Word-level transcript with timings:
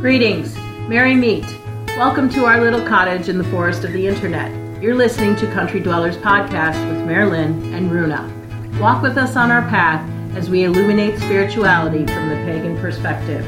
Greetings, 0.00 0.56
Merry 0.88 1.14
Meet. 1.14 1.44
Welcome 1.88 2.30
to 2.30 2.46
our 2.46 2.58
little 2.58 2.80
cottage 2.88 3.28
in 3.28 3.36
the 3.36 3.44
forest 3.44 3.84
of 3.84 3.92
the 3.92 4.06
internet. 4.06 4.50
You're 4.82 4.94
listening 4.94 5.36
to 5.36 5.52
Country 5.52 5.78
Dwellers 5.78 6.16
Podcast 6.16 6.88
with 6.90 7.04
Marilyn 7.04 7.74
and 7.74 7.92
Runa. 7.92 8.32
Walk 8.80 9.02
with 9.02 9.18
us 9.18 9.36
on 9.36 9.50
our 9.50 9.60
path 9.68 10.00
as 10.34 10.48
we 10.48 10.64
illuminate 10.64 11.18
spirituality 11.18 12.06
from 12.06 12.30
the 12.30 12.36
pagan 12.46 12.78
perspective. 12.78 13.44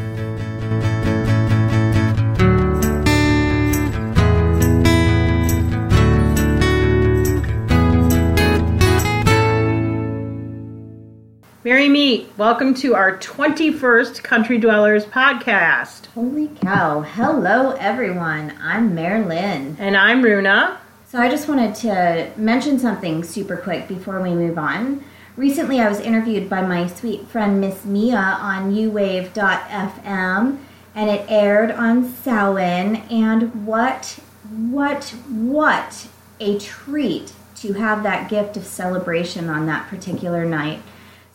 Merry 11.64 11.88
Meet. 11.88 12.32
Welcome 12.36 12.74
to 12.74 12.96
our 12.96 13.16
21st 13.18 14.25
Country 14.25 14.58
Dwellers 14.58 15.04
podcast. 15.04 16.07
Holy 16.07 16.48
cow. 16.48 17.03
Hello, 17.03 17.76
everyone. 17.79 18.53
I'm 18.61 18.96
Marilyn. 18.96 19.76
And 19.79 19.96
I'm 19.96 20.22
Runa. 20.22 20.80
So, 21.06 21.20
I 21.20 21.30
just 21.30 21.48
wanted 21.48 21.76
to 21.76 22.32
mention 22.36 22.80
something 22.80 23.22
super 23.22 23.56
quick 23.56 23.86
before 23.86 24.20
we 24.20 24.30
move 24.30 24.58
on. 24.58 25.04
Recently, 25.36 25.79
I 25.79 25.89
was 25.89 26.00
interviewed 26.00 26.50
by 26.50 26.62
my 26.62 26.89
sweet 26.89 27.29
friend 27.29 27.61
Miss 27.61 27.84
Mia 27.84 28.17
on 28.17 28.75
uwave.fm, 28.75 30.58
and 30.96 31.11
it 31.11 31.26
aired 31.29 31.70
on 31.70 32.12
Samhain. 32.12 33.05
And 33.08 33.64
what, 33.64 34.19
what, 34.50 35.11
what 35.28 36.08
a 36.41 36.58
treat 36.58 37.33
to 37.58 37.75
have 37.75 38.03
that 38.03 38.28
gift 38.28 38.56
of 38.56 38.67
celebration 38.67 39.48
on 39.48 39.67
that 39.67 39.86
particular 39.86 40.44
night. 40.44 40.83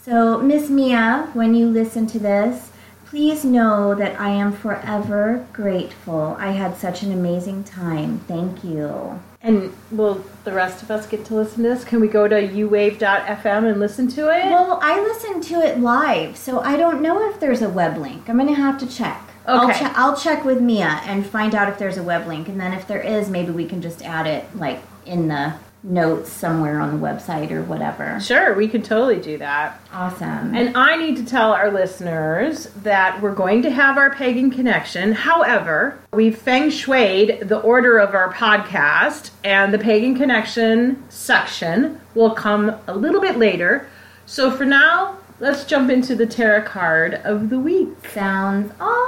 So, 0.08 0.38
Miss 0.38 0.70
Mia, 0.70 1.30
when 1.34 1.54
you 1.54 1.68
listen 1.68 2.08
to 2.08 2.18
this, 2.20 2.70
please 3.08 3.44
know 3.44 3.94
that 3.96 4.18
I 4.18 4.30
am 4.30 4.54
forever 4.54 5.46
grateful. 5.52 6.38
I 6.40 6.52
had 6.52 6.78
such 6.78 7.04
an 7.04 7.12
amazing 7.12 7.66
time. 7.66 8.20
Thank 8.20 8.64
you. 8.64 9.20
And 9.42 9.74
will 9.92 10.24
the 10.46 10.54
rest 10.54 10.82
of 10.82 10.92
us 10.92 11.08
get 11.08 11.26
to 11.26 11.36
listen 11.36 11.64
to 11.64 11.70
this? 11.70 11.84
Can 11.84 12.00
we 12.00 12.08
go 12.08 12.26
to 12.26 12.36
uwave.fm 12.36 13.70
and 13.70 13.80
listen 13.82 14.08
to 14.12 14.30
it? 14.30 14.46
Well, 14.50 14.80
I 14.82 14.98
listened 15.02 15.44
to 15.44 15.56
it 15.56 15.82
live, 15.82 16.38
so 16.38 16.62
I 16.62 16.78
don't 16.78 17.02
know 17.02 17.30
if 17.30 17.42
there's 17.42 17.62
a 17.62 17.70
web 17.70 17.98
link. 17.98 18.30
I'm 18.30 18.38
going 18.38 18.48
to 18.48 18.54
have 18.56 18.78
to 18.80 18.88
check. 18.88 19.22
I'll, 19.46 19.70
Okay. 19.70 19.80
che- 19.80 19.92
I'll 19.96 20.16
check 20.16 20.46
with 20.46 20.62
Mia 20.62 21.02
and 21.06 21.26
find 21.26 21.54
out 21.54 21.68
if 21.68 21.78
there's 21.78 21.98
a 21.98 22.04
web 22.04 22.28
link, 22.28 22.48
and 22.48 22.58
then 22.62 22.72
if 22.72 22.88
there 22.88 23.02
is, 23.02 23.30
maybe 23.30 23.52
we 23.52 23.66
can 23.66 23.82
just 23.82 24.02
add 24.06 24.26
it 24.26 24.46
like 24.56 24.80
in 25.06 25.28
the 25.28 25.54
notes 25.84 26.32
somewhere 26.32 26.80
on 26.80 27.00
the 27.00 27.06
website 27.06 27.52
or 27.52 27.62
whatever. 27.64 28.20
Sure, 28.20 28.54
we 28.54 28.68
could 28.68 28.84
totally 28.84 29.20
do 29.20 29.38
that. 29.38 29.80
Awesome. 29.94 30.56
And 30.56 30.76
I 30.76 30.98
need 30.98 31.16
to 31.18 31.26
tell 31.26 31.54
our 31.54 31.72
listeners 31.72 32.66
that 32.84 33.22
we're 33.22 33.36
going 33.36 33.62
to 33.62 33.70
have 33.70 33.98
our 33.98 34.14
pagan 34.14 34.52
connection. 34.52 35.14
However, 35.14 36.00
we've 36.12 36.38
feng 36.38 36.70
shuied 36.70 37.48
the 37.48 37.60
order 37.60 38.00
of 38.00 38.16
our 38.16 38.34
podcast, 38.34 39.32
and 39.44 39.74
the 39.74 39.80
pagan 39.80 40.16
connection 40.16 41.04
section 41.10 42.02
will 42.16 42.32
come 42.32 42.76
a 42.88 42.96
little 42.96 43.22
bit 43.22 43.38
later. 43.38 43.88
So 44.26 44.52
for 44.52 44.66
now, 44.66 45.18
let's 45.40 45.64
jump 45.64 45.90
into 45.90 46.16
the 46.16 46.26
tarot 46.26 46.64
card 46.64 47.14
of 47.24 47.50
the 47.50 47.60
week. 47.60 47.90
Sounds 48.12 48.74
awesome. 48.80 49.08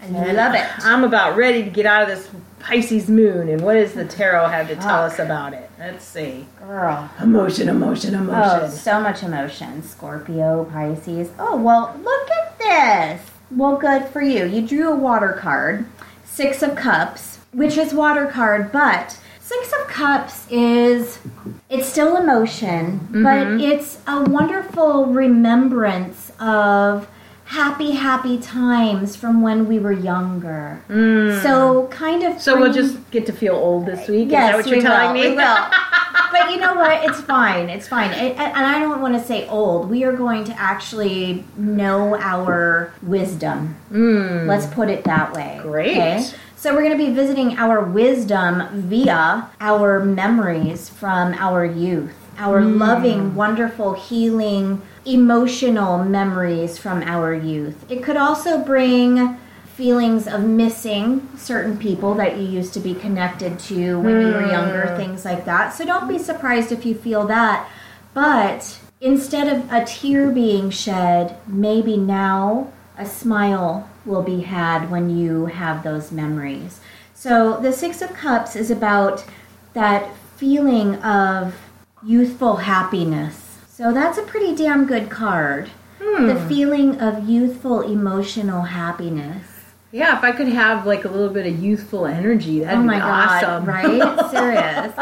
I 0.00 0.32
love 0.32 0.54
it. 0.54 0.64
I'm 0.84 1.02
about 1.02 1.36
ready 1.36 1.64
to 1.64 1.70
get 1.70 1.84
out 1.84 2.02
of 2.02 2.08
this 2.08 2.30
Pisces 2.66 3.08
moon, 3.08 3.48
and 3.48 3.60
what 3.60 3.74
does 3.74 3.92
the 3.92 4.04
tarot 4.04 4.48
have 4.48 4.66
to 4.66 4.74
tell 4.74 5.08
Fuck. 5.08 5.12
us 5.12 5.18
about 5.20 5.54
it? 5.54 5.70
Let's 5.78 6.04
see. 6.04 6.46
Girl. 6.58 7.08
Emotion, 7.22 7.68
emotion, 7.68 8.12
emotion. 8.16 8.42
Oh, 8.42 8.56
emotion. 8.58 8.76
so 8.76 9.00
much 9.00 9.22
emotion. 9.22 9.84
Scorpio, 9.84 10.64
Pisces. 10.64 11.30
Oh, 11.38 11.56
well, 11.56 11.96
look 12.02 12.28
at 12.28 12.58
this. 12.58 13.30
Well, 13.52 13.76
good 13.76 14.06
for 14.06 14.20
you. 14.20 14.46
You 14.46 14.66
drew 14.66 14.92
a 14.92 14.96
water 14.96 15.38
card, 15.40 15.86
Six 16.24 16.60
of 16.60 16.74
Cups, 16.74 17.38
which 17.52 17.76
is 17.76 17.94
water 17.94 18.26
card, 18.26 18.72
but 18.72 19.16
Six 19.38 19.72
of 19.80 19.86
Cups 19.86 20.50
is 20.50 21.20
it's 21.70 21.86
still 21.86 22.16
emotion, 22.16 22.98
but 23.12 23.46
mm-hmm. 23.46 23.60
it's 23.60 24.00
a 24.08 24.24
wonderful 24.24 25.06
remembrance 25.06 26.32
of 26.40 27.08
happy, 27.46 27.92
happy 27.92 28.38
times 28.38 29.16
from 29.16 29.40
when 29.40 29.66
we 29.66 29.78
were 29.78 29.92
younger. 29.92 30.82
Mm. 30.88 31.42
So, 31.42 31.86
kind 31.88 32.22
of. 32.22 32.40
So 32.40 32.60
we'll 32.60 32.72
just 32.72 33.10
get 33.10 33.24
to 33.26 33.32
feel 33.32 33.54
old 33.54 33.86
this 33.86 34.08
week. 34.08 34.30
Yes, 34.30 34.44
Is 34.44 34.50
that 34.50 34.56
what 34.56 34.66
you're 34.66 34.76
we 34.78 34.82
telling 34.82 35.14
will, 35.14 35.22
me? 35.22 35.30
We 35.30 35.36
will. 35.36 35.66
but 36.32 36.50
you 36.50 36.58
know 36.58 36.74
what? 36.74 37.04
It's 37.08 37.20
fine. 37.20 37.70
It's 37.70 37.88
fine. 37.88 38.10
And, 38.12 38.36
and 38.38 38.66
I 38.66 38.80
don't 38.80 39.00
want 39.00 39.14
to 39.14 39.24
say 39.24 39.48
old. 39.48 39.88
We 39.88 40.04
are 40.04 40.12
going 40.12 40.44
to 40.44 40.60
actually 40.60 41.44
know 41.56 42.16
our 42.16 42.92
wisdom. 43.02 43.76
Mm. 43.90 44.46
Let's 44.46 44.66
put 44.66 44.88
it 44.88 45.04
that 45.04 45.32
way. 45.32 45.60
Great. 45.62 46.34
So 46.56 46.74
we're 46.74 46.82
going 46.82 46.98
to 46.98 47.06
be 47.06 47.12
visiting 47.12 47.58
our 47.58 47.84
wisdom 47.84 48.66
via 48.72 49.48
our 49.60 50.00
memories 50.04 50.88
from 50.88 51.34
our 51.34 51.64
youth, 51.64 52.14
our 52.38 52.60
Hmm. 52.60 52.78
loving, 52.78 53.34
wonderful, 53.34 53.94
healing, 53.94 54.82
emotional 55.04 55.98
memories 56.04 56.78
from 56.78 57.02
our 57.02 57.32
youth. 57.32 57.84
It 57.88 58.02
could 58.02 58.16
also 58.16 58.58
bring 58.58 59.36
feelings 59.76 60.26
of 60.26 60.42
missing 60.42 61.28
certain 61.36 61.76
people 61.76 62.14
that 62.14 62.38
you 62.38 62.44
used 62.44 62.72
to 62.72 62.80
be 62.80 62.94
connected 62.94 63.58
to 63.58 64.00
when 64.00 64.22
you 64.22 64.32
were 64.32 64.46
younger, 64.46 64.94
things 64.96 65.24
like 65.24 65.44
that. 65.44 65.74
So 65.74 65.84
don't 65.84 66.08
be 66.08 66.18
surprised 66.18 66.72
if 66.72 66.86
you 66.86 66.94
feel 66.94 67.26
that. 67.26 67.68
But 68.14 68.78
instead 69.02 69.54
of 69.54 69.70
a 69.70 69.84
tear 69.84 70.30
being 70.30 70.70
shed, 70.70 71.36
maybe 71.46 71.98
now 71.98 72.68
a 72.98 73.04
smile 73.04 73.88
will 74.06 74.22
be 74.22 74.40
had 74.40 74.90
when 74.90 75.14
you 75.14 75.46
have 75.46 75.82
those 75.82 76.10
memories. 76.10 76.80
So 77.14 77.58
the 77.60 77.72
Six 77.72 78.00
of 78.00 78.14
Cups 78.14 78.56
is 78.56 78.70
about 78.70 79.24
that 79.74 80.08
feeling 80.36 80.94
of 80.96 81.54
youthful 82.04 82.56
happiness. 82.56 83.58
So 83.68 83.92
that's 83.92 84.18
a 84.18 84.22
pretty 84.22 84.54
damn 84.54 84.86
good 84.86 85.10
card. 85.10 85.70
The 85.98 86.38
hmm. 86.38 86.48
feeling 86.48 87.00
of 87.00 87.28
youthful 87.28 87.82
emotional 87.82 88.62
happiness. 88.62 89.44
Yeah, 89.92 90.18
if 90.18 90.24
I 90.24 90.32
could 90.32 90.48
have 90.48 90.86
like 90.86 91.04
a 91.04 91.08
little 91.08 91.32
bit 91.32 91.46
of 91.46 91.62
youthful 91.62 92.06
energy, 92.06 92.60
that'd 92.60 92.78
oh 92.78 92.82
be 92.82 92.86
my 92.86 93.00
awesome. 93.00 93.64
god, 93.64 93.66
right? 93.66 94.30
Serious. 94.30 94.94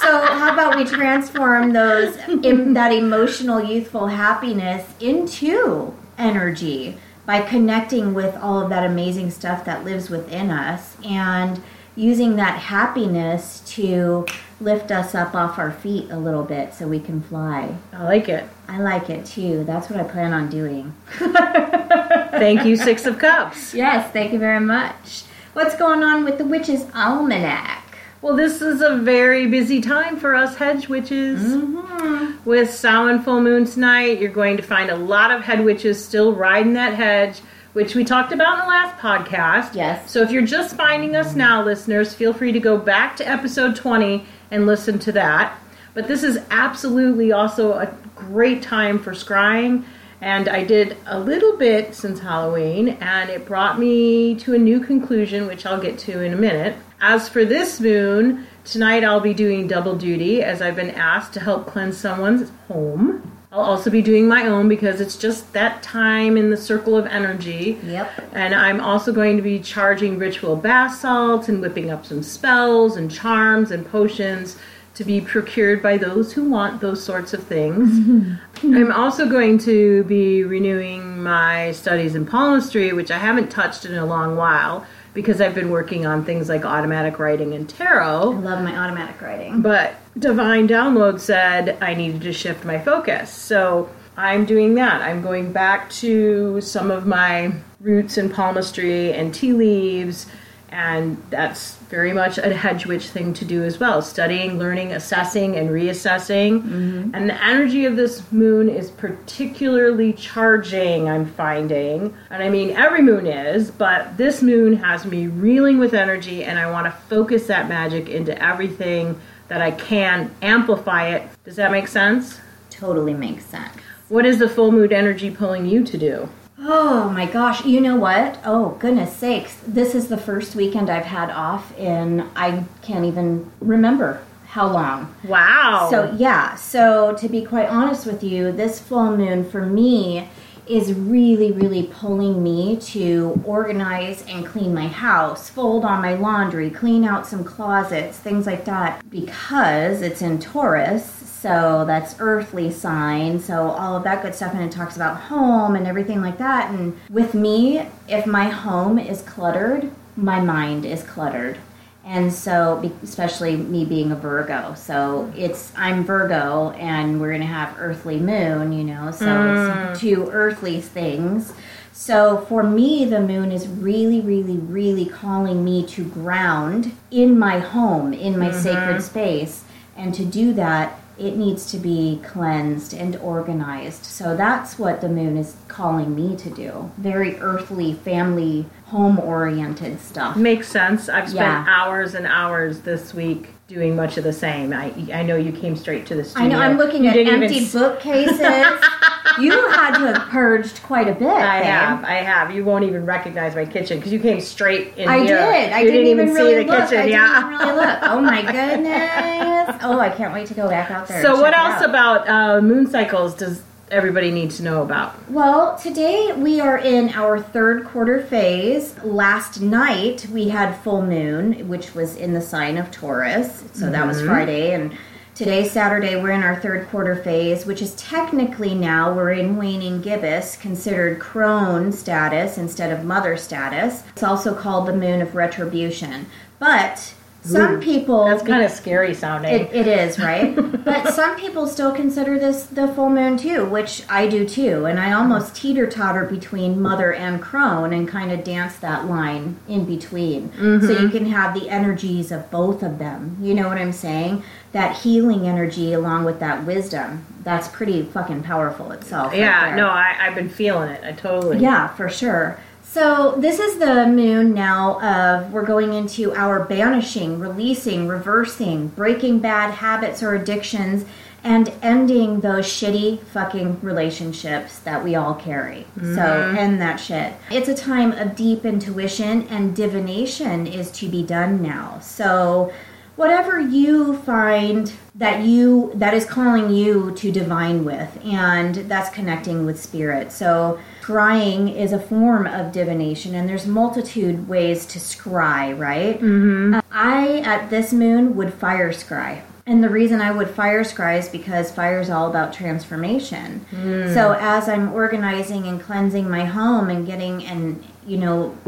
So 0.00 0.20
how 0.26 0.52
about 0.52 0.76
we 0.76 0.84
transform 0.84 1.72
those 1.72 2.16
em- 2.44 2.74
that 2.74 2.92
emotional 2.92 3.62
youthful 3.62 4.08
happiness 4.08 4.86
into 5.00 5.94
energy 6.18 6.98
by 7.24 7.40
connecting 7.40 8.14
with 8.14 8.36
all 8.36 8.60
of 8.60 8.68
that 8.70 8.84
amazing 8.84 9.30
stuff 9.30 9.64
that 9.64 9.84
lives 9.84 10.10
within 10.10 10.50
us 10.50 10.96
and 11.04 11.62
using 11.94 12.36
that 12.36 12.58
happiness 12.58 13.60
to 13.66 14.26
lift 14.62 14.90
us 14.90 15.14
up 15.14 15.34
off 15.34 15.58
our 15.58 15.72
feet 15.72 16.10
a 16.10 16.18
little 16.18 16.44
bit 16.44 16.72
so 16.72 16.86
we 16.86 17.00
can 17.00 17.20
fly. 17.20 17.74
I 17.92 18.04
like 18.04 18.28
it. 18.28 18.48
I 18.68 18.78
like 18.80 19.10
it 19.10 19.26
too. 19.26 19.64
That's 19.64 19.90
what 19.90 19.98
I 19.98 20.04
plan 20.04 20.32
on 20.32 20.48
doing. 20.48 20.94
Thank 21.18 22.64
you, 22.64 22.76
Six 22.76 23.06
of 23.06 23.18
Cups. 23.18 23.74
Yes, 23.82 24.12
thank 24.12 24.32
you 24.32 24.38
very 24.38 24.60
much. 24.60 25.24
What's 25.54 25.76
going 25.76 26.02
on 26.02 26.24
with 26.24 26.38
the 26.38 26.44
Witch's 26.44 26.86
Almanac? 26.94 27.82
Well, 28.20 28.36
this 28.36 28.62
is 28.62 28.80
a 28.80 28.96
very 28.96 29.46
busy 29.48 29.80
time 29.80 30.16
for 30.16 30.34
us 30.34 30.54
hedge 30.56 30.88
witches. 30.88 31.40
Mm-hmm. 31.40 32.48
With 32.48 32.72
Samhain 32.72 33.20
full 33.22 33.40
moon 33.40 33.64
tonight, 33.64 34.20
you're 34.20 34.30
going 34.30 34.56
to 34.56 34.62
find 34.62 34.90
a 34.90 34.96
lot 34.96 35.30
of 35.30 35.42
hedge 35.42 35.60
witches 35.60 36.02
still 36.02 36.32
riding 36.32 36.74
that 36.74 36.94
hedge, 36.94 37.40
which 37.72 37.94
we 37.94 38.04
talked 38.04 38.32
about 38.32 38.54
in 38.54 38.60
the 38.60 38.68
last 38.68 38.96
podcast. 39.00 39.74
Yes. 39.74 40.10
So 40.10 40.22
if 40.22 40.30
you're 40.30 40.46
just 40.46 40.76
finding 40.76 41.16
us 41.16 41.34
now, 41.34 41.64
listeners, 41.64 42.14
feel 42.14 42.32
free 42.32 42.52
to 42.52 42.60
go 42.60 42.78
back 42.78 43.16
to 43.16 43.28
episode 43.28 43.74
20 43.74 44.24
and 44.52 44.66
listen 44.66 45.00
to 45.00 45.12
that. 45.12 45.58
But 45.94 46.06
this 46.06 46.22
is 46.22 46.38
absolutely 46.50 47.32
also 47.32 47.72
a 47.72 47.92
great 48.14 48.62
time 48.62 49.00
for 49.00 49.12
scrying. 49.12 49.84
And 50.20 50.48
I 50.48 50.62
did 50.62 50.96
a 51.04 51.18
little 51.18 51.56
bit 51.56 51.96
since 51.96 52.20
Halloween, 52.20 52.90
and 53.00 53.28
it 53.28 53.44
brought 53.44 53.80
me 53.80 54.36
to 54.36 54.54
a 54.54 54.58
new 54.58 54.78
conclusion, 54.78 55.48
which 55.48 55.66
I'll 55.66 55.80
get 55.80 55.98
to 56.00 56.22
in 56.22 56.32
a 56.32 56.36
minute. 56.36 56.76
As 57.00 57.28
for 57.28 57.44
this 57.44 57.80
moon, 57.80 58.46
tonight 58.62 59.02
I'll 59.02 59.18
be 59.18 59.34
doing 59.34 59.66
double 59.66 59.96
duty 59.96 60.40
as 60.40 60.62
I've 60.62 60.76
been 60.76 60.90
asked 60.90 61.34
to 61.34 61.40
help 61.40 61.66
cleanse 61.66 61.98
someone's 61.98 62.52
home. 62.68 63.31
I'll 63.52 63.60
also 63.60 63.90
be 63.90 64.00
doing 64.00 64.26
my 64.26 64.46
own 64.46 64.66
because 64.66 65.02
it's 65.02 65.16
just 65.16 65.52
that 65.52 65.82
time 65.82 66.38
in 66.38 66.48
the 66.48 66.56
circle 66.56 66.96
of 66.96 67.04
energy. 67.04 67.78
Yep. 67.84 68.10
And 68.32 68.54
I'm 68.54 68.80
also 68.80 69.12
going 69.12 69.36
to 69.36 69.42
be 69.42 69.58
charging 69.58 70.18
ritual 70.18 70.56
bath 70.56 70.96
salts 70.96 71.50
and 71.50 71.60
whipping 71.60 71.90
up 71.90 72.06
some 72.06 72.22
spells 72.22 72.96
and 72.96 73.10
charms 73.10 73.70
and 73.70 73.86
potions 73.86 74.56
to 74.94 75.04
be 75.04 75.20
procured 75.20 75.82
by 75.82 75.98
those 75.98 76.32
who 76.32 76.48
want 76.48 76.80
those 76.80 77.04
sorts 77.04 77.34
of 77.34 77.42
things. 77.44 78.38
I'm 78.62 78.92
also 78.92 79.28
going 79.28 79.58
to 79.58 80.04
be 80.04 80.44
renewing 80.44 81.22
my 81.22 81.72
studies 81.72 82.14
in 82.14 82.24
palmistry, 82.24 82.92
which 82.94 83.10
I 83.10 83.18
haven't 83.18 83.50
touched 83.50 83.84
in 83.84 83.94
a 83.94 84.06
long 84.06 84.36
while 84.36 84.86
because 85.12 85.42
I've 85.42 85.54
been 85.54 85.70
working 85.70 86.06
on 86.06 86.24
things 86.24 86.48
like 86.48 86.64
automatic 86.64 87.18
writing 87.18 87.52
and 87.52 87.70
I 87.70 87.72
tarot. 87.72 88.30
love 88.30 88.64
my 88.64 88.74
automatic 88.76 89.20
writing. 89.20 89.60
But 89.60 89.94
Divine 90.18 90.68
Download 90.68 91.18
said 91.18 91.78
I 91.80 91.94
needed 91.94 92.20
to 92.22 92.32
shift 92.32 92.64
my 92.64 92.78
focus. 92.78 93.30
So 93.30 93.88
I'm 94.16 94.44
doing 94.44 94.74
that. 94.74 95.00
I'm 95.00 95.22
going 95.22 95.52
back 95.52 95.90
to 95.90 96.60
some 96.60 96.90
of 96.90 97.06
my 97.06 97.52
roots 97.80 98.18
in 98.18 98.28
palmistry 98.28 99.12
and 99.12 99.34
tea 99.34 99.54
leaves, 99.54 100.26
and 100.68 101.22
that's 101.30 101.76
very 101.76 102.12
much 102.12 102.38
a 102.38 102.54
hedge 102.54 102.86
witch 102.86 103.08
thing 103.08 103.34
to 103.34 103.44
do 103.44 103.62
as 103.62 103.78
well 103.78 104.00
studying, 104.00 104.58
learning, 104.58 104.92
assessing, 104.92 105.56
and 105.56 105.70
reassessing. 105.70 106.62
Mm-hmm. 106.62 107.14
And 107.14 107.28
the 107.28 107.42
energy 107.42 107.86
of 107.86 107.96
this 107.96 108.30
moon 108.32 108.68
is 108.68 108.90
particularly 108.90 110.12
charging, 110.12 111.08
I'm 111.08 111.26
finding. 111.26 112.14
And 112.30 112.42
I 112.42 112.50
mean, 112.50 112.70
every 112.70 113.02
moon 113.02 113.26
is, 113.26 113.70
but 113.70 114.16
this 114.18 114.42
moon 114.42 114.74
has 114.76 115.06
me 115.06 115.26
reeling 115.26 115.78
with 115.78 115.94
energy, 115.94 116.44
and 116.44 116.58
I 116.58 116.70
want 116.70 116.86
to 116.86 116.92
focus 116.92 117.46
that 117.46 117.68
magic 117.68 118.08
into 118.08 118.40
everything 118.42 119.18
that 119.48 119.60
I 119.60 119.70
can, 119.72 120.34
amplify 120.42 121.08
it. 121.08 121.28
Does 121.44 121.56
that 121.56 121.70
make 121.70 121.88
sense? 121.88 122.40
Totally 122.70 123.14
makes 123.14 123.44
sense. 123.44 123.76
What 124.08 124.26
is 124.26 124.38
the 124.38 124.48
full 124.48 124.72
moon 124.72 124.92
energy 124.92 125.30
pulling 125.30 125.66
you 125.66 125.84
to 125.84 125.98
do? 125.98 126.28
Oh 126.58 127.08
my 127.08 127.26
gosh, 127.26 127.64
you 127.64 127.80
know 127.80 127.96
what? 127.96 128.38
Oh, 128.44 128.76
goodness 128.78 129.16
sakes. 129.16 129.56
This 129.66 129.94
is 129.94 130.08
the 130.08 130.16
first 130.16 130.54
weekend 130.54 130.90
I've 130.90 131.06
had 131.06 131.30
off 131.30 131.76
in 131.76 132.28
I 132.36 132.64
can't 132.82 133.04
even 133.04 133.50
remember 133.60 134.22
how 134.46 134.70
long. 134.70 135.14
Wow. 135.24 135.88
So, 135.90 136.14
yeah. 136.16 136.54
So, 136.56 137.14
to 137.16 137.28
be 137.28 137.44
quite 137.44 137.68
honest 137.68 138.06
with 138.06 138.22
you, 138.22 138.52
this 138.52 138.78
full 138.78 139.16
moon 139.16 139.48
for 139.48 139.64
me 139.64 140.28
is 140.66 140.92
really, 140.92 141.52
really 141.52 141.84
pulling 141.84 142.42
me 142.42 142.76
to 142.76 143.40
organize 143.44 144.24
and 144.26 144.46
clean 144.46 144.72
my 144.72 144.88
house, 144.88 145.50
fold 145.50 145.84
on 145.84 146.00
my 146.00 146.14
laundry, 146.14 146.70
clean 146.70 147.04
out 147.04 147.26
some 147.26 147.44
closets, 147.44 148.18
things 148.18 148.46
like 148.46 148.64
that, 148.64 149.08
because 149.10 150.02
it's 150.02 150.22
in 150.22 150.38
Taurus 150.38 151.22
so 151.42 151.84
that's 151.84 152.14
earthly 152.20 152.70
sign. 152.70 153.40
So 153.40 153.70
all 153.70 153.96
of 153.96 154.04
that 154.04 154.22
good 154.22 154.32
stuff. 154.32 154.54
And 154.54 154.62
it 154.62 154.70
talks 154.70 154.94
about 154.94 155.22
home 155.22 155.74
and 155.74 155.88
everything 155.88 156.20
like 156.22 156.38
that. 156.38 156.70
And 156.70 156.96
with 157.10 157.34
me, 157.34 157.84
if 158.08 158.26
my 158.26 158.44
home 158.44 158.96
is 158.96 159.22
cluttered, 159.22 159.90
my 160.16 160.38
mind 160.38 160.84
is 160.84 161.02
cluttered. 161.02 161.58
And 162.04 162.32
so, 162.32 162.92
especially 163.02 163.56
me 163.56 163.84
being 163.84 164.10
a 164.10 164.16
Virgo, 164.16 164.74
so 164.74 165.32
it's 165.36 165.72
I'm 165.76 166.04
Virgo, 166.04 166.70
and 166.70 167.20
we're 167.20 167.30
gonna 167.30 167.46
have 167.46 167.76
earthly 167.78 168.18
moon, 168.18 168.72
you 168.72 168.82
know, 168.82 169.12
so 169.12 169.26
mm. 169.26 169.90
it's 169.90 170.00
two 170.00 170.28
earthly 170.32 170.80
things. 170.80 171.52
So 171.92 172.44
for 172.48 172.64
me, 172.64 173.04
the 173.04 173.20
moon 173.20 173.52
is 173.52 173.68
really, 173.68 174.20
really, 174.20 174.56
really 174.56 175.04
calling 175.04 175.64
me 175.64 175.86
to 175.88 176.02
ground 176.04 176.92
in 177.12 177.38
my 177.38 177.60
home, 177.60 178.12
in 178.12 178.36
my 178.36 178.48
mm-hmm. 178.48 178.60
sacred 178.60 179.02
space, 179.02 179.62
and 179.96 180.12
to 180.14 180.24
do 180.24 180.52
that, 180.54 180.98
it 181.18 181.36
needs 181.36 181.70
to 181.70 181.78
be 181.78 182.20
cleansed 182.24 182.94
and 182.94 183.16
organized. 183.16 184.04
So 184.04 184.36
that's 184.36 184.78
what 184.78 185.00
the 185.00 185.08
moon 185.08 185.36
is 185.36 185.56
calling 185.68 186.14
me 186.14 186.36
to 186.36 186.50
do. 186.50 186.90
Very 186.96 187.38
earthly, 187.38 187.94
family, 187.94 188.66
home 188.86 189.18
oriented 189.18 190.00
stuff. 190.00 190.36
Makes 190.36 190.68
sense. 190.68 191.08
I've 191.08 191.28
spent 191.28 191.66
yeah. 191.66 191.66
hours 191.68 192.14
and 192.14 192.26
hours 192.26 192.80
this 192.80 193.14
week 193.14 193.48
doing 193.68 193.96
much 193.96 194.16
of 194.18 194.24
the 194.24 194.32
same. 194.32 194.72
I 194.72 194.92
I 195.12 195.22
know 195.22 195.36
you 195.36 195.52
came 195.52 195.76
straight 195.76 196.06
to 196.06 196.14
the 196.14 196.24
studio. 196.24 196.44
I 196.44 196.48
know 196.48 196.58
I'm 196.58 196.76
looking 196.76 197.04
you 197.04 197.10
at 197.10 197.16
empty 197.16 197.56
even... 197.56 197.80
bookcases. 197.80 198.38
you 199.40 199.68
had 199.70 199.98
to 199.98 200.12
have 200.12 200.28
purged 200.28 200.82
quite 200.82 201.08
a 201.08 201.14
bit. 201.14 201.28
I 201.28 201.60
babe. 201.60 201.66
have. 201.66 202.04
I 202.04 202.14
have. 202.14 202.54
You 202.54 202.64
won't 202.64 202.84
even 202.84 203.06
recognize 203.06 203.54
my 203.54 203.64
kitchen 203.64 203.98
because 203.98 204.12
you 204.12 204.20
came 204.20 204.40
straight 204.40 204.96
in 204.96 205.08
I 205.08 205.18
here. 205.18 205.38
did. 205.38 205.72
I 205.72 205.80
you 205.80 205.90
didn't, 205.90 206.04
didn't 206.04 206.20
even, 206.20 206.34
really 206.34 206.50
see 206.50 206.66
the 206.66 206.72
look. 206.72 206.88
kitchen. 206.88 207.02
I 207.02 207.06
yeah. 207.06 207.34
didn't 207.34 207.58
really 207.58 207.86
look. 207.86 207.98
Oh 208.02 208.20
my 208.20 208.42
goodness. 208.52 209.78
Oh, 209.82 209.98
I 209.98 210.10
can't 210.10 210.32
wait 210.32 210.46
to 210.48 210.54
go 210.54 210.68
back 210.68 210.90
out 210.90 211.08
there. 211.08 211.22
So, 211.22 211.40
what 211.40 211.56
else 211.56 211.84
about 211.84 212.28
uh, 212.28 212.60
moon 212.60 212.86
cycles 212.86 213.34
does 213.34 213.62
everybody 213.92 214.30
need 214.30 214.50
to 214.52 214.62
know 214.62 214.82
about? 214.82 215.14
Well, 215.30 215.78
today 215.78 216.32
we 216.32 216.60
are 216.60 216.78
in 216.78 217.10
our 217.10 217.40
third 217.40 217.84
quarter 217.84 218.22
phase. 218.24 218.96
Last 219.04 219.60
night 219.60 220.26
we 220.30 220.48
had 220.48 220.74
full 220.78 221.02
moon, 221.02 221.68
which 221.68 221.94
was 221.94 222.16
in 222.16 222.32
the 222.32 222.40
sign 222.40 222.78
of 222.78 222.90
Taurus. 222.90 223.60
So 223.72 223.84
mm-hmm. 223.84 223.92
that 223.92 224.06
was 224.06 224.18
mm-hmm. 224.18 224.26
Friday. 224.26 224.74
And 224.74 224.96
today, 225.34 225.66
Saturday, 225.68 226.16
we're 226.16 226.30
in 226.30 226.42
our 226.42 226.60
third 226.60 226.88
quarter 226.88 227.16
phase, 227.16 227.66
which 227.66 227.82
is 227.82 227.94
technically 227.94 228.74
now 228.74 229.12
we're 229.12 229.32
in 229.32 229.56
waning 229.56 230.00
gibbous, 230.00 230.56
considered 230.56 231.18
crone 231.18 231.92
status 231.92 232.58
instead 232.58 232.92
of 232.92 233.04
mother 233.04 233.36
status. 233.36 234.02
It's 234.10 234.22
also 234.22 234.54
called 234.54 234.86
the 234.86 234.96
moon 234.96 235.22
of 235.22 235.34
retribution. 235.34 236.26
But 236.58 237.14
some 237.44 237.80
people 237.80 238.26
that's 238.26 238.42
kind 238.42 238.62
of 238.62 238.70
scary 238.70 239.14
sounding. 239.14 239.52
It, 239.52 239.74
it 239.74 239.86
is 239.86 240.18
right, 240.18 240.54
but 240.84 241.12
some 241.12 241.36
people 241.36 241.66
still 241.66 241.92
consider 241.92 242.38
this 242.38 242.66
the 242.66 242.88
full 242.88 243.10
moon 243.10 243.36
too, 243.36 243.64
which 243.64 244.04
I 244.08 244.28
do 244.28 244.48
too. 244.48 244.86
And 244.86 244.98
I 245.00 245.12
almost 245.12 245.56
teeter 245.56 245.88
totter 245.88 246.24
between 246.24 246.80
mother 246.80 247.12
and 247.12 247.42
crone 247.42 247.92
and 247.92 248.06
kind 248.06 248.30
of 248.30 248.44
dance 248.44 248.76
that 248.76 249.06
line 249.06 249.56
in 249.68 249.84
between, 249.84 250.50
mm-hmm. 250.50 250.86
so 250.86 250.92
you 250.92 251.08
can 251.08 251.26
have 251.26 251.58
the 251.58 251.68
energies 251.68 252.30
of 252.30 252.48
both 252.50 252.82
of 252.82 252.98
them. 252.98 253.36
You 253.40 253.54
know 253.54 253.68
what 253.68 253.78
I'm 253.78 253.92
saying? 253.92 254.44
That 254.72 254.96
healing 254.96 255.46
energy 255.46 255.92
along 255.92 256.24
with 256.24 256.40
that 256.40 256.64
wisdom. 256.64 257.26
That's 257.44 257.68
pretty 257.68 258.02
fucking 258.02 258.42
powerful 258.42 258.90
itself. 258.92 259.34
Yeah, 259.34 259.70
right 259.70 259.76
no, 259.76 259.86
I, 259.86 260.16
I've 260.18 260.34
been 260.34 260.48
feeling 260.48 260.90
it. 260.90 261.04
I 261.04 261.12
totally. 261.12 261.58
Yeah, 261.58 261.88
for 261.88 262.08
sure. 262.08 262.58
So, 262.92 263.36
this 263.38 263.58
is 263.58 263.78
the 263.78 264.06
moon 264.06 264.52
now 264.52 265.00
of 265.00 265.50
we're 265.50 265.64
going 265.64 265.94
into 265.94 266.34
our 266.34 266.62
banishing, 266.62 267.40
releasing, 267.40 268.06
reversing, 268.06 268.88
breaking 268.88 269.38
bad 269.38 269.72
habits 269.72 270.22
or 270.22 270.34
addictions, 270.34 271.06
and 271.42 271.72
ending 271.80 272.40
those 272.40 272.66
shitty 272.66 273.20
fucking 273.20 273.80
relationships 273.80 274.78
that 274.80 275.02
we 275.02 275.14
all 275.14 275.34
carry. 275.34 275.86
Mm-hmm. 275.96 276.14
So, 276.16 276.54
end 276.58 276.82
that 276.82 276.96
shit. 276.96 277.32
It's 277.50 277.68
a 277.70 277.74
time 277.74 278.12
of 278.12 278.36
deep 278.36 278.66
intuition, 278.66 279.48
and 279.48 279.74
divination 279.74 280.66
is 280.66 280.90
to 280.90 281.08
be 281.08 281.22
done 281.22 281.62
now. 281.62 281.98
So, 282.00 282.74
whatever 283.22 283.60
you 283.60 284.16
find 284.22 284.92
that 285.14 285.44
you 285.44 285.92
that 285.94 286.12
is 286.12 286.24
calling 286.24 286.74
you 286.74 287.12
to 287.12 287.30
divine 287.30 287.84
with 287.84 288.18
and 288.24 288.74
that's 288.90 289.10
connecting 289.10 289.64
with 289.64 289.80
spirit 289.80 290.32
so 290.32 290.76
scrying 291.02 291.72
is 291.72 291.92
a 291.92 292.00
form 292.00 292.48
of 292.48 292.72
divination 292.72 293.36
and 293.36 293.48
there's 293.48 293.64
multitude 293.64 294.48
ways 294.48 294.84
to 294.84 294.98
scry 294.98 295.78
right 295.78 296.16
mm-hmm. 296.16 296.74
uh, 296.74 296.82
i 296.90 297.38
at 297.44 297.70
this 297.70 297.92
moon 297.92 298.34
would 298.34 298.52
fire 298.52 298.90
scry 298.90 299.40
and 299.64 299.84
the 299.84 299.88
reason 299.88 300.20
I 300.20 300.32
would 300.32 300.50
fire 300.50 300.82
scry 300.82 301.20
is 301.20 301.28
because 301.28 301.70
fire 301.70 302.00
is 302.00 302.10
all 302.10 302.28
about 302.28 302.52
transformation. 302.52 303.64
Mm. 303.70 304.12
So 304.12 304.32
as 304.32 304.68
I'm 304.68 304.92
organizing 304.92 305.68
and 305.68 305.80
cleansing 305.80 306.28
my 306.28 306.44
home 306.44 306.90
and 306.90 307.06
getting 307.06 307.44
and 307.44 307.80
you 308.04 308.16
know 308.16 308.58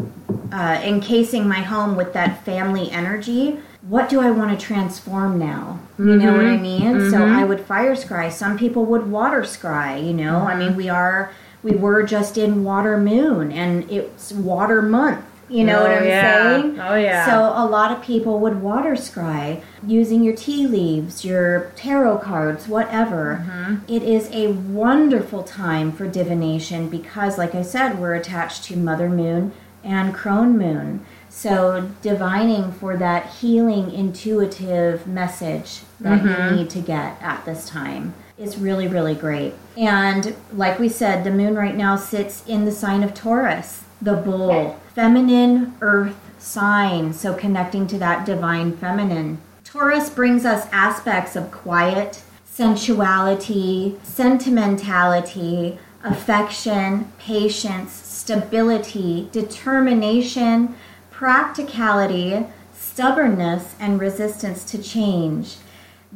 uh, 0.52 0.81
encasing 0.85 1.49
my 1.49 1.62
home 1.62 1.97
with 1.97 2.12
that 2.12 2.45
family 2.45 2.93
energy, 2.93 3.59
what 3.88 4.09
do 4.09 4.21
I 4.21 4.31
want 4.31 4.59
to 4.59 4.67
transform 4.67 5.38
now? 5.38 5.79
You 5.99 6.05
mm-hmm. 6.05 6.19
know 6.25 6.37
what 6.37 6.47
I 6.47 6.57
mean? 6.57 6.83
Mm-hmm. 6.83 7.11
So 7.11 7.25
I 7.25 7.45
would 7.45 7.61
fire 7.61 7.95
scry. 7.95 8.33
Some 8.33 8.59
people 8.59 8.87
would 8.87 9.11
water 9.11 9.43
scry, 9.43 10.05
you 10.05 10.14
know? 10.14 10.33
Mm-hmm. 10.33 10.47
I 10.47 10.57
mean, 10.57 10.76
we 10.76 10.88
are 10.88 11.33
we 11.62 11.73
were 11.73 12.03
just 12.03 12.37
in 12.37 12.62
water 12.62 12.99
moon 12.99 13.50
and 13.50 13.91
it's 13.91 14.33
water 14.33 14.83
month. 14.83 15.25
You 15.49 15.64
know 15.64 15.81
oh, 15.81 15.83
what 15.83 15.91
I'm 15.91 16.05
yeah. 16.05 16.61
saying? 16.61 16.81
Oh 16.81 16.95
yeah. 16.95 17.26
So 17.26 17.41
a 17.41 17.67
lot 17.67 17.93
of 17.93 18.03
people 18.03 18.38
would 18.41 18.62
water 18.62 18.93
scry 18.93 19.62
using 19.87 20.25
your 20.25 20.35
tea 20.35 20.67
leaves, 20.67 21.25
your 21.25 21.73
tarot 21.76 22.19
cards, 22.19 22.67
whatever. 22.67 23.45
Mm-hmm. 23.47 23.75
It 23.87 24.03
is 24.03 24.31
a 24.31 24.53
wonderful 24.53 25.43
time 25.43 25.93
for 25.93 26.09
divination 26.09 26.88
because 26.88 27.37
like 27.37 27.55
I 27.55 27.62
said, 27.62 27.99
we're 27.99 28.14
attached 28.14 28.64
to 28.64 28.76
Mother 28.76 29.11
Moon 29.11 29.53
and 29.83 30.14
Crone 30.14 30.57
Moon. 30.57 31.05
So, 31.35 31.91
divining 32.00 32.71
for 32.71 32.97
that 32.97 33.26
healing, 33.26 33.91
intuitive 33.91 35.05
message 35.07 35.81
that 36.00 36.23
mm-hmm. 36.23 36.55
you 36.55 36.61
need 36.62 36.71
to 36.71 36.81
get 36.81 37.21
at 37.21 37.45
this 37.45 37.69
time 37.69 38.14
is 38.38 38.57
really, 38.57 38.87
really 38.87 39.17
great. 39.17 39.53
And 39.76 40.37
like 40.53 40.79
we 40.79 40.88
said, 40.88 41.25
the 41.25 41.33
moon 41.33 41.57
right 41.57 41.76
now 41.76 41.97
sits 41.97 42.47
in 42.47 42.64
the 42.64 42.71
sign 42.71 43.03
of 43.03 43.14
Taurus, 43.14 43.83
the 44.00 44.14
bull, 44.14 44.79
feminine 44.95 45.75
earth 45.81 46.17
sign. 46.38 47.12
So, 47.12 47.35
connecting 47.35 47.88
to 47.88 47.99
that 47.99 48.25
divine 48.25 48.76
feminine. 48.76 49.38
Taurus 49.64 50.11
brings 50.11 50.47
us 50.47 50.69
aspects 50.71 51.35
of 51.35 51.50
quiet, 51.50 52.23
sensuality, 52.45 53.99
sentimentality, 54.05 55.79
affection, 56.05 57.12
patience, 57.19 57.93
stability, 57.93 59.29
determination 59.33 60.76
practicality, 61.16 62.44
stubbornness, 62.73 63.76
and 63.78 64.00
resistance 64.00 64.64
to 64.64 64.83
change. 64.83 65.56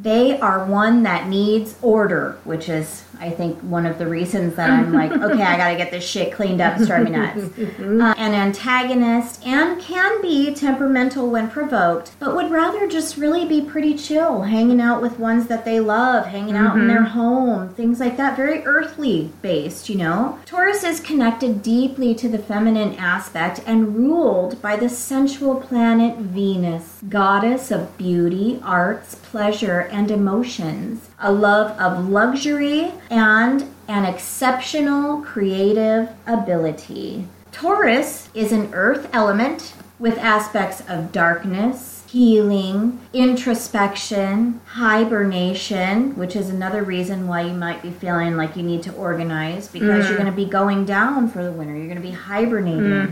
They 0.00 0.38
are 0.38 0.64
one 0.64 1.02
that 1.02 1.26
needs 1.26 1.74
order, 1.82 2.38
which 2.44 2.68
is, 2.68 3.04
I 3.18 3.30
think, 3.30 3.58
one 3.60 3.84
of 3.84 3.98
the 3.98 4.06
reasons 4.06 4.54
that 4.54 4.70
I'm 4.70 4.92
like, 4.92 5.10
okay, 5.12 5.42
I 5.42 5.56
gotta 5.56 5.76
get 5.76 5.90
this 5.90 6.08
shit 6.08 6.32
cleaned 6.32 6.60
up, 6.60 6.78
driving 6.78 7.12
me 7.12 7.18
nuts. 7.18 7.58
Uh, 7.58 8.14
an 8.16 8.32
antagonist 8.32 9.44
and 9.44 9.80
can 9.80 10.22
be 10.22 10.54
temperamental 10.54 11.28
when 11.28 11.50
provoked, 11.50 12.12
but 12.20 12.36
would 12.36 12.50
rather 12.50 12.86
just 12.86 13.16
really 13.16 13.44
be 13.44 13.60
pretty 13.60 13.94
chill, 13.96 14.42
hanging 14.42 14.80
out 14.80 15.02
with 15.02 15.18
ones 15.18 15.48
that 15.48 15.64
they 15.64 15.80
love, 15.80 16.26
hanging 16.26 16.54
out 16.54 16.76
in 16.76 16.86
their 16.86 17.02
home, 17.02 17.68
things 17.70 17.98
like 17.98 18.16
that. 18.16 18.36
Very 18.36 18.64
earthly 18.64 19.32
based, 19.42 19.88
you 19.88 19.96
know? 19.96 20.38
Taurus 20.46 20.84
is 20.84 21.00
connected 21.00 21.60
deeply 21.60 22.14
to 22.14 22.28
the 22.28 22.38
feminine 22.38 22.94
aspect 22.94 23.60
and 23.66 23.96
ruled 23.96 24.62
by 24.62 24.76
the 24.76 24.88
sensual 24.88 25.56
planet 25.56 26.18
Venus, 26.18 27.00
goddess 27.08 27.72
of 27.72 27.96
beauty, 27.98 28.60
arts, 28.62 29.16
pleasure, 29.16 29.87
and 29.90 30.10
emotions, 30.10 31.08
a 31.18 31.32
love 31.32 31.78
of 31.80 32.08
luxury, 32.08 32.92
and 33.10 33.64
an 33.88 34.04
exceptional 34.04 35.22
creative 35.22 36.10
ability. 36.26 37.26
Taurus 37.52 38.28
is 38.34 38.52
an 38.52 38.70
earth 38.74 39.08
element 39.12 39.74
with 39.98 40.16
aspects 40.18 40.80
of 40.88 41.10
darkness, 41.10 42.04
healing, 42.08 42.98
introspection, 43.12 44.60
hibernation, 44.66 46.16
which 46.16 46.34
is 46.36 46.48
another 46.48 46.82
reason 46.82 47.26
why 47.26 47.42
you 47.42 47.52
might 47.52 47.82
be 47.82 47.90
feeling 47.90 48.36
like 48.36 48.56
you 48.56 48.62
need 48.62 48.82
to 48.82 48.92
organize 48.94 49.68
because 49.68 50.06
you're 50.08 50.16
going 50.16 50.30
to 50.30 50.36
be 50.36 50.46
going 50.46 50.84
down 50.86 51.28
for 51.28 51.44
the 51.44 51.52
winter. 51.52 51.74
You're 51.76 51.86
going 51.86 51.96
to 51.96 52.02
be 52.02 52.12
hibernating. 52.12 53.08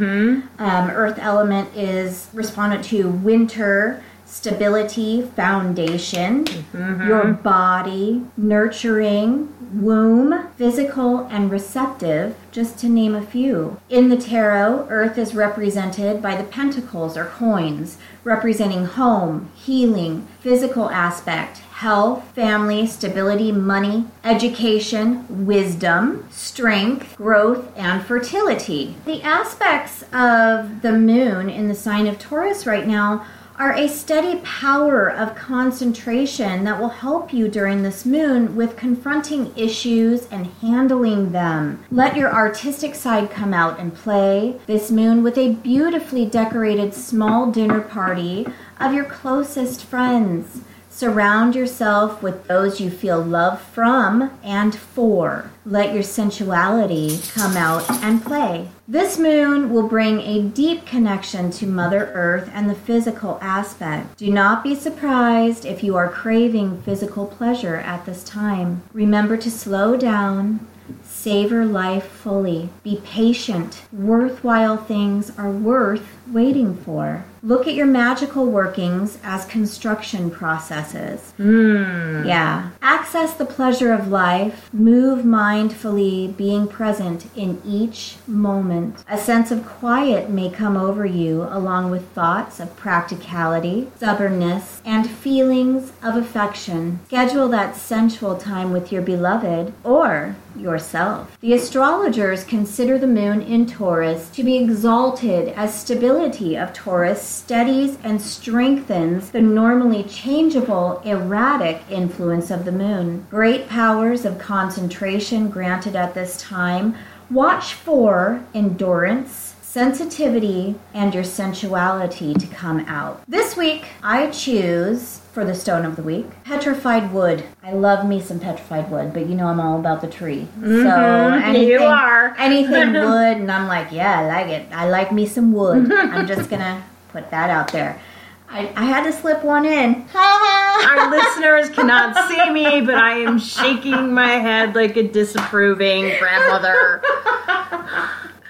Um, 0.58 0.90
earth 0.90 1.18
element 1.20 1.76
is 1.76 2.28
respondent 2.32 2.84
to 2.86 3.08
winter, 3.08 4.02
stability, 4.26 5.22
foundation, 5.22 6.44
mm-hmm. 6.44 7.06
your 7.06 7.32
body, 7.32 8.26
nurturing, 8.36 9.52
womb, 9.72 10.48
physical, 10.56 11.20
and 11.30 11.50
receptive, 11.50 12.36
just 12.50 12.78
to 12.78 12.88
name 12.88 13.14
a 13.14 13.24
few. 13.24 13.80
In 13.88 14.08
the 14.08 14.16
tarot, 14.16 14.86
Earth 14.90 15.16
is 15.16 15.34
represented 15.34 16.20
by 16.20 16.36
the 16.36 16.44
pentacles 16.44 17.16
or 17.16 17.26
coins, 17.26 17.98
representing 18.24 18.84
home, 18.84 19.50
healing, 19.54 20.26
physical 20.40 20.90
aspect, 20.90 21.58
health, 21.58 22.24
family, 22.34 22.86
stability, 22.86 23.52
money, 23.52 24.06
education, 24.24 25.46
wisdom, 25.46 26.26
strength, 26.30 27.16
growth, 27.16 27.70
and 27.76 28.02
fertility. 28.02 28.96
The 29.04 29.22
aspects 29.22 30.02
of 30.12 30.82
the 30.82 30.92
moon 30.92 31.48
in 31.50 31.68
the 31.68 31.74
sign 31.74 32.06
of 32.06 32.18
Taurus 32.18 32.66
right 32.66 32.86
now 32.86 33.26
are 33.58 33.72
a 33.72 33.88
steady 33.88 34.40
power 34.40 35.10
of 35.10 35.34
concentration 35.34 36.64
that 36.64 36.78
will 36.78 36.90
help 36.90 37.32
you 37.32 37.48
during 37.48 37.82
this 37.82 38.04
moon 38.04 38.54
with 38.54 38.76
confronting 38.76 39.52
issues 39.56 40.26
and 40.30 40.46
handling 40.60 41.32
them. 41.32 41.82
Let 41.90 42.16
your 42.16 42.32
artistic 42.32 42.94
side 42.94 43.30
come 43.30 43.54
out 43.54 43.80
and 43.80 43.94
play 43.94 44.60
this 44.66 44.90
moon 44.90 45.22
with 45.22 45.38
a 45.38 45.54
beautifully 45.54 46.26
decorated 46.26 46.92
small 46.92 47.50
dinner 47.50 47.80
party 47.80 48.46
of 48.78 48.92
your 48.92 49.06
closest 49.06 49.82
friends. 49.82 50.60
Surround 50.96 51.54
yourself 51.54 52.22
with 52.22 52.46
those 52.46 52.80
you 52.80 52.90
feel 52.90 53.20
love 53.20 53.60
from 53.60 54.30
and 54.42 54.74
for. 54.74 55.50
Let 55.66 55.92
your 55.92 56.02
sensuality 56.02 57.20
come 57.34 57.54
out 57.54 57.84
and 58.02 58.24
play. 58.24 58.68
This 58.88 59.18
moon 59.18 59.68
will 59.68 59.86
bring 59.88 60.22
a 60.22 60.40
deep 60.40 60.86
connection 60.86 61.50
to 61.50 61.66
Mother 61.66 62.10
Earth 62.14 62.50
and 62.54 62.70
the 62.70 62.74
physical 62.74 63.38
aspect. 63.42 64.16
Do 64.16 64.32
not 64.32 64.64
be 64.64 64.74
surprised 64.74 65.66
if 65.66 65.84
you 65.84 65.96
are 65.96 66.08
craving 66.08 66.80
physical 66.80 67.26
pleasure 67.26 67.76
at 67.76 68.06
this 68.06 68.24
time. 68.24 68.82
Remember 68.94 69.36
to 69.36 69.50
slow 69.50 69.98
down. 69.98 70.66
Savor 71.04 71.66
life 71.66 72.06
fully. 72.06 72.70
Be 72.82 73.02
patient. 73.04 73.82
Worthwhile 73.92 74.78
things 74.78 75.36
are 75.36 75.50
worth 75.50 76.06
waiting 76.32 76.74
for. 76.74 77.26
Look 77.46 77.68
at 77.68 77.74
your 77.74 77.86
magical 77.86 78.46
workings 78.46 79.18
as 79.22 79.44
construction 79.44 80.32
processes. 80.32 81.32
Mmm. 81.38 82.26
Yeah. 82.26 82.70
Access 82.82 83.34
the 83.34 83.44
pleasure 83.44 83.92
of 83.92 84.08
life. 84.08 84.68
Move 84.72 85.24
mindfully, 85.24 86.36
being 86.36 86.66
present 86.66 87.26
in 87.36 87.62
each 87.64 88.16
moment. 88.26 89.04
A 89.08 89.16
sense 89.16 89.52
of 89.52 89.64
quiet 89.64 90.28
may 90.28 90.50
come 90.50 90.76
over 90.76 91.06
you, 91.06 91.44
along 91.44 91.92
with 91.92 92.08
thoughts 92.08 92.58
of 92.58 92.76
practicality, 92.76 93.92
stubbornness, 93.96 94.82
and 94.84 95.08
feelings 95.08 95.92
of 96.02 96.16
affection. 96.16 96.98
Schedule 97.06 97.46
that 97.50 97.76
sensual 97.76 98.36
time 98.36 98.72
with 98.72 98.90
your 98.90 99.02
beloved 99.02 99.72
or 99.84 100.34
yourself. 100.58 101.36
The 101.40 101.52
astrologers 101.52 102.44
consider 102.44 102.98
the 102.98 103.06
moon 103.06 103.42
in 103.42 103.66
Taurus 103.66 104.28
to 104.30 104.42
be 104.42 104.56
exalted 104.56 105.48
as 105.50 105.78
stability 105.78 106.56
of 106.56 106.72
Taurus 106.72 107.22
steadies 107.22 107.98
and 108.02 108.20
strengthens 108.20 109.30
the 109.30 109.42
normally 109.42 110.02
changeable, 110.04 111.00
erratic 111.04 111.82
influence 111.90 112.50
of 112.50 112.64
the 112.64 112.72
moon. 112.72 113.26
Great 113.30 113.68
powers 113.68 114.24
of 114.24 114.38
concentration 114.38 115.48
granted 115.48 115.96
at 115.96 116.14
this 116.14 116.40
time. 116.40 116.94
Watch 117.30 117.74
for 117.74 118.44
endurance, 118.54 119.45
sensitivity, 119.76 120.74
and 120.94 121.12
your 121.12 121.22
sensuality 121.22 122.32
to 122.32 122.46
come 122.46 122.80
out. 122.86 123.22
This 123.28 123.58
week, 123.58 123.84
I 124.02 124.30
choose 124.30 125.20
for 125.34 125.44
the 125.44 125.54
stone 125.54 125.84
of 125.84 125.96
the 125.96 126.02
week 126.02 126.24
petrified 126.44 127.12
wood. 127.12 127.44
I 127.62 127.74
love 127.74 128.08
me 128.08 128.22
some 128.22 128.40
petrified 128.40 128.90
wood, 128.90 129.12
but 129.12 129.26
you 129.26 129.34
know 129.34 129.48
I'm 129.48 129.60
all 129.60 129.78
about 129.78 130.00
the 130.00 130.08
tree. 130.08 130.48
So 130.62 130.66
mm-hmm. 130.66 131.44
anything, 131.44 131.68
you 131.68 131.80
are. 131.80 132.34
anything 132.38 132.94
wood, 132.94 133.36
and 133.36 133.52
I'm 133.52 133.68
like, 133.68 133.92
yeah, 133.92 134.20
I 134.20 134.26
like 134.26 134.46
it. 134.46 134.66
I 134.72 134.88
like 134.88 135.12
me 135.12 135.26
some 135.26 135.52
wood. 135.52 135.92
I'm 135.92 136.26
just 136.26 136.48
gonna 136.48 136.82
put 137.10 137.30
that 137.30 137.50
out 137.50 137.70
there. 137.70 138.00
I, 138.48 138.72
I 138.76 138.84
had 138.84 139.04
to 139.04 139.12
slip 139.12 139.44
one 139.44 139.66
in. 139.66 140.06
Our 140.14 141.10
listeners 141.10 141.68
cannot 141.68 142.30
see 142.30 142.50
me, 142.50 142.80
but 142.80 142.94
I 142.94 143.18
am 143.18 143.38
shaking 143.38 144.14
my 144.14 144.36
head 144.36 144.74
like 144.74 144.96
a 144.96 145.02
disapproving 145.02 146.14
grandmother. 146.18 147.02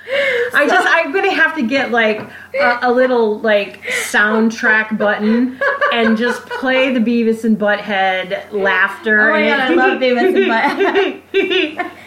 I 0.09 0.67
just 0.69 0.87
I'm 0.89 1.13
gonna 1.13 1.35
have 1.35 1.55
to 1.57 1.67
get 1.67 1.91
like 1.91 2.21
a, 2.55 2.79
a 2.83 2.93
little 2.93 3.41
like 3.41 3.83
soundtrack 3.83 4.97
button 4.99 5.61
and 5.93 6.17
just 6.17 6.47
play 6.47 6.93
the 6.93 7.01
Beavis 7.01 7.45
and 7.45 7.59
Butthead 7.59 8.53
laughter. 8.53 9.31
Oh 9.31 9.33
my 9.33 9.47
God, 9.47 9.61
I 9.61 9.75
love 9.75 10.01
Beavis 10.01 10.35
and 10.35 11.23
Butthead. 11.33 11.93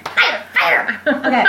Okay. 1.07 1.45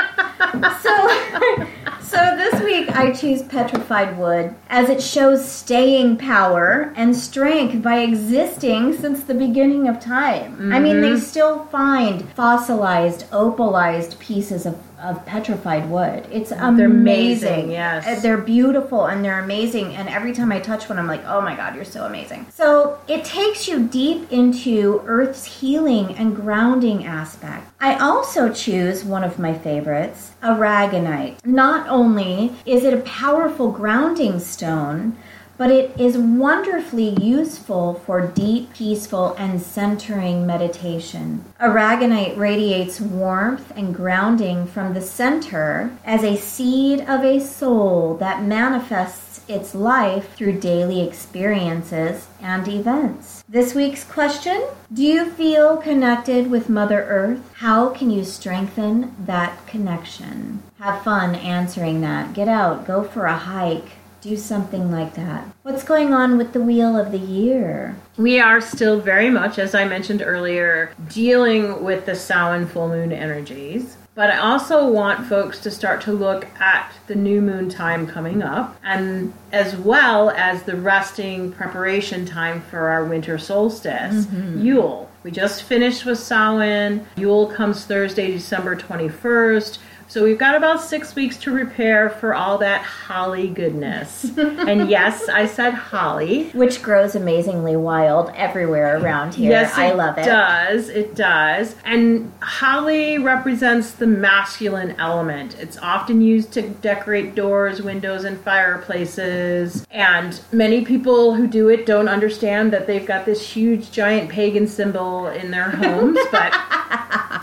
So 0.80 1.66
so 2.00 2.36
this 2.36 2.60
week 2.62 2.90
I 2.96 3.12
choose 3.12 3.42
petrified 3.42 4.18
wood 4.18 4.54
as 4.68 4.88
it 4.88 5.02
shows 5.02 5.46
staying 5.48 6.16
power 6.16 6.92
and 6.96 7.14
strength 7.14 7.82
by 7.82 7.98
existing 8.00 8.96
since 8.96 9.22
the 9.24 9.34
beginning 9.34 9.88
of 9.88 10.00
time. 10.00 10.72
I 10.72 10.78
mean 10.78 11.00
they 11.00 11.10
mm-hmm. 11.10 11.18
still 11.18 11.64
find 11.66 12.28
fossilized, 12.32 13.30
opalized 13.30 14.18
pieces 14.18 14.66
of 14.66 14.78
of 15.02 15.24
petrified 15.26 15.88
wood. 15.88 16.26
It's 16.30 16.52
amazing. 16.52 16.84
amazing, 16.84 17.70
yes. 17.70 18.06
Uh, 18.06 18.20
They're 18.20 18.38
beautiful 18.38 19.06
and 19.06 19.24
they're 19.24 19.40
amazing 19.40 19.96
and 19.96 20.08
every 20.08 20.32
time 20.32 20.52
I 20.52 20.60
touch 20.60 20.88
one 20.88 20.98
I'm 20.98 21.06
like, 21.06 21.24
"Oh 21.26 21.40
my 21.40 21.56
god, 21.56 21.74
you're 21.74 21.84
so 21.84 22.04
amazing." 22.04 22.46
So, 22.50 22.98
it 23.08 23.24
takes 23.24 23.66
you 23.68 23.86
deep 23.86 24.30
into 24.30 25.02
Earth's 25.06 25.44
healing 25.44 26.14
and 26.16 26.36
grounding 26.36 27.04
aspect. 27.06 27.66
I 27.80 27.96
also 27.96 28.52
choose 28.52 29.04
one 29.04 29.24
of 29.24 29.38
my 29.38 29.54
favorites, 29.54 30.32
aragonite. 30.42 31.44
Not 31.44 31.88
only 31.88 32.52
is 32.66 32.84
it 32.84 32.94
a 32.94 32.98
powerful 32.98 33.70
grounding 33.70 34.38
stone, 34.38 35.16
but 35.60 35.70
it 35.70 35.92
is 36.00 36.16
wonderfully 36.16 37.10
useful 37.20 37.92
for 38.06 38.26
deep, 38.28 38.72
peaceful, 38.72 39.34
and 39.34 39.60
centering 39.60 40.46
meditation. 40.46 41.44
Aragonite 41.60 42.34
radiates 42.38 42.98
warmth 42.98 43.70
and 43.76 43.94
grounding 43.94 44.66
from 44.66 44.94
the 44.94 45.02
center 45.02 45.94
as 46.02 46.24
a 46.24 46.38
seed 46.38 47.02
of 47.02 47.22
a 47.22 47.38
soul 47.38 48.16
that 48.16 48.42
manifests 48.42 49.42
its 49.48 49.74
life 49.74 50.34
through 50.34 50.58
daily 50.58 51.06
experiences 51.06 52.26
and 52.40 52.66
events. 52.66 53.44
This 53.46 53.74
week's 53.74 54.04
question 54.04 54.66
Do 54.90 55.02
you 55.02 55.28
feel 55.32 55.76
connected 55.76 56.50
with 56.50 56.70
Mother 56.70 57.02
Earth? 57.02 57.42
How 57.56 57.90
can 57.90 58.10
you 58.10 58.24
strengthen 58.24 59.14
that 59.26 59.66
connection? 59.66 60.62
Have 60.78 61.04
fun 61.04 61.34
answering 61.34 62.00
that. 62.00 62.32
Get 62.32 62.48
out, 62.48 62.86
go 62.86 63.02
for 63.02 63.26
a 63.26 63.36
hike 63.36 63.90
do 64.20 64.36
something 64.36 64.90
like 64.90 65.14
that. 65.14 65.44
What's 65.62 65.84
going 65.84 66.12
on 66.12 66.36
with 66.36 66.52
the 66.52 66.60
wheel 66.60 66.96
of 66.96 67.12
the 67.12 67.18
year? 67.18 67.96
We 68.16 68.38
are 68.38 68.60
still 68.60 69.00
very 69.00 69.30
much, 69.30 69.58
as 69.58 69.74
I 69.74 69.84
mentioned 69.84 70.22
earlier, 70.22 70.92
dealing 71.08 71.82
with 71.82 72.06
the 72.06 72.14
Samhain 72.14 72.66
full 72.66 72.88
moon 72.88 73.12
energies. 73.12 73.96
But 74.14 74.30
I 74.30 74.38
also 74.38 74.90
want 74.90 75.26
folks 75.26 75.60
to 75.60 75.70
start 75.70 76.02
to 76.02 76.12
look 76.12 76.46
at 76.60 76.92
the 77.06 77.14
new 77.14 77.40
moon 77.40 77.70
time 77.70 78.06
coming 78.06 78.42
up, 78.42 78.76
and 78.82 79.32
as 79.52 79.76
well 79.76 80.30
as 80.30 80.64
the 80.64 80.76
resting 80.76 81.52
preparation 81.52 82.26
time 82.26 82.60
for 82.60 82.88
our 82.88 83.04
winter 83.04 83.38
solstice, 83.38 84.26
mm-hmm. 84.26 84.60
Yule. 84.62 85.10
We 85.22 85.30
just 85.30 85.62
finished 85.62 86.04
with 86.04 86.18
Samhain. 86.18 87.06
Yule 87.16 87.46
comes 87.46 87.84
Thursday, 87.84 88.30
December 88.32 88.74
21st. 88.76 89.78
So 90.10 90.24
we've 90.24 90.38
got 90.38 90.56
about 90.56 90.82
six 90.82 91.14
weeks 91.14 91.36
to 91.36 91.52
prepare 91.52 92.10
for 92.10 92.34
all 92.34 92.58
that 92.58 92.82
holly 92.82 93.46
goodness. 93.46 94.24
and 94.36 94.90
yes, 94.90 95.28
I 95.28 95.46
said 95.46 95.72
holly. 95.72 96.50
Which 96.50 96.82
grows 96.82 97.14
amazingly 97.14 97.76
wild 97.76 98.32
everywhere 98.34 98.98
around 98.98 99.36
here. 99.36 99.52
Yes, 99.52 99.78
I 99.78 99.92
love 99.92 100.18
it. 100.18 100.22
It 100.22 100.24
does. 100.24 100.88
It 100.88 101.14
does. 101.14 101.76
And 101.84 102.32
holly 102.42 103.18
represents 103.18 103.92
the 103.92 104.08
masculine 104.08 104.96
element. 104.98 105.56
It's 105.60 105.78
often 105.78 106.20
used 106.20 106.50
to 106.54 106.62
decorate 106.62 107.36
doors, 107.36 107.80
windows, 107.80 108.24
and 108.24 108.36
fireplaces. 108.40 109.86
And 109.92 110.40
many 110.50 110.84
people 110.84 111.36
who 111.36 111.46
do 111.46 111.68
it 111.68 111.86
don't 111.86 112.08
understand 112.08 112.72
that 112.72 112.88
they've 112.88 113.06
got 113.06 113.26
this 113.26 113.48
huge, 113.48 113.92
giant 113.92 114.28
pagan 114.28 114.66
symbol 114.66 115.28
in 115.28 115.52
their 115.52 115.70
homes. 115.70 116.18
but 116.32 116.52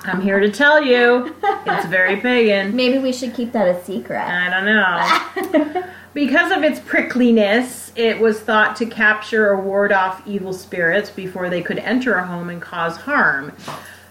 I'm 0.07 0.21
here 0.21 0.39
to 0.39 0.49
tell 0.49 0.81
you, 0.83 1.33
it's 1.65 1.85
very 1.87 2.17
pagan. 2.17 2.56
Maybe 2.65 2.97
we 2.97 3.13
should 3.13 3.33
keep 3.33 3.51
that 3.53 3.67
a 3.67 3.83
secret. 3.83 4.19
I 4.19 4.49
don't 4.49 5.73
know. 5.73 5.83
because 6.13 6.51
of 6.51 6.63
its 6.63 6.79
prickliness, 6.79 7.91
it 7.95 8.19
was 8.19 8.39
thought 8.39 8.75
to 8.77 8.85
capture 8.85 9.47
or 9.47 9.61
ward 9.61 9.91
off 9.91 10.25
evil 10.27 10.53
spirits 10.53 11.09
before 11.09 11.49
they 11.49 11.61
could 11.61 11.79
enter 11.79 12.15
a 12.15 12.25
home 12.25 12.49
and 12.49 12.61
cause 12.61 12.97
harm. 12.97 13.53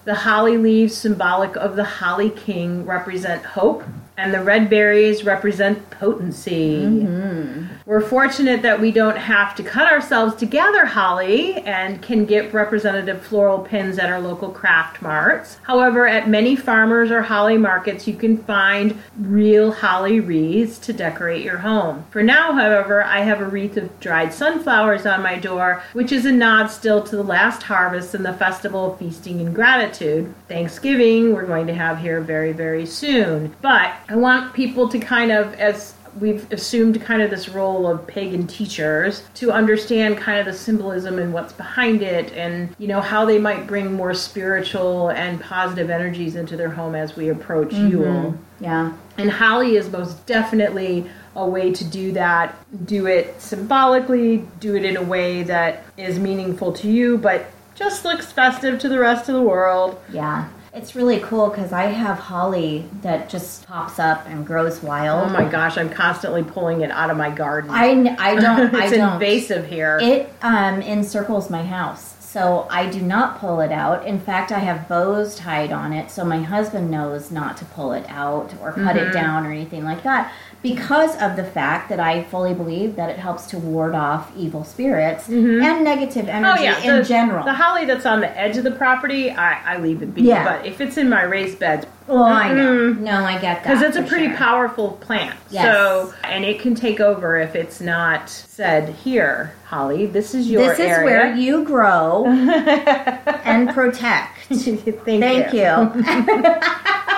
The 0.04 0.14
holly 0.14 0.56
leaves, 0.56 0.96
symbolic 0.96 1.56
of 1.56 1.74
the 1.74 1.84
holly 1.84 2.30
king, 2.30 2.86
represent 2.86 3.44
hope, 3.44 3.82
and 4.16 4.32
the 4.32 4.42
red 4.42 4.70
berries 4.70 5.24
represent 5.24 5.90
potency. 5.90 6.82
Mm-hmm. 6.82 7.66
We're 7.86 8.00
fortunate 8.00 8.62
that 8.62 8.80
we 8.80 8.90
don't 8.90 9.16
have 9.16 9.54
to 9.56 9.62
cut 9.62 9.90
ourselves 9.90 10.34
to 10.36 10.46
gather 10.46 10.86
holly 10.86 11.54
and 11.58 12.02
can 12.02 12.24
get 12.24 12.52
representative 12.52 13.22
floral 13.22 13.60
pins 13.60 13.98
at 13.98 14.10
our 14.10 14.20
local 14.20 14.50
craft 14.50 15.02
marts. 15.02 15.58
However, 15.62 16.06
at 16.06 16.28
many 16.28 16.56
farmers 16.56 17.10
or 17.10 17.22
holly 17.22 17.58
markets, 17.58 18.08
you 18.08 18.14
can 18.14 18.38
find 18.38 19.00
real 19.18 19.70
holly 19.70 20.20
wreaths 20.20 20.78
to 20.78 20.92
decorate 20.92 21.44
your 21.44 21.58
home. 21.58 22.04
For 22.10 22.22
now, 22.22 22.52
however, 22.52 23.04
I 23.04 23.20
have 23.20 23.40
a 23.40 23.46
wreath 23.46 23.76
of 23.76 24.00
dried 24.00 24.32
sunflowers 24.32 25.06
on 25.06 25.22
my 25.22 25.36
door, 25.38 25.82
which 25.92 26.10
is 26.10 26.26
a 26.26 26.32
nod 26.32 26.68
still 26.68 27.02
to 27.04 27.16
the 27.16 27.22
last 27.22 27.62
harvest 27.62 28.14
and 28.14 28.24
the 28.24 28.32
festival 28.32 28.92
of 28.92 28.98
feasting 28.98 29.40
and 29.40 29.54
gratitude. 29.54 30.34
Thanksgiving, 30.48 31.34
we're 31.34 31.46
going 31.46 31.66
to 31.66 31.74
have 31.74 31.98
here 31.98 32.20
very, 32.20 32.52
very 32.52 32.86
soon. 32.86 33.54
But 33.62 33.94
I 34.08 34.16
want 34.16 34.54
people 34.54 34.88
to 34.88 34.98
kind 34.98 35.32
of, 35.32 35.54
as 35.54 35.94
we've 36.18 36.50
assumed 36.52 37.00
kind 37.02 37.22
of 37.22 37.30
this 37.30 37.48
role 37.48 37.86
of 37.86 38.06
pagan 38.06 38.46
teachers 38.46 39.22
to 39.34 39.52
understand 39.52 40.16
kind 40.16 40.38
of 40.38 40.46
the 40.46 40.52
symbolism 40.52 41.18
and 41.18 41.32
what's 41.32 41.52
behind 41.52 42.02
it 42.02 42.32
and 42.32 42.74
you 42.78 42.88
know 42.88 43.00
how 43.00 43.24
they 43.24 43.38
might 43.38 43.66
bring 43.66 43.92
more 43.92 44.14
spiritual 44.14 45.10
and 45.10 45.40
positive 45.40 45.90
energies 45.90 46.36
into 46.36 46.56
their 46.56 46.70
home 46.70 46.94
as 46.94 47.16
we 47.16 47.28
approach 47.28 47.70
mm-hmm. 47.70 47.88
Yule. 47.88 48.38
Yeah. 48.60 48.92
And 49.18 49.30
holly 49.30 49.76
is 49.76 49.90
most 49.90 50.24
definitely 50.26 51.10
a 51.34 51.46
way 51.46 51.72
to 51.72 51.84
do 51.84 52.12
that. 52.12 52.56
Do 52.86 53.06
it 53.06 53.40
symbolically, 53.40 54.38
do 54.58 54.74
it 54.74 54.84
in 54.84 54.96
a 54.96 55.02
way 55.02 55.42
that 55.42 55.84
is 55.98 56.18
meaningful 56.18 56.72
to 56.74 56.90
you, 56.90 57.18
but 57.18 57.46
just 57.74 58.04
looks 58.04 58.32
festive 58.32 58.78
to 58.80 58.88
the 58.88 58.98
rest 58.98 59.28
of 59.28 59.34
the 59.34 59.42
world. 59.42 60.00
Yeah. 60.10 60.48
It's 60.76 60.94
really 60.94 61.20
cool 61.20 61.48
because 61.48 61.72
I 61.72 61.84
have 61.86 62.18
holly 62.18 62.84
that 63.02 63.30
just 63.30 63.66
pops 63.66 63.98
up 63.98 64.26
and 64.28 64.46
grows 64.46 64.82
wild. 64.82 65.30
Oh 65.30 65.32
my 65.32 65.48
gosh, 65.48 65.78
I'm 65.78 65.88
constantly 65.88 66.42
pulling 66.44 66.82
it 66.82 66.90
out 66.90 67.08
of 67.10 67.16
my 67.16 67.30
garden. 67.30 67.70
I, 67.72 68.14
I 68.18 68.34
don't. 68.40 68.74
I 68.74 68.84
it's 68.84 68.96
don't. 68.96 69.14
invasive 69.14 69.66
here. 69.66 69.98
It 70.02 70.30
um, 70.42 70.82
encircles 70.82 71.48
my 71.48 71.62
house, 71.64 72.16
so 72.20 72.66
I 72.70 72.90
do 72.90 73.00
not 73.00 73.38
pull 73.40 73.60
it 73.62 73.72
out. 73.72 74.06
In 74.06 74.20
fact, 74.20 74.52
I 74.52 74.58
have 74.58 74.86
bows 74.86 75.34
tied 75.36 75.72
on 75.72 75.94
it, 75.94 76.10
so 76.10 76.24
my 76.26 76.42
husband 76.42 76.90
knows 76.90 77.30
not 77.30 77.56
to 77.56 77.64
pull 77.64 77.92
it 77.92 78.04
out 78.08 78.52
or 78.60 78.72
cut 78.72 78.96
Mm-hmm. 78.96 79.08
it 79.08 79.12
down 79.12 79.46
or 79.46 79.52
anything 79.52 79.82
like 79.84 80.02
that, 80.02 80.30
because 80.66 81.14
of 81.22 81.36
the 81.36 81.44
fact 81.44 81.88
that 81.90 82.00
I 82.00 82.24
fully 82.24 82.52
believe 82.52 82.96
that 82.96 83.08
it 83.08 83.18
helps 83.18 83.46
to 83.46 83.58
ward 83.58 83.94
off 83.94 84.32
evil 84.36 84.64
spirits 84.64 85.28
and 85.28 85.84
negative 85.84 86.26
Mm-hmm. 86.26 86.44
Oh 86.44 86.52
energy 86.54 86.64
yeah, 86.64 86.80
in 86.80 87.02
the, 87.02 87.04
general. 87.04 87.44
The 87.44 87.52
holly 87.52 87.84
that's 87.84 88.06
on 88.06 88.20
the 88.20 88.38
edge 88.38 88.56
of 88.56 88.64
the 88.64 88.70
property, 88.70 89.30
I, 89.30 89.74
I 89.74 89.78
leave 89.78 90.02
it 90.02 90.14
be. 90.14 90.22
Yeah. 90.22 90.44
But 90.44 90.66
if 90.66 90.80
it's 90.80 90.96
in 90.96 91.08
my 91.08 91.22
raised 91.22 91.58
beds, 91.58 91.86
well, 92.06 92.24
I 92.24 92.52
know. 92.52 92.92
No, 92.92 93.24
I 93.24 93.34
get 93.34 93.42
that 93.42 93.62
because 93.62 93.82
it's 93.82 93.96
a 93.96 94.02
pretty 94.02 94.28
sure. 94.28 94.36
powerful 94.36 94.92
plant. 94.92 95.38
Yes. 95.50 95.64
So, 95.64 96.14
and 96.24 96.44
it 96.44 96.60
can 96.60 96.74
take 96.74 97.00
over 97.00 97.36
if 97.38 97.54
it's 97.54 97.80
not 97.80 98.28
said 98.28 98.90
here, 98.90 99.54
Holly. 99.66 100.06
This 100.06 100.34
is 100.34 100.48
your 100.48 100.62
This 100.62 100.78
is 100.78 100.86
area. 100.86 101.04
where 101.04 101.34
you 101.36 101.64
grow 101.64 102.26
and 102.26 103.68
protect. 103.70 104.38
Thank, 104.48 105.04
Thank 105.04 105.52
you. 105.52 107.12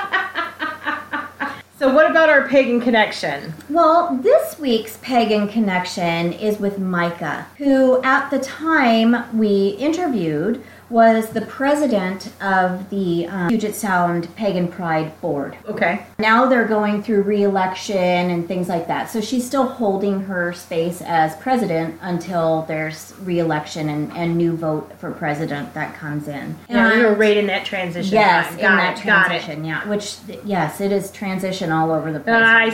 So, 1.79 1.95
what 1.95 2.11
about 2.11 2.29
our 2.29 2.49
pagan 2.49 2.81
connection? 2.81 3.55
Well, 3.71 4.17
this 4.21 4.59
week's 4.59 4.97
pagan 4.97 5.47
connection 5.47 6.33
is 6.33 6.59
with 6.59 6.81
Micah, 6.81 7.47
who 7.57 8.03
at 8.03 8.31
the 8.31 8.41
time 8.41 9.39
we 9.39 9.77
interviewed 9.79 10.65
was 10.91 11.31
the 11.31 11.43
president 11.43 12.33
of 12.41 12.89
the 12.91 13.27
um, 13.27 13.49
Puget 13.49 13.75
Sound 13.75 14.35
Pagan 14.37 14.69
Pride 14.69 15.19
Board. 15.21 15.57
Okay. 15.67 16.05
Now 16.19 16.47
they're 16.47 16.67
going 16.67 17.03
through 17.03 17.23
re-election 17.23 17.97
and 17.97 18.49
things 18.49 18.69
like 18.69 18.89
that. 18.89 19.11
So 19.11 19.21
she's 19.21 19.47
still 19.47 19.67
holding 19.67 20.21
her 20.23 20.53
space 20.53 21.03
as 21.03 21.37
president 21.37 21.99
until 22.01 22.63
there's 22.63 23.15
re-election 23.21 23.89
and, 23.89 24.13
and 24.17 24.37
new 24.37 24.57
vote 24.57 24.91
for 24.99 25.11
president 25.11 25.75
that 25.75 25.95
comes 25.95 26.29
in. 26.29 26.57
Yeah, 26.69 26.95
we 26.95 27.05
were 27.05 27.15
right 27.15 27.37
in 27.37 27.47
that 27.49 27.65
transition. 27.67 28.15
Yes, 28.15 28.51
in 28.53 28.61
Got 28.61 28.77
that 28.77 28.99
it. 28.99 29.07
Got 29.07 29.25
it. 29.25 29.29
transition, 29.29 29.65
yeah. 29.65 29.89
Which, 29.89 30.17
yes, 30.45 30.81
it 30.81 30.93
is 30.93 31.11
transition 31.11 31.71
all 31.71 31.93
over 31.93 32.13
the 32.13 32.21
place. 32.21 32.35
I 32.35 32.71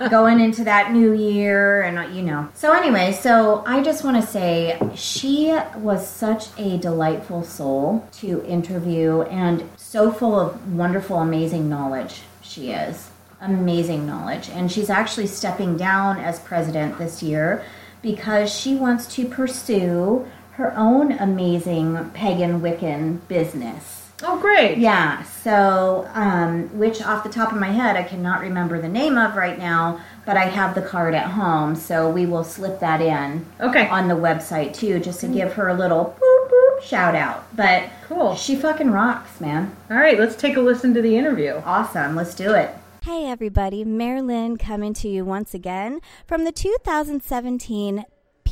see. 0.00 0.08
Going 0.10 0.40
into 0.40 0.64
that 0.64 0.92
new 0.92 1.12
year, 1.12 1.82
and 1.82 1.98
uh, 1.98 2.02
you 2.02 2.22
know. 2.22 2.48
So 2.54 2.72
anyway, 2.72 3.12
so 3.12 3.62
I 3.66 3.82
just 3.82 4.04
want 4.04 4.16
to 4.16 4.26
say 4.26 4.78
she 4.94 5.56
was 5.76 6.06
such 6.06 6.46
a 6.58 6.78
delightful 6.98 7.42
soul 7.42 8.06
to 8.12 8.44
interview, 8.46 9.22
and 9.22 9.68
so 9.76 10.12
full 10.12 10.38
of 10.38 10.72
wonderful, 10.72 11.18
amazing 11.18 11.68
knowledge. 11.68 12.22
She 12.40 12.70
is 12.70 13.10
amazing 13.40 14.06
knowledge, 14.06 14.48
and 14.48 14.70
she's 14.70 14.88
actually 14.88 15.26
stepping 15.26 15.76
down 15.76 16.18
as 16.18 16.38
president 16.38 16.98
this 16.98 17.20
year 17.20 17.64
because 18.00 18.54
she 18.54 18.76
wants 18.76 19.12
to 19.16 19.26
pursue 19.26 20.24
her 20.52 20.72
own 20.76 21.10
amazing 21.18 22.10
pagan 22.14 22.60
Wiccan 22.60 23.18
business. 23.26 24.02
oh, 24.22 24.38
great. 24.38 24.78
Yeah, 24.78 25.22
so, 25.24 26.08
um, 26.14 26.68
which 26.78 27.02
off 27.02 27.24
the 27.24 27.28
top 27.28 27.50
of 27.52 27.58
my 27.58 27.72
head, 27.72 27.96
I 27.96 28.04
cannot 28.04 28.40
remember 28.40 28.80
the 28.80 28.88
name 28.88 29.18
of 29.18 29.34
right 29.36 29.58
now, 29.58 30.00
but 30.24 30.36
I 30.38 30.44
have 30.46 30.74
the 30.76 30.80
card 30.80 31.14
at 31.14 31.26
home, 31.32 31.74
so 31.74 32.08
we 32.08 32.24
will 32.24 32.44
slip 32.44 32.78
that 32.80 33.00
in 33.02 33.44
Okay. 33.60 33.86
on 33.88 34.06
the 34.08 34.14
website 34.14 34.72
too, 34.72 35.00
just 35.00 35.20
to 35.20 35.26
give 35.28 35.54
her 35.54 35.68
a 35.68 35.74
little 35.74 36.16
boop 36.18 36.50
boop 36.78 36.82
shout 36.82 37.14
out. 37.14 37.44
But 37.56 37.90
Cool. 38.08 38.36
she 38.36 38.56
fucking 38.56 38.90
rocks, 38.90 39.40
man. 39.40 39.74
All 39.90 39.96
right, 39.96 40.18
let's 40.18 40.36
take 40.36 40.56
a 40.56 40.60
listen 40.60 40.94
to 40.94 41.02
the 41.02 41.16
interview. 41.16 41.62
Awesome, 41.64 42.14
let's 42.16 42.34
do 42.34 42.52
it. 42.54 42.70
Hey 43.02 43.26
everybody, 43.26 43.84
Marilyn 43.84 44.56
coming 44.56 44.94
to 44.94 45.08
you 45.08 45.24
once 45.26 45.52
again 45.52 46.00
from 46.26 46.44
the 46.44 46.52
2017 46.52 48.04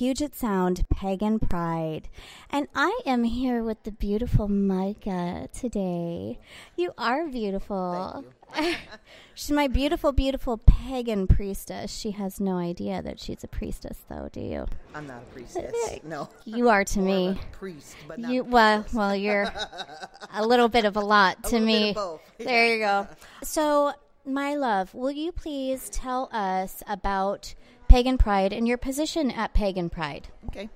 Puget 0.03 0.35
Sound 0.35 0.85
Pagan 0.91 1.39
Pride. 1.39 2.09
And 2.51 2.67
I 2.75 3.03
am 3.07 3.23
here 3.23 3.63
with 3.63 3.85
the 3.85 3.93
beautiful 3.93 4.49
Micah 4.49 5.49
today. 5.53 6.41
You 6.75 6.91
are 6.99 7.29
beautiful. 7.29 8.25
You. 8.59 8.75
she's 9.35 9.53
my 9.53 9.69
beautiful, 9.69 10.11
beautiful 10.11 10.59
pagan 10.59 11.29
priestess. 11.29 11.97
She 11.97 12.11
has 12.11 12.41
no 12.41 12.57
idea 12.59 13.01
that 13.01 13.21
she's 13.21 13.45
a 13.45 13.47
priestess, 13.47 14.05
though, 14.09 14.29
do 14.33 14.41
you? 14.41 14.67
I'm 14.93 15.07
not 15.07 15.23
a 15.23 15.33
priestess. 15.33 15.73
No. 16.03 16.29
You 16.47 16.69
are 16.69 16.83
to 16.83 16.99
me. 16.99 17.29
a 17.29 17.57
priest, 17.57 17.95
but 18.09 18.19
not 18.19 18.33
You 18.33 18.43
well, 18.43 18.85
well, 18.93 19.15
you're 19.15 19.53
a 20.35 20.45
little 20.45 20.69
bit 20.69 20.85
of 20.85 20.97
a 20.97 21.01
lot 21.01 21.45
to 21.45 21.61
bit 21.61 21.63
me. 21.63 21.97
There 22.41 22.75
you 22.75 22.79
go. 22.81 23.07
So, 23.45 23.93
my 24.25 24.57
love, 24.57 24.95
will 24.95 25.13
you 25.13 25.31
please 25.31 25.89
tell 25.91 26.29
us 26.33 26.83
about 26.89 27.55
Pagan 27.93 28.17
Pride 28.17 28.55
and 28.55 28.67
your 28.67 28.79
position 28.79 29.31
at 29.31 29.53
Pagan 29.53 29.91
Pride? 29.91 30.29
Okay. 30.47 30.71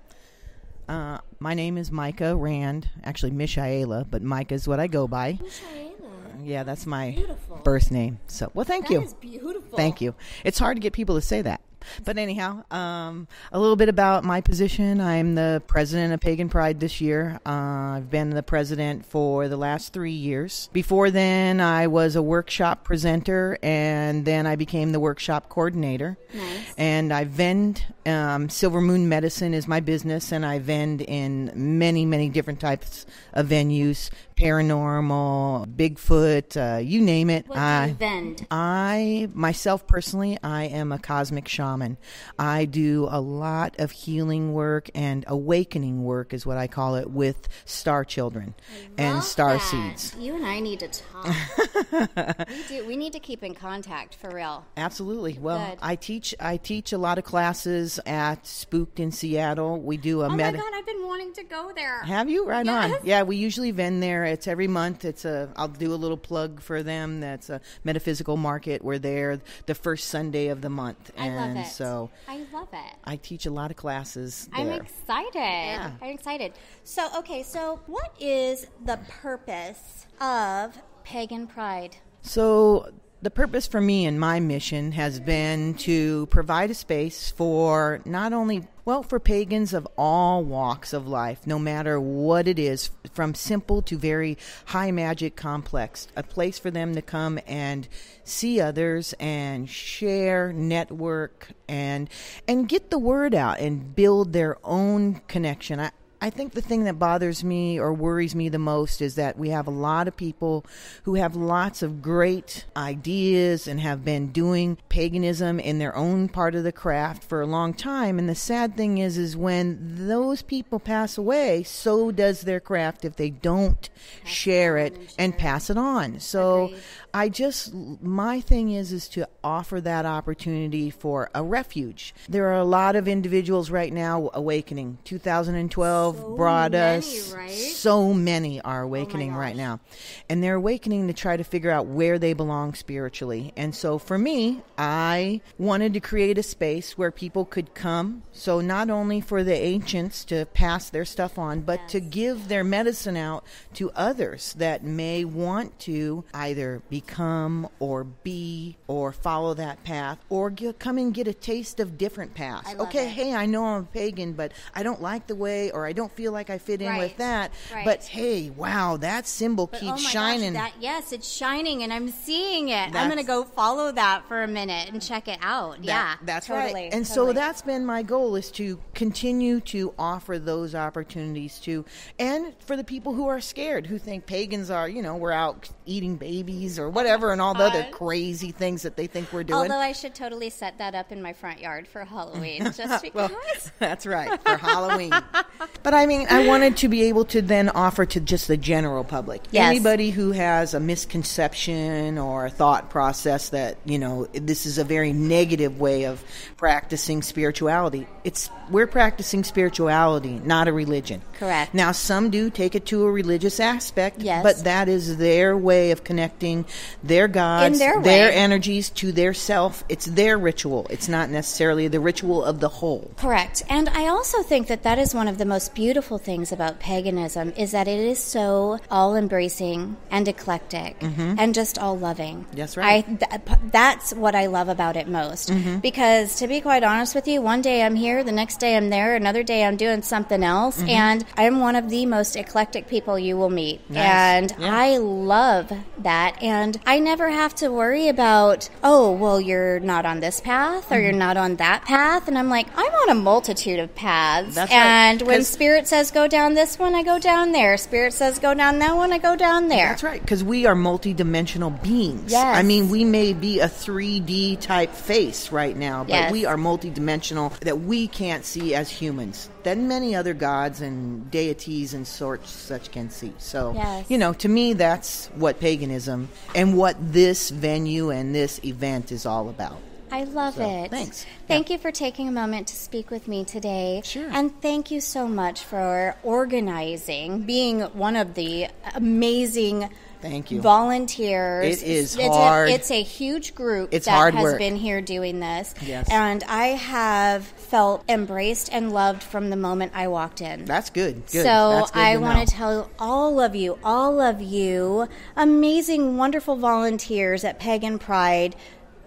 Uh, 0.87 1.17
my 1.39 1.55
name 1.55 1.79
is 1.79 1.91
Micah 1.91 2.37
Rand. 2.37 2.91
Actually, 3.05 3.33
Mishaela, 3.33 4.05
but 4.11 4.21
Micah 4.21 4.53
is 4.53 4.69
what 4.69 4.81
I 4.81 4.87
go 4.87 5.09
by. 5.09 5.39
Mishaela. 5.43 5.97
Yeah, 6.45 6.63
that's 6.63 6.85
my 6.85 7.17
birth 7.65 7.91
name. 7.91 8.19
So, 8.27 8.51
well, 8.53 8.67
thank 8.67 8.91
you. 8.91 9.09
beautiful. 9.19 9.79
Thank 9.79 10.03
you. 10.03 10.15
It's 10.45 10.59
hard 10.59 10.77
to 10.77 10.81
get 10.83 10.93
people 10.93 11.15
to 11.15 11.23
say 11.23 11.41
that. 11.41 11.63
But 12.05 12.19
anyhow, 12.19 12.65
um, 12.71 13.29
a 13.53 13.59
little 13.59 13.77
bit 13.77 13.89
about 13.89 14.25
my 14.25 14.41
position. 14.41 15.01
I'm 15.01 15.35
the 15.35 15.63
president 15.67 16.13
of 16.13 16.21
Pagan 16.21 16.49
Pride 16.49 16.81
this 16.81 17.01
year. 17.01 17.41
Uh, 17.47 17.97
I've 17.97 18.11
been 18.11 18.31
the 18.31 18.43
president 18.43 19.07
for 19.07 19.49
the 19.49 19.57
last 19.57 19.93
three 19.93 20.13
years. 20.13 20.69
Before 20.73 21.11
then, 21.11 21.61
I 21.61 21.87
was 21.87 22.17
a 22.17 22.23
workshop 22.23 22.85
presenter, 22.85 23.59
and 23.63 24.25
then 24.25 24.47
I 24.47 24.57
became 24.57 24.93
the 24.93 25.01
workshop 25.01 25.49
coordinator. 25.49 26.17
Nice. 26.35 26.75
And 26.77 27.13
I 27.13 27.25
vend. 27.25 27.85
Um, 28.05 28.49
Silver 28.49 28.81
Moon 28.81 29.09
Medicine 29.09 29.55
is 29.55 29.67
my 29.67 29.81
business, 29.81 30.33
and 30.33 30.47
I 30.47 30.59
vend 30.59 31.01
in 31.03 31.51
many, 31.55 32.05
many 32.07 32.29
different 32.29 32.61
types 32.61 33.07
of 33.33 33.47
venues 33.47 34.11
paranormal, 34.37 35.75
Bigfoot, 35.75 36.57
uh, 36.57 36.79
you 36.79 37.01
name 37.01 37.31
it. 37.31 37.49
What 37.49 37.57
do 37.57 37.61
I, 37.61 37.95
vend? 37.99 38.47
I, 38.51 39.29
myself 39.33 39.87
personally, 39.87 40.39
I 40.43 40.65
am 40.65 40.93
a 40.93 40.99
cosmic 40.99 41.49
shaman. 41.49 41.97
I 42.39 42.67
do 42.67 43.09
a 43.11 43.21
lot 43.21 43.77
of 43.79 43.91
healing 43.91 44.53
work 44.53 44.91
and 44.95 45.25
awakening 45.27 46.05
work, 46.05 46.35
is 46.35 46.45
what 46.45 46.59
I 46.59 46.67
call 46.67 46.97
it, 46.97 47.11
with 47.11 47.49
star 47.65 48.05
children 48.05 48.55
and 48.99 49.23
star 49.23 49.55
that. 49.55 49.63
seeds. 49.63 50.15
You 50.19 50.35
and 50.37 50.45
I 50.47 50.61
need 50.61 50.81
to 50.81 50.89
talk. 50.89 52.47
we 52.49 52.63
do. 52.69 52.87
We 52.87 52.97
need 52.97 53.15
to 53.15 53.21
keep 53.21 53.43
in 53.43 53.55
contact 53.55 54.17
for 54.17 54.31
real. 54.31 54.65
Absolutely. 54.77 55.39
Well, 55.41 55.67
Good. 55.71 55.79
I 55.81 55.97
teach. 55.97 56.35
I 56.39 56.59
teach 56.59 56.93
a 56.93 56.99
lot 56.99 57.17
of 57.19 57.25
classes 57.25 57.99
at 58.05 58.47
Spooked 58.47 59.01
in 59.01 59.13
Seattle. 59.13 59.81
We 59.81 59.97
do 59.97 60.21
a 60.21 60.27
Oh 60.27 60.29
my 60.31 60.53
god, 60.53 60.61
I've 60.75 60.87
been 60.87 61.07
wanting 61.07 61.33
to 61.35 61.45
go 61.45 61.73
there. 61.75 62.03
Have 62.03 62.29
you? 62.29 62.47
Right 62.47 62.67
Yes. 62.67 62.93
on. 62.93 62.99
Yeah, 63.03 63.23
we 63.23 63.37
usually 63.37 63.71
vend 63.71 64.03
there. 64.03 64.26
It's 64.27 64.47
every 64.47 64.69
month. 64.69 65.05
It's 65.05 65.25
a. 65.25 65.51
I'll 65.57 65.69
do 65.69 65.93
a 65.93 65.97
little 65.97 66.17
plug 66.17 66.61
for 66.61 66.83
them. 66.83 67.21
That's 67.21 67.51
a 67.51 67.61
metaphysical 67.85 68.37
market. 68.37 68.85
We're 68.85 68.99
there 68.99 69.41
the 69.67 69.75
first 69.75 70.09
Sunday 70.09 70.49
of 70.49 70.61
the 70.61 70.71
month, 70.71 71.11
I 71.19 71.27
and 71.27 71.55
love 71.57 71.65
it. 71.67 71.69
so 71.71 72.11
I 72.29 72.45
love 72.53 72.69
it. 72.73 72.95
I 73.05 73.17
teach 73.17 73.47
a 73.47 73.51
lot 73.51 73.71
of 73.71 73.77
classes 73.77 74.49
I'm 74.53 74.67
there. 74.69 74.83
excited. 74.83 75.93
I'm 76.03 76.11
excited. 76.11 76.53
So, 76.85 77.09
okay, 77.19 77.43
so 77.43 77.81
what 77.87 78.13
is 78.21 78.67
the 78.85 78.99
purpose 79.09 80.07
of 80.21 80.77
pagan 81.05 81.47
pride? 81.47 81.97
So 82.23 82.91
the 83.23 83.31
purpose 83.31 83.67
for 83.67 83.81
me 83.81 84.05
and 84.07 84.21
my 84.21 84.41
mission 84.41 84.93
has 84.93 85.21
been 85.21 85.75
to 85.75 86.27
provide 86.27 86.71
a 86.71 86.75
space 86.75 87.31
for 87.31 88.01
not 88.05 88.33
only 88.33 88.67
well 88.85 89.03
for 89.03 89.19
pagans 89.19 89.73
of 89.73 89.89
all 89.97 90.45
walks 90.45 90.93
of 90.93 91.09
life 91.09 91.47
no 91.47 91.59
matter 91.59 91.99
what 91.99 92.47
it 92.47 92.59
is 92.59 92.91
from 93.13 93.35
simple 93.35 93.81
to 93.83 93.97
very 93.97 94.37
high 94.67 94.91
magic 94.91 95.35
complex 95.35 96.09
a 96.15 96.23
place 96.23 96.59
for 96.59 96.71
them 96.71 96.95
to 96.95 97.03
come 97.03 97.39
and 97.47 97.89
see 98.23 98.61
others 98.61 99.15
and 99.19 99.69
share 99.69 100.53
network 100.53 101.49
and 101.69 102.09
and 102.47 102.69
get 102.69 102.91
the 102.91 102.99
word 102.99 103.35
out 103.35 103.59
and 103.59 103.95
build 103.95 104.33
their 104.33 104.59
own 104.65 105.21
connection. 105.29 105.81
I, 105.81 105.91
I 106.21 106.31
think 106.31 106.53
the 106.53 106.61
thing 106.61 106.85
that 106.85 106.99
bothers 106.99 107.45
me 107.45 107.79
or 107.79 107.93
worries 107.93 108.35
me 108.35 108.49
the 108.49 108.59
most 108.59 109.03
is 109.03 109.17
that 109.17 109.39
we 109.39 109.51
have 109.51 109.67
a 109.67 109.71
lot 109.71 110.09
of 110.09 110.17
people 110.17 110.65
who 111.05 111.15
have 111.15 111.37
lots 111.37 111.83
of 111.83 112.01
great 112.01 112.65
ideas 112.77 113.69
and 113.69 113.81
have 113.81 114.05
been 114.05 114.33
doing 114.33 114.79
paganism 114.89 115.61
in 115.61 115.79
their 115.79 115.95
own 115.95 116.29
part 116.29 116.55
of 116.55 116.65
the 116.65 116.73
craft 116.73 117.23
for 117.23 117.41
a 117.41 117.47
long 117.47 117.75
time 117.75 118.19
and 118.19 118.29
the 118.29 118.35
sad 118.35 118.77
thing 118.77 118.99
is 118.99 119.19
is 119.19 119.37
when 119.37 119.79
those 120.07 120.43
people 120.43 120.79
pass 120.79 121.19
away 121.19 121.63
so 121.63 122.11
does 122.11 122.43
their 122.43 122.61
craft 122.61 123.05
if 123.05 123.17
they 123.17 123.31
don't 123.31 123.91
share 124.25 124.79
it 124.79 125.15
and 125.19 125.37
pass 125.37 125.71
it 125.71 125.77
on. 125.77 126.21
So 126.21 126.67
Agreed. 126.67 126.81
I 127.15 127.29
just 127.29 127.73
my 127.75 128.41
thing 128.41 128.73
is 128.73 128.93
is 128.93 129.09
to 129.09 129.29
offer 129.43 129.81
that 129.81 130.05
opportunity 130.05 130.91
for 130.91 131.31
a 131.35 131.43
refuge. 131.43 132.15
There 132.29 132.47
are 132.49 132.59
a 132.59 132.65
lot 132.65 132.97
of 132.97 133.09
individuals 133.09 133.71
right 133.71 133.93
now 133.93 134.31
awakening. 134.35 134.99
2012 135.05 136.16
So 136.17 136.37
brought 136.37 136.73
many, 136.73 136.99
us 136.99 137.33
right? 137.33 137.51
so 137.51 138.13
many 138.13 138.61
are 138.61 138.83
oh 138.83 138.87
awakening 138.87 139.35
right 139.35 139.57
now. 139.57 139.81
And 140.29 140.43
they're 140.43 140.55
awakening 140.55 141.07
to 141.07 141.13
try 141.13 141.37
to 141.37 141.45
figure 141.45 141.71
out 141.71 141.87
where 141.87 142.19
they 142.19 142.33
belong 142.33 142.75
spiritually. 142.75 143.53
And 143.57 143.75
so 143.75 143.99
for 143.99 144.19
me, 144.19 144.63
I 144.77 145.41
wanted 145.59 145.95
to 145.95 146.01
create 146.01 146.39
a 146.39 146.43
space 146.43 146.99
where 146.99 147.11
people 147.11 147.45
could 147.45 147.75
come. 147.75 148.23
So 148.33 148.61
not 148.61 148.91
only 148.91 149.21
for 149.21 149.45
the 149.45 149.55
ancients 149.55 150.25
to 150.27 150.47
pass 150.47 150.91
their 150.91 151.05
stuff 151.05 151.39
on, 151.39 151.61
but 151.61 151.89
to 151.89 152.01
give 152.01 152.49
their 152.49 152.65
medicine 152.65 153.17
out 153.17 153.45
to 153.75 153.91
others 153.93 154.55
that 154.55 154.83
may 154.83 155.25
want 155.25 155.79
to 155.81 156.25
either 156.35 156.83
become 156.91 157.69
or 157.79 158.05
be 158.05 158.77
or 158.87 159.13
follow 159.13 159.55
that 159.55 159.83
path 159.85 160.19
or 160.29 160.51
get, 160.51 160.79
come 160.79 160.99
and 160.99 161.15
get 161.15 161.29
a 161.29 161.35
taste 161.35 161.81
of 161.81 161.99
different 161.99 162.35
paths. 162.35 162.75
Okay, 162.75 163.07
it. 163.07 163.11
hey, 163.11 163.35
I 163.35 163.47
know 163.47 163.65
I'm 163.65 163.83
a 163.83 163.87
pagan, 163.87 164.33
but 164.33 164.53
I 164.75 164.83
don't 164.83 165.03
like 165.03 165.27
the 165.27 165.35
way 165.35 165.71
or 165.71 165.87
I 165.87 165.93
don't 165.97 166.13
feel 166.13 166.31
like 166.31 166.49
I 166.51 166.59
fit 166.59 166.81
in 166.81 166.89
Right. 166.89 167.01
with 167.01 167.17
that. 167.17 167.51
Right. 167.75 167.85
But 167.85 168.05
hey, 168.05 168.51
wow, 168.51 168.97
that 168.99 169.27
symbol 169.27 169.67
But, 169.67 169.81
keeps 169.81 169.93
oh 170.05 170.09
shining. 170.09 170.53
Gosh, 170.53 170.73
that, 170.73 170.83
yes, 170.83 171.13
it's 171.13 171.29
shining, 171.29 171.83
and 171.83 171.93
I'm 171.93 172.09
seeing 172.11 172.69
it. 172.69 172.95
I'm 172.95 173.09
going 173.09 173.17
to 173.19 173.25
go 173.27 173.43
follow 173.45 173.91
that 173.93 174.29
for 174.29 174.43
a 174.43 174.49
minute 174.49 174.91
and 174.93 175.03
check 175.03 175.27
it 175.27 175.39
out. 175.43 175.79
That- 175.79 175.85
yeah, 175.85 176.15
that's 176.23 176.47
totally, 176.47 176.73
right. 176.75 176.93
And 176.93 177.07
so 177.07 177.33
that's 177.33 177.63
been 177.63 177.85
my 177.85 178.03
goal 178.03 178.37
is 178.37 178.51
to 178.53 178.79
continue 178.95 179.61
to 179.61 179.93
offer 179.99 180.39
those 180.39 180.75
opportunities 180.75 181.59
to, 181.61 181.85
and 182.19 182.53
for 182.61 182.77
the 182.77 182.85
people 182.85 183.15
who 183.15 183.27
are 183.29 183.41
scared, 183.41 183.87
who 183.87 183.99
think 183.99 184.27
pagans 184.27 184.71
are, 184.71 184.89
you 184.89 185.03
know, 185.03 185.17
we're 185.17 185.33
out 185.33 185.69
eating 185.87 186.17
babies 186.17 186.79
or 186.79 186.91
whatever, 186.91 187.33
and 187.33 187.41
all 187.41 187.55
the 187.55 187.65
other 187.65 187.87
crazy 187.91 188.53
things 188.53 188.83
that 188.83 188.97
they 188.97 189.07
think 189.07 189.33
we're 189.33 189.43
doing. 189.45 189.59
Although 189.59 189.79
I 189.79 189.93
should 189.93 190.15
totally 190.15 190.51
set 190.51 190.79
that 190.79 190.95
up 190.95 191.11
in 191.13 191.23
my 191.23 191.33
front 191.33 191.61
yard 191.61 191.89
for 191.89 192.05
Halloween, 192.05 192.65
just 192.77 193.03
because. 193.03 193.31
well, 193.31 193.41
that's 193.79 194.07
right 194.07 194.41
for 194.43 194.57
Halloween. 194.59 195.13
But 195.87 195.95
I 195.95 196.07
mean, 196.07 196.27
I 196.29 196.49
wanted 196.49 196.79
to 196.79 196.89
be 196.89 197.05
able 197.05 197.27
to 197.27 197.41
then 197.41 197.69
offer 197.69 198.05
to 198.07 198.19
just 198.19 198.49
the 198.49 198.57
general 198.57 199.05
public, 199.05 199.43
Yes. 199.53 199.71
anybody 199.71 200.11
who 200.11 200.33
has 200.33 200.75
a 200.75 200.81
misconception 200.81 202.19
or 202.19 202.47
a 202.47 202.51
thought 202.51 202.91
process 202.91 203.51
that 203.51 203.77
you 203.85 203.97
know 204.01 204.27
this 204.33 204.67
is 204.67 204.79
a 204.79 204.85
very 204.85 205.13
negative 205.13 205.79
way 205.79 206.07
of 206.07 206.25
practicing 206.57 207.23
spirituality. 207.23 208.09
It's 208.25 208.51
we're 208.69 208.89
practicing 208.89 209.45
spirituality, 209.45 210.41
not 210.45 210.67
a 210.67 210.73
religion. 210.73 211.23
Correct. 211.39 211.73
Now, 211.73 211.93
some 211.93 212.31
do 212.31 212.51
take 212.51 212.75
it 212.75 212.87
to 212.87 213.05
a 213.05 213.13
religious 213.13 213.61
aspect, 213.61 214.21
Yes. 214.23 214.43
but 214.43 214.65
that 214.65 214.89
is 214.89 215.19
their 215.19 215.57
way 215.57 215.93
of 215.93 216.03
connecting 216.03 216.65
their 217.05 217.29
gods, 217.29 217.79
their 217.79 218.01
way. 218.01 218.35
energies 218.35 218.91
to 218.91 219.13
their 219.13 219.35
self. 219.35 219.85
It's 219.89 220.07
their 220.07 220.37
ritual. 220.37 220.89
It's 220.91 221.09
not 221.09 221.31
necessarily 221.31 221.87
the 221.87 222.01
ritual 222.01 222.43
of 222.45 222.59
the 222.59 222.69
whole. 222.69 223.13
Correct. 223.17 223.63
And 223.69 223.89
I 223.91 224.09
also 224.09 224.43
think 224.43 224.67
that 224.67 224.83
that 224.83 224.99
is 224.99 225.15
one 225.15 225.29
of 225.29 225.39
the 225.39 225.45
most 225.45 225.76
beautiful 225.77 226.17
things 226.17 226.53
about 226.53 226.81
paganism 226.81 227.53
is 227.55 227.73
that 227.73 227.87
it 227.87 228.01
is 228.01 228.19
so 228.19 228.79
all 228.91 229.15
embracing 229.15 229.95
and 230.11 230.27
eclectic 230.27 230.97
and 231.03 231.55
just 231.55 231.79
all 231.79 231.99
loving. 231.99 232.39
Mm-hmm. 232.45 232.57
That's 232.57 232.77
right. 232.79 233.05
I, 233.07 233.37
th- 233.37 233.59
that's 233.71 234.15
what 234.15 234.35
I 234.35 234.47
love 234.47 234.69
about 234.71 234.97
it 234.97 235.07
most. 235.07 235.51
Mm-hmm. 235.51 235.81
Because 235.81 236.37
to 236.37 236.49
be 236.49 236.63
quite 236.63 236.83
honest 236.83 237.15
with 237.15 237.29
you, 237.29 237.43
one 237.43 237.61
day 237.61 237.83
I'm 237.83 237.95
here, 237.95 238.25
the 238.25 238.33
next 238.33 238.57
day 238.59 238.75
I'm 238.75 238.89
there, 238.89 239.15
another 239.15 239.43
day 239.43 239.65
I'm 239.65 239.77
doing 239.77 240.01
something 240.01 240.43
else. 240.43 240.79
Mm-hmm. 240.79 240.89
And 240.89 241.25
I'm 241.37 241.61
one 241.61 241.77
of 241.77 241.91
the 241.91 242.07
most 242.07 242.37
eclectic 242.37 242.89
people 242.89 243.19
you 243.19 243.37
will 243.37 243.51
meet. 243.51 243.89
Nice. 243.91 244.03
And 244.07 244.55
Yeah. 244.59 244.75
I 244.75 244.97
love 244.97 245.71
that. 245.99 246.43
And 246.43 246.81
I 246.87 246.99
never 247.01 247.29
have 247.29 247.55
to 247.57 247.69
worry 247.71 248.09
about, 248.09 248.71
oh, 248.83 249.13
well, 249.13 249.39
you're 249.41 249.79
not 249.81 250.07
on 250.07 250.21
this 250.21 250.41
path 250.41 250.91
or 250.91 250.99
you're 250.99 251.11
Mm-hmm. 251.11 251.19
not 251.19 251.37
on 251.37 251.57
that 251.57 251.85
path. 251.85 252.29
And 252.29 252.39
I'm 252.39 252.49
like, 252.49 252.67
I'm 252.77 252.93
on 253.03 253.11
a 253.11 253.15
multitude 253.15 253.79
of 253.79 253.95
paths. 253.95 254.55
That's 254.55 254.71
right. 254.73 254.79
and 254.79 255.21
when 255.23 255.39
'Cause- 255.41 255.51
Spirit 255.67 255.89
says 255.89 256.13
go 256.13 256.29
down 256.29 256.55
this 256.55 256.79
one, 256.79 256.95
I 256.95 257.03
go 257.03 257.19
down 257.19 257.51
there. 257.51 257.77
Spirit 257.77 258.13
says 258.13 258.39
go 258.39 258.55
down 258.55 258.79
that 258.79 258.95
one, 258.95 259.13
I 259.13 259.19
go 259.19 259.35
down 259.35 259.67
there. 259.67 259.89
That's 259.89 260.05
right, 260.05 260.21
because 260.21 260.45
we 260.45 260.65
are 260.65 260.77
multidimensional 260.77 261.83
beings. 261.83 262.31
Yes. 262.31 262.57
I 262.57 262.63
mean, 262.63 262.89
we 262.89 263.03
may 263.03 263.33
be 263.33 263.59
a 263.59 263.67
3D 263.67 264.61
type 264.61 264.93
face 264.93 265.51
right 265.51 265.77
now, 265.77 266.05
but 266.05 266.11
Yes. 266.11 266.31
we 266.33 266.45
are 266.45 266.55
multidimensional 266.55 267.59
that 267.61 267.81
we 267.81 268.07
can't 268.07 268.45
see 268.45 268.77
as 268.77 268.89
humans, 268.89 269.51
that 269.65 269.77
many 269.77 270.15
other 270.15 270.35
gods 270.35 270.81
and 270.81 271.29
deities 271.33 271.95
and 271.95 272.07
sorts 272.07 272.53
such 272.53 272.93
can 272.93 273.11
see. 273.11 273.33
So, 273.39 273.73
Yes. 273.75 274.05
you 274.09 274.19
know, 274.19 274.35
to 274.35 274.49
me, 274.49 274.73
that's 274.73 275.27
what 275.35 275.59
paganism 275.59 276.29
and 276.55 276.77
what 276.77 276.95
this 277.01 277.51
venue 277.51 278.11
and 278.11 278.33
this 278.33 278.61
event 278.65 279.11
is 279.11 279.27
all 279.27 279.49
about. 279.49 279.79
I 280.11 280.25
love 280.25 280.55
So, 280.55 280.63
it. 280.85 280.91
thanks. 280.91 281.27
Thank 281.49 281.69
you 281.71 281.79
for 281.79 281.91
taking 281.91 282.29
a 282.29 282.33
moment 282.33 282.69
to 282.69 282.77
speak 282.77 283.11
with 283.11 283.27
me 283.29 283.45
today. 283.45 284.03
Sure. 284.05 284.29
And 284.31 284.61
thank 284.63 284.91
you 284.91 285.01
so 285.01 285.27
much 285.27 285.61
for 285.63 286.15
organizing, 286.23 287.43
being 287.43 287.81
one 287.81 288.17
of 288.17 288.35
the 288.35 288.69
amazing 288.95 289.89
Thank 290.23 290.51
you. 290.51 290.61
volunteers. 290.61 291.83
It 291.83 291.87
is 291.89 292.17
it's 292.17 292.25
a- 292.25 292.29
hard. 292.33 292.71
it's 292.71 292.91
a 292.91 293.03
huge 293.03 293.55
group 293.55 293.91
It's 293.93 294.07
that 294.07 294.13
hard 294.13 294.35
has 294.35 294.43
work. 294.43 294.59
been 294.59 294.77
here 294.77 295.01
doing 295.01 295.41
this. 295.41 295.75
Yes. 295.85 296.09
And 296.11 296.43
I 296.49 296.69
have 296.69 297.45
felt 297.45 298.03
embraced 298.09 298.71
and 298.73 298.93
loved 298.93 299.23
from 299.23 299.51
the 299.51 299.57
moment 299.57 299.93
I 299.95 300.09
walked 300.09 300.41
in. 300.41 300.65
That's 300.65 300.91
good. 300.91 301.27
Good. 301.27 301.43
So 301.43 301.43
That's 301.45 301.91
good 301.91 302.01
I 302.01 302.17
want 302.17 302.49
to 302.49 302.55
tell 302.55 302.91
all 302.99 303.41
of 303.41 303.55
you, 303.55 303.79
all 303.85 304.21
of 304.21 304.41
you, 304.41 305.09
amazing, 305.37 306.17
wonderful 306.17 306.57
volunteers 306.57 307.45
at 307.45 307.59
Pagan 307.61 307.99
Pride. 307.99 308.57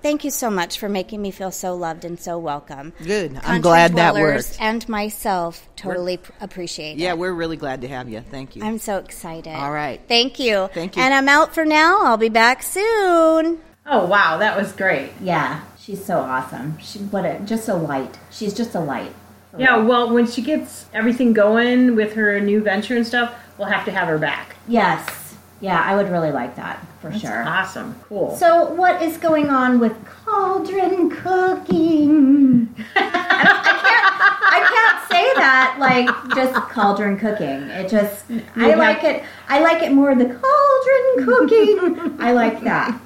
Thank 0.02 0.24
you 0.24 0.32
so 0.32 0.50
much 0.50 0.80
for 0.80 0.88
making 0.88 1.22
me 1.22 1.32
feel 1.32 1.52
so 1.52 1.76
loved 1.76 2.06
and 2.06 2.20
so 2.20 2.38
welcome. 2.40 2.94
Good. 3.04 3.40
I'm 3.44 3.62
glad 3.62 3.96
that 3.96 4.14
worked. 4.14 4.58
And 4.60 4.88
myself 4.88 5.68
totally 5.76 6.18
pr- 6.18 6.32
appreciate 6.40 6.94
it. 6.94 7.00
Yeah, 7.00 7.14
we're 7.14 7.34
really 7.34 7.58
glad 7.58 7.82
to 7.82 7.88
have 7.90 8.08
you. 8.08 8.22
Thank 8.22 8.56
you. 8.56 8.64
I'm 8.64 8.78
so 8.78 8.98
excited. 8.98 9.54
All 9.54 9.72
right. 9.72 10.02
Thank 10.08 10.40
you. 10.40 10.70
Thank 10.74 10.96
you. 10.96 11.02
And 11.02 11.14
I'm 11.14 11.28
out 11.28 11.54
for 11.54 11.66
now. 11.66 12.04
I'll 12.04 12.18
be 12.18 12.30
back 12.30 12.64
soon. 12.64 13.60
Oh 13.86 14.06
wow, 14.06 14.38
that 14.38 14.56
was 14.56 14.72
great. 14.72 15.10
Yeah, 15.20 15.62
she's 15.80 16.04
so 16.06 16.20
awesome. 16.20 16.78
She 16.78 17.00
what 17.00 17.26
a 17.26 17.40
just 17.40 17.68
a 17.68 17.74
light. 17.74 18.20
She's 18.30 18.54
just 18.54 18.76
a 18.76 18.80
light. 18.80 19.12
Yeah, 19.58 19.78
well, 19.78 20.14
when 20.14 20.28
she 20.28 20.44
gets 20.44 20.86
everything 20.94 21.34
going 21.34 21.96
with 21.96 22.14
her 22.14 22.40
new 22.40 22.62
venture 22.62 22.96
and 22.96 23.06
stuff, 23.06 23.36
we'll 23.58 23.68
have 23.68 23.86
to 23.86 23.92
have 23.92 24.08
her 24.08 24.20
back. 24.20 24.56
Yes. 24.68 25.36
Yeah, 25.60 25.82
I 25.82 25.96
would 25.96 26.10
really 26.10 26.32
like 26.32 26.56
that 26.58 26.86
for 27.02 27.12
sure. 27.18 27.44
Awesome, 27.48 27.96
cool. 28.08 28.36
So, 28.36 28.72
what 28.74 29.02
is 29.02 29.18
going 29.18 29.50
on 29.50 29.80
with 29.80 29.94
cauldron 30.26 31.10
cooking? 31.10 32.74
I, 32.96 33.02
can't. 33.02 34.06
I 34.52 34.60
can't 34.70 35.10
say 35.10 35.34
that 35.36 35.78
like 35.80 36.10
just 36.36 36.54
cauldron 36.70 37.18
cooking. 37.18 37.70
It 37.70 37.90
just. 37.90 38.26
I 38.56 38.70
have- 38.70 38.80
like 38.80 39.04
it. 39.04 39.24
I 39.48 39.60
like 39.62 39.82
it 39.84 39.92
more 39.92 40.14
the 40.16 40.26
cauldron 40.26 41.26
cooking. 41.26 42.16
I 42.22 42.32
like 42.34 42.62
that. 42.64 43.00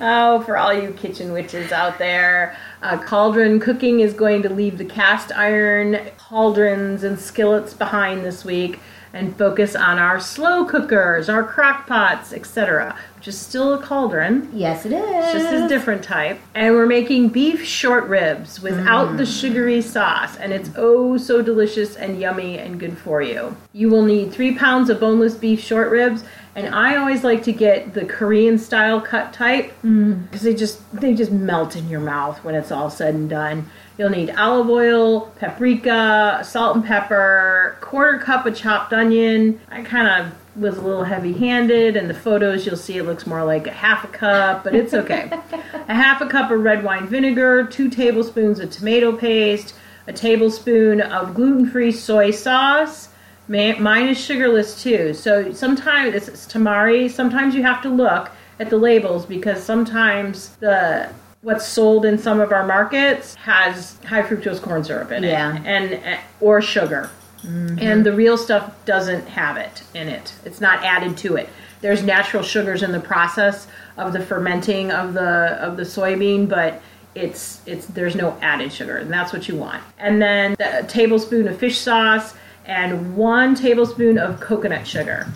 Oh, 0.00 0.42
for 0.46 0.56
all 0.56 0.72
you 0.72 0.92
kitchen 0.92 1.32
witches 1.32 1.72
out 1.72 1.98
there, 1.98 2.56
uh, 2.82 2.98
cauldron 2.98 3.58
cooking 3.58 4.00
is 4.00 4.12
going 4.12 4.42
to 4.42 4.48
leave 4.48 4.78
the 4.78 4.84
cast 4.84 5.32
iron 5.32 5.98
cauldrons 6.18 7.02
and 7.02 7.18
skillets 7.18 7.74
behind 7.74 8.24
this 8.24 8.44
week 8.44 8.78
and 9.12 9.36
focus 9.36 9.74
on 9.74 9.98
our 9.98 10.20
slow 10.20 10.64
cookers, 10.64 11.28
our 11.28 11.42
crock 11.42 11.86
pots, 11.86 12.32
etc., 12.32 12.96
which 13.18 13.26
is 13.26 13.36
still 13.36 13.74
a 13.74 13.82
cauldron. 13.82 14.48
Yes, 14.52 14.86
it 14.86 14.92
is. 14.92 15.02
It's 15.04 15.32
just 15.32 15.52
a 15.52 15.66
different 15.66 16.04
type. 16.04 16.38
And 16.54 16.72
we're 16.72 16.86
making 16.86 17.30
beef 17.30 17.64
short 17.64 18.04
ribs 18.04 18.60
without 18.60 19.16
the 19.16 19.26
sugary 19.26 19.82
sauce, 19.82 20.36
and 20.36 20.52
it's 20.52 20.70
oh 20.76 21.16
so 21.16 21.42
delicious 21.42 21.96
and 21.96 22.20
yummy 22.20 22.58
and 22.58 22.78
good 22.78 22.96
for 22.96 23.20
you. 23.20 23.56
You 23.72 23.88
will 23.88 24.04
need 24.04 24.32
three 24.32 24.54
pounds 24.54 24.88
of 24.88 25.00
boneless 25.00 25.34
beef 25.34 25.58
short 25.60 25.90
ribs, 25.90 26.22
and 26.54 26.72
I 26.72 26.94
always 26.94 27.24
like 27.24 27.42
to 27.44 27.52
get 27.52 27.92
the 27.92 28.04
Korean 28.04 28.56
style 28.56 29.00
cut 29.00 29.32
type 29.32 29.72
mm. 29.82 30.22
because 30.22 30.42
they 30.42 30.54
just 30.54 30.80
they 30.92 31.12
just 31.12 31.32
melt 31.32 31.74
in 31.74 31.88
your 31.88 32.00
mouth 32.00 32.44
when 32.44 32.54
it's 32.54 32.70
all 32.70 32.88
said 32.88 33.16
and 33.16 33.28
done. 33.28 33.68
You'll 33.98 34.10
need 34.10 34.30
olive 34.30 34.70
oil, 34.70 35.22
paprika, 35.40 36.40
salt 36.44 36.76
and 36.76 36.84
pepper, 36.84 37.76
quarter 37.80 38.18
cup 38.18 38.46
of 38.46 38.54
chopped 38.54 38.92
onion. 38.92 39.60
I 39.72 39.82
kind 39.82 40.06
of 40.06 40.32
was 40.58 40.76
a 40.76 40.80
little 40.80 41.04
heavy 41.04 41.32
handed, 41.32 41.96
and 41.96 42.08
the 42.10 42.14
photos 42.14 42.66
you'll 42.66 42.76
see 42.76 42.98
it 42.98 43.04
looks 43.04 43.26
more 43.26 43.44
like 43.44 43.66
a 43.66 43.72
half 43.72 44.04
a 44.04 44.08
cup, 44.08 44.64
but 44.64 44.74
it's 44.74 44.94
okay. 44.94 45.30
a 45.88 45.94
half 45.94 46.20
a 46.20 46.26
cup 46.26 46.50
of 46.50 46.60
red 46.60 46.82
wine 46.84 47.06
vinegar, 47.06 47.64
two 47.64 47.88
tablespoons 47.88 48.58
of 48.60 48.70
tomato 48.70 49.12
paste, 49.16 49.74
a 50.06 50.12
tablespoon 50.12 51.00
of 51.00 51.34
gluten 51.34 51.68
free 51.68 51.92
soy 51.92 52.30
sauce. 52.30 53.08
Mine 53.48 54.08
is 54.08 54.18
sugarless 54.18 54.82
too, 54.82 55.14
so 55.14 55.52
sometimes 55.52 56.14
it's, 56.14 56.28
it's 56.28 56.46
tamari. 56.46 57.10
Sometimes 57.10 57.54
you 57.54 57.62
have 57.62 57.80
to 57.82 57.88
look 57.88 58.30
at 58.60 58.68
the 58.68 58.76
labels 58.76 59.24
because 59.24 59.62
sometimes 59.62 60.50
the 60.56 61.08
what's 61.42 61.66
sold 61.66 62.04
in 62.04 62.18
some 62.18 62.40
of 62.40 62.52
our 62.52 62.66
markets 62.66 63.36
has 63.36 63.96
high 64.04 64.22
fructose 64.22 64.60
corn 64.60 64.82
syrup 64.82 65.12
in 65.12 65.22
it, 65.24 65.28
Yeah. 65.30 65.62
and 65.64 65.94
uh, 65.94 66.18
or 66.40 66.60
sugar 66.60 67.08
Mm-hmm. 67.42 67.78
and 67.78 68.04
the 68.04 68.12
real 68.12 68.36
stuff 68.36 68.74
doesn't 68.84 69.28
have 69.28 69.56
it 69.56 69.84
in 69.94 70.08
it. 70.08 70.34
It's 70.44 70.60
not 70.60 70.82
added 70.84 71.16
to 71.18 71.36
it. 71.36 71.48
There's 71.80 72.02
natural 72.02 72.42
sugars 72.42 72.82
in 72.82 72.90
the 72.90 72.98
process 73.00 73.68
of 73.96 74.12
the 74.12 74.20
fermenting 74.20 74.90
of 74.90 75.14
the 75.14 75.56
of 75.60 75.76
the 75.76 75.84
soybean, 75.84 76.48
but 76.48 76.82
it's 77.14 77.60
it's 77.66 77.86
there's 77.86 78.16
no 78.16 78.36
added 78.42 78.72
sugar, 78.72 78.96
and 78.96 79.12
that's 79.12 79.32
what 79.32 79.48
you 79.48 79.56
want. 79.56 79.82
And 79.98 80.20
then 80.20 80.56
a 80.58 80.82
tablespoon 80.82 81.46
of 81.46 81.56
fish 81.58 81.78
sauce 81.78 82.34
and 82.64 83.16
one 83.16 83.54
tablespoon 83.54 84.18
of 84.18 84.40
coconut 84.40 84.86
sugar, 84.86 85.26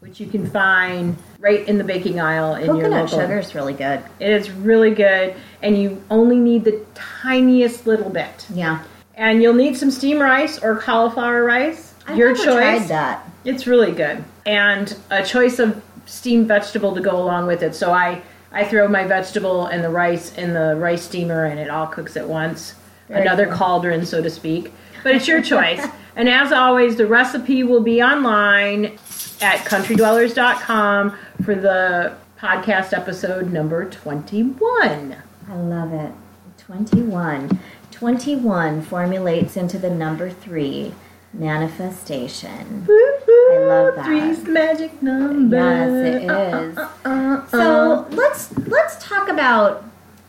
which 0.00 0.20
you 0.20 0.26
can 0.26 0.48
find 0.48 1.16
right 1.40 1.66
in 1.68 1.78
the 1.78 1.84
baking 1.84 2.20
aisle 2.20 2.54
in 2.54 2.76
your 2.76 2.88
local. 2.88 2.90
Coconut 2.90 3.10
sugar 3.10 3.38
is 3.38 3.54
really 3.54 3.74
good. 3.74 4.02
It 4.20 4.30
is 4.30 4.50
really 4.50 4.94
good, 4.94 5.34
and 5.62 5.76
you 5.76 6.02
only 6.10 6.36
need 6.36 6.64
the 6.64 6.84
tiniest 6.94 7.86
little 7.86 8.10
bit. 8.10 8.46
Yeah. 8.54 8.82
And 9.16 9.42
you'll 9.42 9.54
need 9.54 9.76
some 9.76 9.90
steamed 9.90 10.20
rice 10.20 10.58
or 10.62 10.76
cauliflower 10.76 11.44
rice. 11.44 11.94
Your 12.14 12.34
choice. 12.34 12.40
I've 12.40 12.46
Your 12.46 12.54
choice. 12.54 12.54
tried 12.54 12.88
that. 12.88 13.30
It's 13.44 13.66
really 13.66 13.92
good. 13.92 14.24
And 14.46 14.96
a 15.10 15.24
choice 15.24 15.58
of 15.58 15.82
steamed 16.06 16.48
vegetable 16.48 16.94
to 16.94 17.00
go 17.00 17.16
along 17.16 17.46
with 17.46 17.62
it. 17.62 17.74
So 17.74 17.92
I, 17.92 18.22
I 18.52 18.64
throw 18.64 18.88
my 18.88 19.04
vegetable 19.04 19.66
and 19.66 19.82
the 19.84 19.88
rice 19.90 20.34
in 20.36 20.52
the 20.52 20.76
rice 20.76 21.02
steamer 21.04 21.44
and 21.44 21.58
it 21.60 21.70
all 21.70 21.86
cooks 21.86 22.16
at 22.16 22.28
once. 22.28 22.74
Very 23.08 23.22
Another 23.22 23.46
cool. 23.46 23.54
cauldron, 23.56 24.04
so 24.06 24.22
to 24.22 24.30
speak. 24.30 24.72
But 25.02 25.14
it's 25.14 25.28
your 25.28 25.42
choice. 25.54 25.86
and 26.16 26.28
as 26.28 26.52
always, 26.52 26.96
the 26.96 27.06
recipe 27.06 27.62
will 27.62 27.82
be 27.82 28.02
online 28.02 28.98
at 29.40 29.58
countrydwellers.com 29.66 31.16
for 31.44 31.54
the 31.54 32.14
podcast 32.38 32.92
episode 32.96 33.52
number 33.52 33.88
21. 33.88 35.16
I 35.48 35.54
love 35.56 35.92
it. 35.92 36.12
21. 36.58 37.58
21 37.94 38.82
formulates 38.82 39.56
into 39.56 39.78
the 39.78 39.88
number 39.88 40.28
three 40.28 40.92
manifestation. 41.32 42.84
I 42.88 43.58
love 43.60 43.94
that. 43.94 44.04
Three's 44.04 44.42
magic 44.44 45.00
number. 45.00 45.56
Yes, 45.56 45.90
it 45.90 46.22
is. 46.24 46.76
Uh, 46.76 46.90
uh, 47.04 47.08
uh, 47.08 47.46
so 47.46 48.06
let's 48.10 48.56
let's 48.66 48.96
talk 48.98 49.28
about 49.28 49.84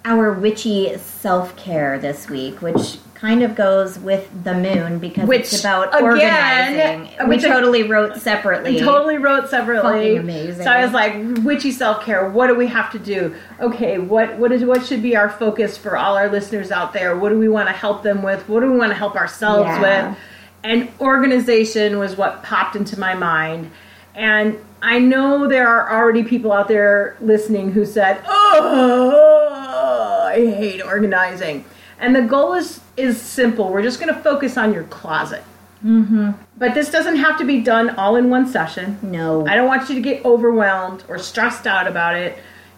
our 0.06 0.32
witchy 0.32 0.96
self 0.98 1.56
care 1.58 2.00
this 2.00 2.30
week, 2.30 2.62
which 2.62 2.98
kind 3.16 3.42
of 3.44 3.56
goes 3.56 3.98
with 3.98 4.30
the 4.44 4.54
moon 4.54 5.00
because 5.00 5.28
Which, 5.28 5.42
it's 5.42 5.62
about 5.62 5.88
again, 5.96 6.04
organizing. 6.04 7.10
We 7.28 7.36
which 7.36 7.44
I- 7.46 7.50
totally 7.50 7.84
wrote 7.84 8.18
separately. 8.18 8.80
Totally 8.80 9.18
wrote 9.18 9.50
separately. 9.50 9.92
Fucking 10.16 10.18
amazing. 10.20 10.64
So 10.64 10.70
I 10.72 10.84
was 10.84 10.94
like, 10.94 11.16
witchy 11.44 11.72
self 11.72 12.04
care. 12.06 12.30
What 12.30 12.48
do 12.48 12.56
we 12.56 12.68
have 12.68 12.92
to 12.92 13.00
do? 13.00 13.34
Okay, 13.60 13.98
what 13.98 14.38
what 14.38 14.52
is 14.52 14.64
what 14.64 14.86
should 14.86 15.02
be 15.02 15.16
our 15.16 15.30
focus 15.30 15.76
for 15.78 15.98
all 15.98 16.16
our 16.18 16.30
listeners 16.30 16.72
out 16.72 16.94
there? 16.94 17.18
What 17.18 17.30
do 17.30 17.40
we 17.40 17.48
want 17.50 17.68
to 17.70 17.74
help 17.74 18.04
them 18.04 18.22
with? 18.22 18.48
What 18.48 18.60
do 18.62 18.72
we 18.72 18.78
want 18.78 18.92
to 18.92 18.96
help 18.98 19.16
ourselves 19.16 19.68
Yeah. 19.68 20.10
with? 20.10 20.18
And 20.64 20.90
organization 21.00 22.00
was 22.00 22.16
what 22.16 22.44
popped 22.44 22.76
into 22.76 23.00
my 23.00 23.14
mind. 23.16 23.72
And 24.14 24.58
I 24.82 25.00
know 25.00 25.48
there 25.48 25.68
are 25.68 25.92
already 26.00 26.24
people 26.24 26.52
out 26.52 26.68
there 26.68 27.18
listening 27.22 27.72
who 27.72 27.86
said, 27.86 28.20
"Oh, 28.28 29.45
Oh, 29.76 30.28
I 30.28 30.46
hate 30.56 30.82
organizing." 30.82 31.66
And 32.00 32.16
the 32.16 32.22
goal 32.22 32.54
is 32.54 32.80
is 32.98 33.22
simple. 33.22 33.72
We're 33.72 33.84
just 33.84 34.00
going 34.00 34.14
to 34.14 34.22
focus 34.22 34.58
on 34.58 34.74
your 34.74 34.84
closet. 34.86 35.44
Mm-hmm. 35.84 36.32
But 36.58 36.74
this 36.74 36.90
doesn't 36.90 37.18
have 37.18 37.38
to 37.38 37.46
be 37.46 37.62
done 37.62 37.92
all 37.92 38.16
in 38.16 38.30
one 38.30 38.48
session. 38.48 38.98
No. 39.02 39.46
I 39.46 39.56
don't 39.56 39.68
want 39.68 39.90
you 39.90 39.96
to 39.96 40.02
get 40.02 40.26
overwhelmed 40.26 41.04
or 41.08 41.18
stressed 41.20 41.68
out 41.68 41.88
about 41.88 42.16
it. 42.16 42.38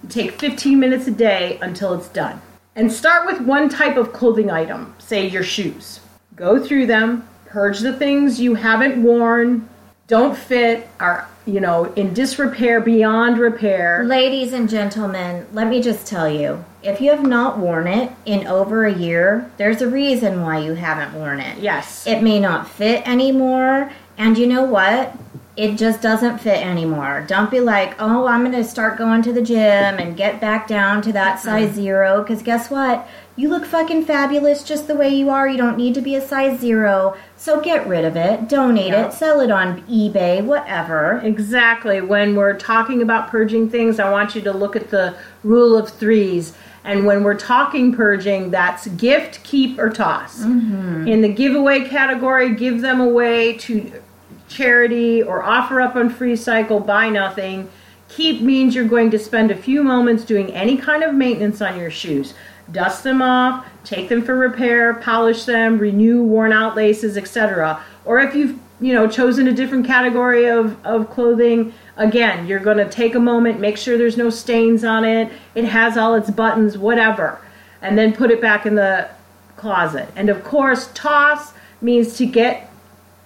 Take 0.10 0.40
15 0.40 0.80
minutes 0.80 1.08
a 1.08 1.12
day 1.12 1.58
until 1.62 1.94
it's 1.94 2.10
done. 2.10 2.42
And 2.76 2.92
start 2.92 3.26
with 3.26 3.42
one 3.42 3.70
type 3.70 3.98
of 3.98 4.14
clothing 4.14 4.52
item, 4.52 4.94
say 5.00 5.28
your 5.28 5.44
shoes. 5.44 6.00
Go 6.36 6.64
through 6.64 6.86
them, 6.86 7.28
purge 7.48 7.80
the 7.80 7.94
things 7.94 8.40
you 8.40 8.56
haven't 8.56 9.02
worn, 9.02 9.68
don't 10.08 10.38
fit, 10.38 10.88
are, 11.00 11.28
you 11.46 11.60
know, 11.60 11.86
in 11.94 12.14
disrepair, 12.14 12.80
beyond 12.80 13.40
repair. 13.40 14.04
Ladies 14.06 14.54
and 14.54 14.70
gentlemen, 14.70 15.48
let 15.54 15.68
me 15.68 15.82
just 15.82 16.06
tell 16.06 16.30
you 16.30 16.64
if 16.84 17.02
you 17.02 17.10
have 17.12 17.26
not 17.26 17.58
worn 17.58 17.88
it 17.88 18.12
in 18.26 18.46
over 18.48 18.86
a 18.86 18.94
year, 18.94 19.50
there's 19.58 19.82
a 19.82 19.90
reason 19.90 20.42
why 20.42 20.60
you 20.60 20.74
haven't 20.74 21.14
worn 21.20 21.40
it. 21.40 21.58
Yes. 21.60 22.06
It 22.08 22.22
may 22.22 22.40
not 22.40 22.70
fit 22.70 23.08
anymore, 23.08 23.92
and 24.18 24.38
you 24.38 24.48
know 24.48 24.64
what? 24.64 25.16
It 25.56 25.76
just 25.76 26.04
doesn't 26.04 26.38
fit 26.38 26.64
anymore. 26.64 27.26
Don't 27.28 27.50
be 27.50 27.60
like, 27.60 27.96
oh, 28.00 28.28
I'm 28.28 28.42
going 28.42 28.52
to 28.52 28.64
start 28.64 28.96
going 28.96 29.24
to 29.24 29.34
the 29.34 29.42
gym 29.42 29.58
and 29.98 30.16
get 30.16 30.40
back 30.40 30.68
down 30.68 31.02
to 31.02 31.12
that 31.14 31.40
size 31.40 31.74
zero, 31.74 32.22
because 32.22 32.44
guess 32.44 32.70
what? 32.70 33.08
You 33.36 33.50
look 33.50 33.66
fucking 33.66 34.06
fabulous 34.06 34.64
just 34.64 34.86
the 34.88 34.96
way 34.96 35.10
you 35.10 35.32
are. 35.32 35.48
You 35.48 35.58
don't 35.58 35.78
need 35.78 35.96
to 35.96 36.02
be 36.02 36.14
a 36.14 36.22
size 36.22 36.60
zero. 36.60 37.18
So 37.38 37.60
get 37.60 37.88
rid 37.88 38.06
of 38.06 38.16
it, 38.16 38.48
donate 38.48 38.92
Yeah. 38.92 39.08
it, 39.08 39.14
sell 39.14 39.40
it 39.42 39.50
on 39.50 39.82
eBay, 39.84 40.44
whatever. 40.44 41.22
Exactly. 41.24 42.02
When 42.02 42.36
we're 42.36 42.58
talking 42.58 43.02
about 43.02 43.30
purging 43.30 43.68
things, 43.68 44.00
I 44.00 44.12
want 44.12 44.36
you 44.36 44.42
to 44.42 44.52
look 44.52 44.76
at 44.76 44.92
the 44.92 45.16
rule 45.44 45.76
of 45.76 45.90
threes. 45.90 46.54
And 46.88 47.06
when 47.06 47.22
we're 47.22 47.38
talking 47.38 47.94
purging, 47.94 48.50
that's 48.50 48.88
gift, 48.88 49.44
keep, 49.44 49.78
or 49.78 49.90
toss. 49.90 50.40
Mm-hmm. 50.40 51.06
In 51.06 51.22
the 51.22 51.28
giveaway 51.28 51.86
category, 51.86 52.56
give 52.56 52.80
them 52.80 53.02
away 53.02 53.58
to 53.58 54.02
charity 54.48 55.22
or 55.22 55.44
offer 55.44 55.82
up 55.82 55.98
on 55.98 56.10
free 56.10 56.38
cycle, 56.38 56.80
buy 56.80 57.10
nothing. 57.10 57.70
Keep 58.08 58.42
means 58.42 58.74
you're 58.74 58.88
going 58.88 59.12
to 59.12 59.20
spend 59.20 59.52
a 59.52 59.56
few 59.56 59.84
moments 59.84 60.24
doing 60.24 60.54
any 60.54 60.78
kind 60.78 61.04
of 61.04 61.14
maintenance 61.14 61.62
on 61.62 61.78
your 61.78 61.92
shoes. 61.92 62.34
Dust 62.72 63.04
them 63.04 63.22
off, 63.22 63.66
take 63.84 64.08
them 64.08 64.22
for 64.22 64.38
repair, 64.38 64.94
polish 64.94 65.44
them, 65.44 65.78
renew 65.78 66.24
worn 66.24 66.54
out 66.54 66.78
laces, 66.78 67.18
etc. 67.18 67.84
Or 68.06 68.20
if 68.22 68.34
you've 68.34 68.58
you 68.80 68.94
know 68.94 69.10
chosen 69.10 69.50
a 69.50 69.54
different 69.54 69.86
category 69.86 70.46
of, 70.46 70.78
of 70.86 71.10
clothing, 71.10 71.74
Again, 71.98 72.46
you're 72.48 72.60
going 72.60 72.78
to 72.78 72.88
take 72.90 73.16
a 73.16 73.20
moment, 73.20 73.60
make 73.60 73.76
sure 73.78 73.98
there's 73.98 74.18
no 74.18 74.30
stains 74.30 74.84
on 74.84 75.04
it, 75.04 75.32
it 75.56 75.66
has 75.66 75.98
all 75.98 76.14
its 76.16 76.30
buttons, 76.30 76.78
whatever, 76.78 77.40
and 77.82 77.98
then 77.98 78.14
put 78.14 78.30
it 78.32 78.40
back 78.40 78.66
in 78.66 78.76
the 78.76 79.10
closet. 79.56 80.08
And 80.16 80.30
of 80.30 80.44
course, 80.44 80.92
toss 80.94 81.54
means 81.82 82.16
to 82.18 82.26
get 82.28 82.72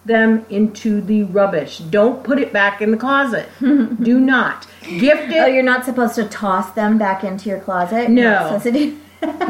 them 0.05 0.45
into 0.49 1.01
the 1.01 1.23
rubbish. 1.23 1.77
Don't 1.79 2.23
put 2.23 2.39
it 2.39 2.51
back 2.53 2.81
in 2.81 2.91
the 2.91 2.97
closet. 2.97 3.47
Do 3.59 4.19
not. 4.19 4.65
Gift 4.81 5.29
it. 5.31 5.35
Oh, 5.37 5.45
you're 5.45 5.61
not 5.63 5.85
supposed 5.85 6.15
to 6.15 6.25
toss 6.25 6.71
them 6.71 6.97
back 6.97 7.23
into 7.23 7.49
your 7.49 7.59
closet? 7.59 8.09
No. 8.09 8.21
You're 8.21 8.31
not 8.31 8.47
supposed 8.47 8.63
to 8.63 8.71
do- 8.71 8.97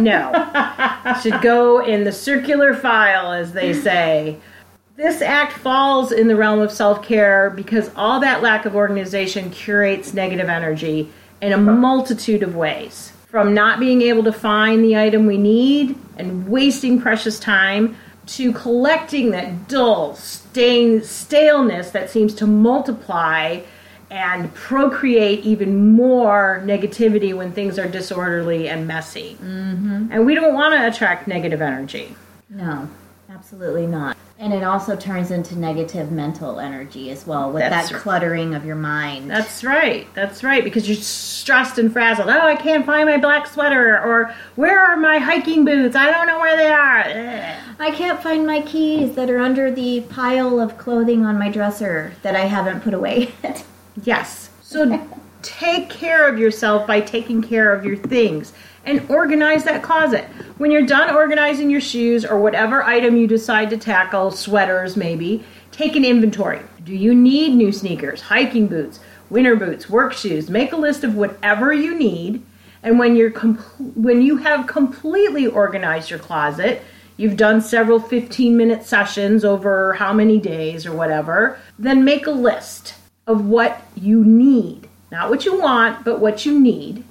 No. 0.02 1.14
Should 1.22 1.42
go 1.42 1.80
in 1.86 2.04
the 2.04 2.12
circular 2.12 2.74
file, 2.74 3.32
as 3.32 3.54
they 3.54 3.74
say. 3.74 4.38
This 4.95 5.21
act 5.21 5.54
falls 5.54 6.12
in 6.12 6.27
the 6.27 6.36
realm 6.36 6.60
of 6.60 6.71
self 6.71 7.04
care 7.04 7.49
because 7.49 7.89
all 7.95 8.19
that 8.19 8.41
lack 8.41 8.65
of 8.65 8.75
organization 8.75 9.49
curates 9.49 10.13
negative 10.13 10.49
energy 10.49 11.10
in 11.41 11.54
a 11.54 11.58
multitude 11.58 12.43
of 12.43 12.56
ways. 12.56 13.13
From 13.27 13.54
not 13.54 13.80
being 13.80 14.01
able 14.01 14.23
to 14.23 14.34
find 14.34 14.84
the 14.84 14.97
item 14.97 15.25
we 15.25 15.38
need 15.38 15.97
and 16.17 16.47
wasting 16.49 17.01
precious 17.01 17.39
time 17.39 17.95
to 18.27 18.51
collecting 18.51 19.32
that 19.32 19.67
dull, 19.67 20.15
stain, 20.15 21.01
staleness 21.01 21.91
that 21.91 22.10
seems 22.10 22.36
to 22.36 22.45
multiply 22.45 23.62
and 24.10 24.54
procreate 24.54 25.39
even 25.45 25.93
more 25.93 26.62
negativity 26.65 27.34
when 27.34 27.54
things 27.54 27.80
are 27.80 27.88
disorderly 27.88 28.67
and 28.67 28.86
messy. 28.86 29.38
Mm-hmm. 29.41 30.08
And 30.12 30.25
we 30.25 30.36
don't 30.36 30.54
want 30.54 30.75
to 30.75 30.86
attract 30.86 31.30
negative 31.30 31.62
energy. 31.62 32.13
No, 32.49 32.89
absolutely 33.30 33.88
not. 33.88 34.17
And 34.41 34.54
it 34.54 34.63
also 34.63 34.95
turns 34.95 35.30
into 35.30 35.56
negative 35.56 36.12
mental 36.12 36.60
energy 36.60 37.12
as 37.12 37.27
well 37.27 37.51
with 37.51 37.62
That's 37.62 37.89
that 37.89 37.93
right. 37.93 38.01
cluttering 38.01 38.56
of 38.56 38.65
your 38.65 38.75
mind. 38.75 39.30
That's 39.30 39.63
right. 39.63 40.08
That's 40.15 40.43
right. 40.43 40.63
Because 40.63 40.88
you're 40.89 40.97
stressed 40.97 41.77
and 41.77 41.93
frazzled. 41.93 42.27
Oh, 42.27 42.41
I 42.47 42.56
can't 42.56 42.84
find 42.84 43.08
my 43.08 43.17
black 43.17 43.45
sweater. 43.45 44.01
Or 44.04 44.34
where 44.56 44.80
are 44.80 44.97
my 44.97 45.19
hiking 45.19 45.63
boots? 45.63 45.95
I 45.95 46.10
don't 46.10 46.25
know 46.25 46.39
where 46.39 46.58
they 46.58 46.69
are. 46.69 47.01
Ugh. 47.01 47.75
I 47.77 47.91
can't 47.91 48.21
find 48.23 48.47
my 48.47 48.62
keys 48.62 49.13
that 49.15 49.30
are 49.30 49.38
under 49.39 49.69
the 49.69 50.01
pile 50.10 50.60
of 50.60 50.75
clothing 50.80 51.23
on 51.23 51.38
my 51.38 51.49
dresser 51.49 52.13
that 52.23 52.36
I 52.36 52.45
haven't 52.45 52.82
put 52.82 52.95
away 52.95 53.32
yet. 53.43 53.63
Yes. 54.01 54.49
So 54.63 55.08
take 55.43 55.91
care 55.91 56.27
of 56.27 56.39
yourself 56.39 56.88
by 56.88 57.01
taking 57.01 57.43
care 57.43 57.71
of 57.73 57.86
your 57.86 57.97
things 57.97 58.54
and 58.86 59.10
organize 59.10 59.63
that 59.63 59.84
closet. 59.84 60.26
When 60.58 60.72
you're 60.72 60.86
done 60.86 61.13
organizing 61.15 61.70
your 61.70 61.82
shoes 61.82 62.26
or 62.26 62.39
whatever 62.39 62.84
item 62.84 63.15
you 63.15 63.28
decide 63.28 63.70
to 63.72 63.78
tackle, 63.78 64.32
sweaters 64.32 64.96
maybe, 64.96 65.44
take 65.72 65.96
an 65.96 66.06
inventory. 66.06 66.62
Do 66.84 66.96
you 66.96 67.13
need 67.13 67.56
new 67.56 67.72
sneakers, 67.72 68.22
hiking 68.22 68.67
boots, 68.67 69.00
winter 69.30 69.56
boots, 69.56 69.89
work 69.89 70.13
shoes? 70.13 70.50
Make 70.50 70.72
a 70.72 70.78
list 70.78 71.04
of 71.04 71.15
whatever 71.15 71.72
you 71.72 71.96
need. 71.98 72.44
And 72.84 72.98
when 72.98 73.15
you're 73.15 73.32
when 73.32 74.22
you 74.22 74.38
have 74.38 74.65
completely 74.65 75.46
organized 75.46 76.10
your 76.10 76.20
closet, 76.20 76.82
you've 77.17 77.38
done 77.38 77.62
several 77.62 78.00
15 78.00 78.58
minute 78.58 78.84
sessions 78.84 79.46
over 79.46 79.94
how 79.94 80.13
many 80.13 80.39
days 80.39 80.86
or 80.88 80.94
whatever, 80.94 81.60
then 81.78 82.04
make 82.04 82.26
a 82.26 82.32
list 82.32 82.96
of 83.28 83.46
what 83.46 83.82
you 83.96 84.24
need. 84.24 84.88
Not 85.12 85.30
what 85.30 85.46
you 85.46 85.60
want, 85.60 86.04
but 86.04 86.20
what 86.20 86.46
you 86.46 86.60
need. 86.60 87.04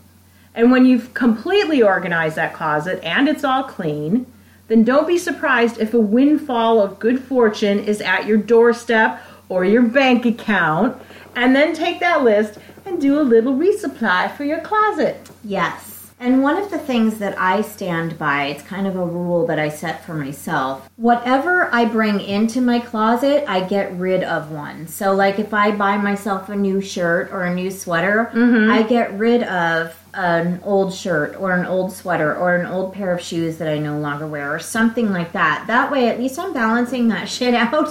And 0.55 0.71
when 0.71 0.87
you've 0.87 1.15
completely 1.15 1.83
organized 1.83 2.37
that 2.37 2.55
closet 2.55 3.01
and 3.03 3.29
it's 3.29 3.45
all 3.45 3.65
clean, 3.65 4.27
then 4.69 4.85
don't 4.85 5.07
be 5.07 5.19
surprised 5.19 5.79
if 5.79 5.95
a 5.95 6.01
windfall 6.01 6.81
of 6.81 6.99
good 6.99 7.23
fortune 7.23 7.81
is 7.81 8.01
at 8.01 8.27
your 8.27 8.39
doorstep 8.39 9.21
or 9.49 9.65
your 9.65 9.83
bank 9.83 10.25
account. 10.25 11.01
And 11.35 11.55
then 11.55 11.75
take 11.75 12.01
that 12.01 12.23
list 12.23 12.59
and 12.85 13.01
do 13.01 13.21
a 13.21 13.23
little 13.23 13.55
resupply 13.55 14.35
for 14.37 14.45
your 14.45 14.61
closet. 14.61 15.31
Yes. 15.45 15.91
And 16.23 16.43
one 16.43 16.59
of 16.59 16.71
the 16.71 16.79
things 16.79 17.19
that 17.19 17.39
I 17.39 17.63
stand 17.63 18.19
by, 18.19 18.47
it's 18.47 18.63
kind 18.63 18.87
of 18.87 18.95
a 18.95 19.05
rule 19.05 19.47
that 19.47 19.59
I 19.59 19.71
set 19.71 20.05
for 20.05 20.13
myself. 20.13 20.87
Whatever 20.97 21.75
I 21.75 21.87
bring 21.87 22.21
into 22.21 22.61
my 22.61 22.79
closet, 22.79 23.43
I 23.49 23.63
get 23.63 23.91
rid 23.95 24.23
of 24.23 24.51
one. 24.51 24.87
So, 24.87 25.15
like 25.15 25.39
if 25.39 25.55
I 25.55 25.71
buy 25.71 25.97
myself 25.97 26.51
a 26.51 26.57
new 26.57 26.83
shirt 26.83 27.31
or 27.33 27.45
a 27.45 27.55
new 27.55 27.71
sweater, 27.71 28.31
mm-hmm. 28.35 28.71
I 28.71 28.83
get 28.83 29.19
rid 29.19 29.45
of 29.45 29.97
an 30.15 30.61
old 30.65 30.93
shirt 30.93 31.37
or 31.37 31.53
an 31.53 31.65
old 31.67 31.93
sweater 31.93 32.35
or 32.37 32.57
an 32.57 32.67
old 32.67 32.93
pair 32.95 33.13
of 33.13 33.21
shoes 33.21 33.59
that 33.59 33.69
I 33.69 33.79
no 33.79 33.99
longer 33.99 34.27
wear 34.27 34.53
or 34.55 34.59
something 34.59 35.13
like 35.13 35.33
that. 35.33 35.65
That 35.67 35.91
way, 35.93 36.09
at 36.09 36.19
least 36.19 36.39
I'm 36.39 36.53
balancing 36.53 37.09
that 37.09 37.29
shit 37.37 37.55
out. 37.55 37.89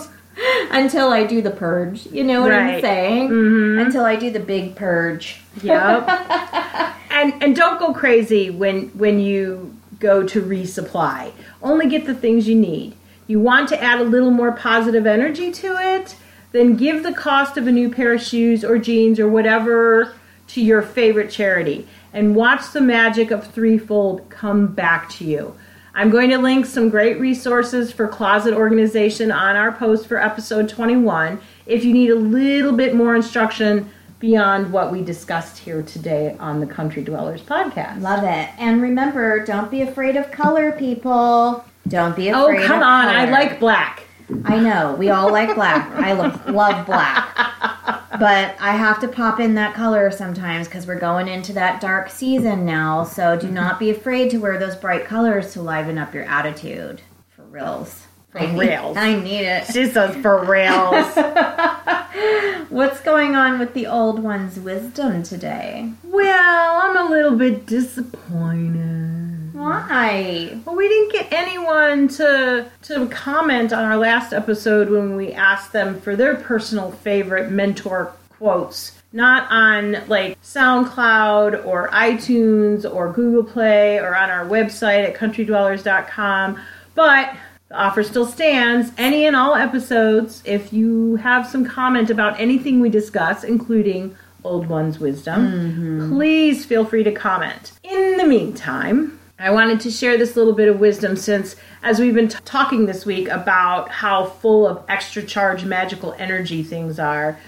Until 0.71 1.11
I 1.11 1.25
do 1.25 1.41
the 1.41 1.51
purge, 1.51 2.05
you 2.07 2.23
know 2.23 2.41
what 2.41 2.53
I'm 2.53 2.67
Right. 2.67 2.81
saying? 2.81 3.29
Mm-hmm. 3.29 3.79
Until 3.85 4.05
I 4.05 4.15
do 4.15 4.29
the 4.31 4.39
big 4.39 4.73
purge. 4.75 5.41
Yep. 5.61 6.07
and 7.11 7.43
and 7.43 7.53
don't 7.55 7.77
go 7.77 7.93
crazy 7.93 8.49
when 8.49 8.87
when 8.89 9.19
you 9.19 9.75
go 9.99 10.23
to 10.25 10.41
resupply. 10.41 11.33
Only 11.61 11.89
get 11.89 12.05
the 12.05 12.13
things 12.13 12.47
you 12.47 12.55
need. 12.55 12.95
You 13.27 13.41
want 13.41 13.67
to 13.69 13.83
add 13.83 13.99
a 13.99 14.03
little 14.05 14.31
more 14.31 14.53
positive 14.53 15.05
energy 15.05 15.51
to 15.51 15.75
it, 15.97 16.15
then 16.53 16.77
give 16.77 17.03
the 17.03 17.11
cost 17.13 17.57
of 17.57 17.67
a 17.67 17.71
new 17.71 17.89
pair 17.89 18.13
of 18.13 18.21
shoes 18.21 18.63
or 18.63 18.77
jeans 18.77 19.19
or 19.19 19.27
whatever 19.27 20.15
to 20.49 20.61
your 20.61 20.81
favorite 20.81 21.29
charity 21.31 21.85
and 22.13 22.35
watch 22.35 22.71
the 22.71 22.81
magic 22.81 23.31
of 23.31 23.51
threefold 23.51 24.29
come 24.29 24.67
back 24.67 25.09
to 25.09 25.25
you. 25.25 25.55
I'm 25.93 26.09
going 26.09 26.29
to 26.29 26.37
link 26.37 26.65
some 26.65 26.89
great 26.89 27.19
resources 27.19 27.91
for 27.91 28.07
closet 28.07 28.53
organization 28.53 29.31
on 29.31 29.55
our 29.55 29.71
post 29.71 30.07
for 30.07 30.17
episode 30.17 30.69
21 30.69 31.41
if 31.65 31.83
you 31.83 31.93
need 31.93 32.09
a 32.09 32.15
little 32.15 32.73
bit 32.73 32.95
more 32.95 33.15
instruction 33.15 33.89
beyond 34.19 34.71
what 34.71 34.91
we 34.91 35.01
discussed 35.01 35.57
here 35.57 35.81
today 35.81 36.35
on 36.39 36.59
the 36.59 36.67
Country 36.67 37.03
Dwellers 37.03 37.41
podcast. 37.41 38.01
Love 38.01 38.23
it. 38.23 38.49
And 38.57 38.81
remember, 38.81 39.45
don't 39.45 39.71
be 39.71 39.81
afraid 39.81 40.15
of 40.15 40.29
color, 40.31 40.71
people. 40.73 41.63
Don't 41.87 42.15
be 42.15 42.31
oh, 42.31 42.45
afraid. 42.45 42.63
Oh, 42.63 42.67
come 42.67 42.83
on. 42.83 43.07
I 43.07 43.29
like 43.29 43.59
black. 43.59 44.03
I 44.45 44.59
know. 44.59 44.95
We 44.95 45.09
all 45.09 45.31
like 45.31 45.55
black. 45.55 45.91
I 45.95 46.13
love, 46.13 46.47
love 46.49 46.85
black. 46.85 47.35
But 48.19 48.55
I 48.59 48.71
have 48.71 48.99
to 49.01 49.07
pop 49.07 49.39
in 49.39 49.55
that 49.55 49.73
color 49.73 50.11
sometimes 50.11 50.67
because 50.67 50.85
we're 50.85 50.99
going 50.99 51.27
into 51.27 51.53
that 51.53 51.79
dark 51.79 52.09
season 52.09 52.65
now. 52.65 53.03
So 53.03 53.37
do 53.37 53.45
mm-hmm. 53.45 53.55
not 53.55 53.79
be 53.79 53.89
afraid 53.91 54.29
to 54.31 54.37
wear 54.39 54.59
those 54.59 54.75
bright 54.75 55.05
colors 55.05 55.53
to 55.53 55.61
liven 55.61 55.97
up 55.97 56.13
your 56.13 56.25
attitude. 56.25 57.01
For 57.29 57.43
reals. 57.43 58.07
For 58.31 58.39
I 58.39 58.51
need- 58.51 58.59
reals. 58.59 58.97
I 58.97 59.15
need 59.15 59.45
it. 59.45 59.67
She 59.67 59.85
says 59.87 60.15
for 60.17 60.43
reals. 60.43 61.15
What's 62.69 62.99
going 63.01 63.35
on 63.35 63.57
with 63.57 63.73
the 63.73 63.87
old 63.87 64.19
one's 64.19 64.59
wisdom 64.59 65.23
today? 65.23 65.91
well, 66.03 66.81
I'm 66.81 66.97
a 66.97 67.09
little 67.09 67.37
bit 67.37 67.65
disappointed. 67.65 69.28
Why? 69.59 70.57
Well, 70.63 70.77
we 70.77 70.87
didn't 70.87 71.11
get 71.11 71.33
anyone 71.33 72.07
to 72.09 72.71
to 72.83 73.07
comment 73.07 73.73
on 73.73 73.83
our 73.83 73.97
last 73.97 74.31
episode 74.31 74.89
when 74.89 75.17
we 75.17 75.33
asked 75.33 75.73
them 75.73 75.99
for 75.99 76.15
their 76.15 76.35
personal 76.35 76.91
favorite 76.91 77.51
mentor 77.51 78.13
quotes. 78.37 78.93
Not 79.11 79.51
on 79.51 79.97
like 80.07 80.41
SoundCloud 80.41 81.65
or 81.65 81.89
iTunes 81.89 82.89
or 82.89 83.11
Google 83.11 83.43
Play 83.43 83.97
or 83.97 84.15
on 84.15 84.29
our 84.29 84.45
website 84.45 85.03
at 85.05 85.15
countrydwellers.com, 85.15 86.61
but 86.95 87.35
the 87.67 87.75
offer 87.75 88.03
still 88.03 88.25
stands. 88.25 88.93
Any 88.97 89.25
and 89.25 89.35
all 89.35 89.55
episodes, 89.55 90.41
if 90.45 90.71
you 90.71 91.17
have 91.17 91.45
some 91.45 91.65
comment 91.65 92.09
about 92.09 92.39
anything 92.39 92.79
we 92.79 92.89
discuss, 92.89 93.43
including 93.43 94.15
Old 94.45 94.67
One's 94.67 94.99
wisdom, 94.99 95.47
mm-hmm. 95.47 96.13
please 96.13 96.65
feel 96.65 96.85
free 96.85 97.03
to 97.03 97.11
comment. 97.11 97.73
In 97.83 98.15
the 98.15 98.25
meantime, 98.25 99.18
I 99.39 99.51
wanted 99.51 99.79
to 99.81 99.91
share 99.91 100.17
this 100.17 100.35
little 100.35 100.51
bit 100.51 100.67
of 100.67 100.81
wisdom 100.81 101.15
since, 101.15 101.55
as 101.81 101.97
we've 101.97 102.13
been 102.13 102.27
t- 102.27 102.37
talking 102.43 102.85
this 102.85 103.05
week 103.05 103.29
about 103.29 103.89
how 103.89 104.25
full 104.25 104.67
of 104.67 104.83
extra 104.89 105.23
charge 105.23 105.63
magical 105.63 106.13
energy 106.19 106.61
things 106.61 106.99
are, 106.99 107.39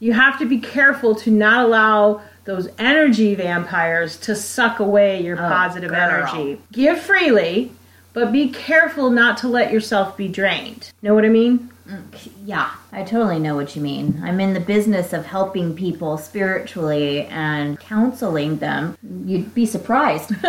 you 0.00 0.12
have 0.12 0.40
to 0.40 0.44
be 0.44 0.58
careful 0.58 1.14
to 1.14 1.30
not 1.30 1.64
allow 1.64 2.20
those 2.46 2.68
energy 2.78 3.36
vampires 3.36 4.16
to 4.18 4.34
suck 4.34 4.80
away 4.80 5.22
your 5.22 5.36
oh, 5.36 5.48
positive 5.48 5.90
girl. 5.90 6.00
energy. 6.00 6.60
Give 6.72 6.98
freely, 6.98 7.70
but 8.12 8.32
be 8.32 8.48
careful 8.48 9.10
not 9.10 9.38
to 9.38 9.48
let 9.48 9.72
yourself 9.72 10.16
be 10.16 10.26
drained. 10.26 10.92
Know 11.00 11.14
what 11.14 11.24
I 11.24 11.28
mean? 11.28 11.70
Mm, 11.88 12.02
yeah, 12.44 12.72
I 12.90 13.04
totally 13.04 13.38
know 13.38 13.54
what 13.54 13.76
you 13.76 13.82
mean. 13.82 14.20
I'm 14.24 14.40
in 14.40 14.52
the 14.52 14.60
business 14.60 15.12
of 15.12 15.24
helping 15.24 15.76
people 15.76 16.18
spiritually 16.18 17.26
and 17.26 17.78
counseling 17.78 18.58
them. 18.58 18.98
You'd 19.24 19.54
be 19.54 19.66
surprised. 19.66 20.32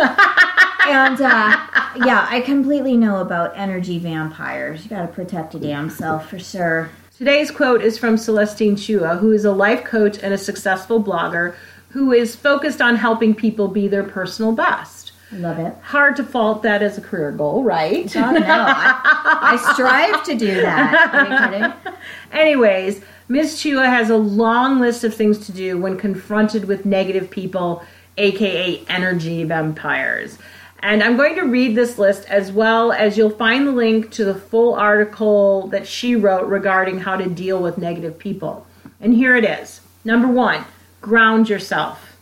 and 0.88 1.20
uh, 1.20 1.56
yeah, 2.06 2.26
I 2.28 2.40
completely 2.40 2.96
know 2.96 3.20
about 3.20 3.56
energy 3.56 3.98
vampires. 3.98 4.84
You 4.84 4.90
gotta 4.90 5.08
protect 5.08 5.54
your 5.54 5.62
damn 5.62 5.90
self 5.90 6.28
for 6.28 6.38
sure. 6.38 6.90
Today's 7.16 7.50
quote 7.50 7.82
is 7.82 7.98
from 7.98 8.16
Celestine 8.16 8.76
Chua, 8.76 9.18
who 9.18 9.32
is 9.32 9.44
a 9.44 9.52
life 9.52 9.84
coach 9.84 10.18
and 10.22 10.32
a 10.32 10.38
successful 10.38 11.02
blogger 11.02 11.54
who 11.90 12.12
is 12.12 12.36
focused 12.36 12.80
on 12.80 12.96
helping 12.96 13.34
people 13.34 13.68
be 13.68 13.88
their 13.88 14.04
personal 14.04 14.52
best. 14.52 15.12
Love 15.32 15.58
it. 15.58 15.74
Hard 15.82 16.16
to 16.16 16.24
fault 16.24 16.62
that 16.62 16.82
as 16.82 16.96
a 16.96 17.00
career 17.00 17.32
goal, 17.32 17.62
right? 17.62 18.14
Oh 18.16 18.30
no, 18.30 18.40
I, 18.40 19.58
I 19.60 19.72
strive 19.74 20.24
to 20.24 20.34
do 20.34 20.62
that. 20.62 21.12
Are 21.12 21.52
you 21.52 21.72
kidding? 21.82 21.94
Anyways, 22.32 23.02
Ms. 23.28 23.56
Chua 23.56 23.84
has 23.84 24.08
a 24.08 24.16
long 24.16 24.80
list 24.80 25.04
of 25.04 25.14
things 25.14 25.44
to 25.46 25.52
do 25.52 25.76
when 25.76 25.98
confronted 25.98 26.64
with 26.64 26.86
negative 26.86 27.30
people, 27.30 27.82
aka 28.16 28.82
energy 28.88 29.44
vampires. 29.44 30.38
And 30.80 31.02
I'm 31.02 31.16
going 31.16 31.34
to 31.36 31.42
read 31.42 31.74
this 31.74 31.98
list 31.98 32.28
as 32.28 32.52
well 32.52 32.92
as 32.92 33.16
you'll 33.16 33.30
find 33.30 33.66
the 33.66 33.72
link 33.72 34.12
to 34.12 34.24
the 34.24 34.34
full 34.34 34.74
article 34.74 35.66
that 35.68 35.86
she 35.86 36.14
wrote 36.14 36.46
regarding 36.46 37.00
how 37.00 37.16
to 37.16 37.28
deal 37.28 37.60
with 37.60 37.78
negative 37.78 38.18
people. 38.18 38.66
And 39.00 39.12
here 39.12 39.34
it 39.36 39.44
is. 39.44 39.80
Number 40.04 40.28
one, 40.28 40.64
ground 41.00 41.48
yourself. 41.48 42.16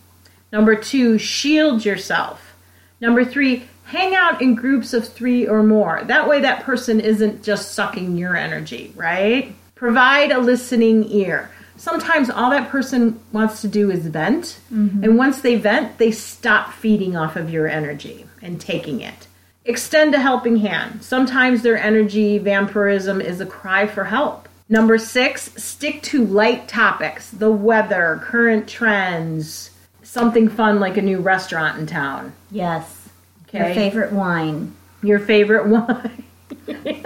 Number 0.52 0.74
two, 0.74 1.18
shield 1.18 1.84
yourself. 1.84 2.56
Number 3.00 3.24
three, 3.24 3.68
hang 3.84 4.14
out 4.14 4.40
in 4.40 4.54
groups 4.54 4.94
of 4.94 5.06
three 5.06 5.46
or 5.46 5.62
more. 5.62 6.02
That 6.04 6.26
way, 6.28 6.40
that 6.40 6.64
person 6.64 6.98
isn't 7.00 7.42
just 7.42 7.72
sucking 7.72 8.16
your 8.16 8.36
energy, 8.36 8.92
right? 8.96 9.54
Provide 9.74 10.32
a 10.32 10.38
listening 10.38 11.10
ear. 11.10 11.50
Sometimes 11.86 12.30
all 12.30 12.50
that 12.50 12.68
person 12.68 13.20
wants 13.30 13.60
to 13.60 13.68
do 13.68 13.92
is 13.92 14.08
vent. 14.08 14.58
Mm-hmm. 14.72 15.04
And 15.04 15.16
once 15.16 15.40
they 15.40 15.54
vent, 15.54 15.98
they 15.98 16.10
stop 16.10 16.72
feeding 16.72 17.16
off 17.16 17.36
of 17.36 17.48
your 17.48 17.68
energy 17.68 18.26
and 18.42 18.60
taking 18.60 19.02
it. 19.02 19.28
Extend 19.64 20.12
a 20.12 20.18
helping 20.18 20.56
hand. 20.56 21.04
Sometimes 21.04 21.62
their 21.62 21.78
energy 21.78 22.38
vampirism 22.38 23.20
is 23.20 23.40
a 23.40 23.46
cry 23.46 23.86
for 23.86 24.02
help. 24.02 24.48
Number 24.68 24.98
six, 24.98 25.52
stick 25.62 26.02
to 26.02 26.26
light 26.26 26.66
topics 26.66 27.30
the 27.30 27.52
weather, 27.52 28.18
current 28.20 28.66
trends, 28.66 29.70
something 30.02 30.48
fun 30.48 30.80
like 30.80 30.96
a 30.96 31.02
new 31.02 31.20
restaurant 31.20 31.78
in 31.78 31.86
town. 31.86 32.32
Yes. 32.50 33.10
Okay. 33.46 33.58
Your 33.58 33.74
favorite 33.76 34.12
wine 34.12 34.74
Your 35.04 35.20
favorite 35.20 35.66
wine. 35.68 36.24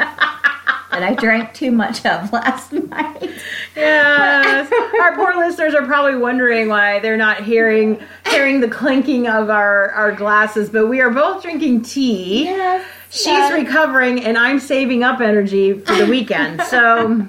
that 0.91 1.03
I 1.03 1.15
drank 1.15 1.55
too 1.55 1.71
much 1.71 2.05
of 2.05 2.33
last 2.33 2.73
night. 2.73 3.31
Yes. 3.77 4.73
Our 5.01 5.15
poor 5.15 5.37
listeners 5.37 5.75
are 5.75 5.87
probably 5.87 6.17
wondering 6.17 6.69
why 6.69 6.99
they're 6.99 7.17
not 7.17 7.45
hearing 7.45 8.03
hearing 8.27 8.61
the 8.61 8.69
clinking 8.69 9.27
of 9.27 9.51
our, 9.51 9.91
our 9.91 10.13
glasses, 10.13 10.69
but 10.71 10.89
we 10.89 11.01
are 11.01 11.11
both 11.11 11.43
drinking 11.43 11.83
tea. 11.83 12.45
Yes. 12.45 12.87
She's 13.11 13.27
yes. 13.27 13.53
recovering 13.53 14.25
and 14.25 14.39
I'm 14.39 14.61
saving 14.61 15.03
up 15.03 15.21
energy 15.21 15.79
for 15.81 15.95
the 15.95 16.07
weekend. 16.07 16.63
So 16.63 17.27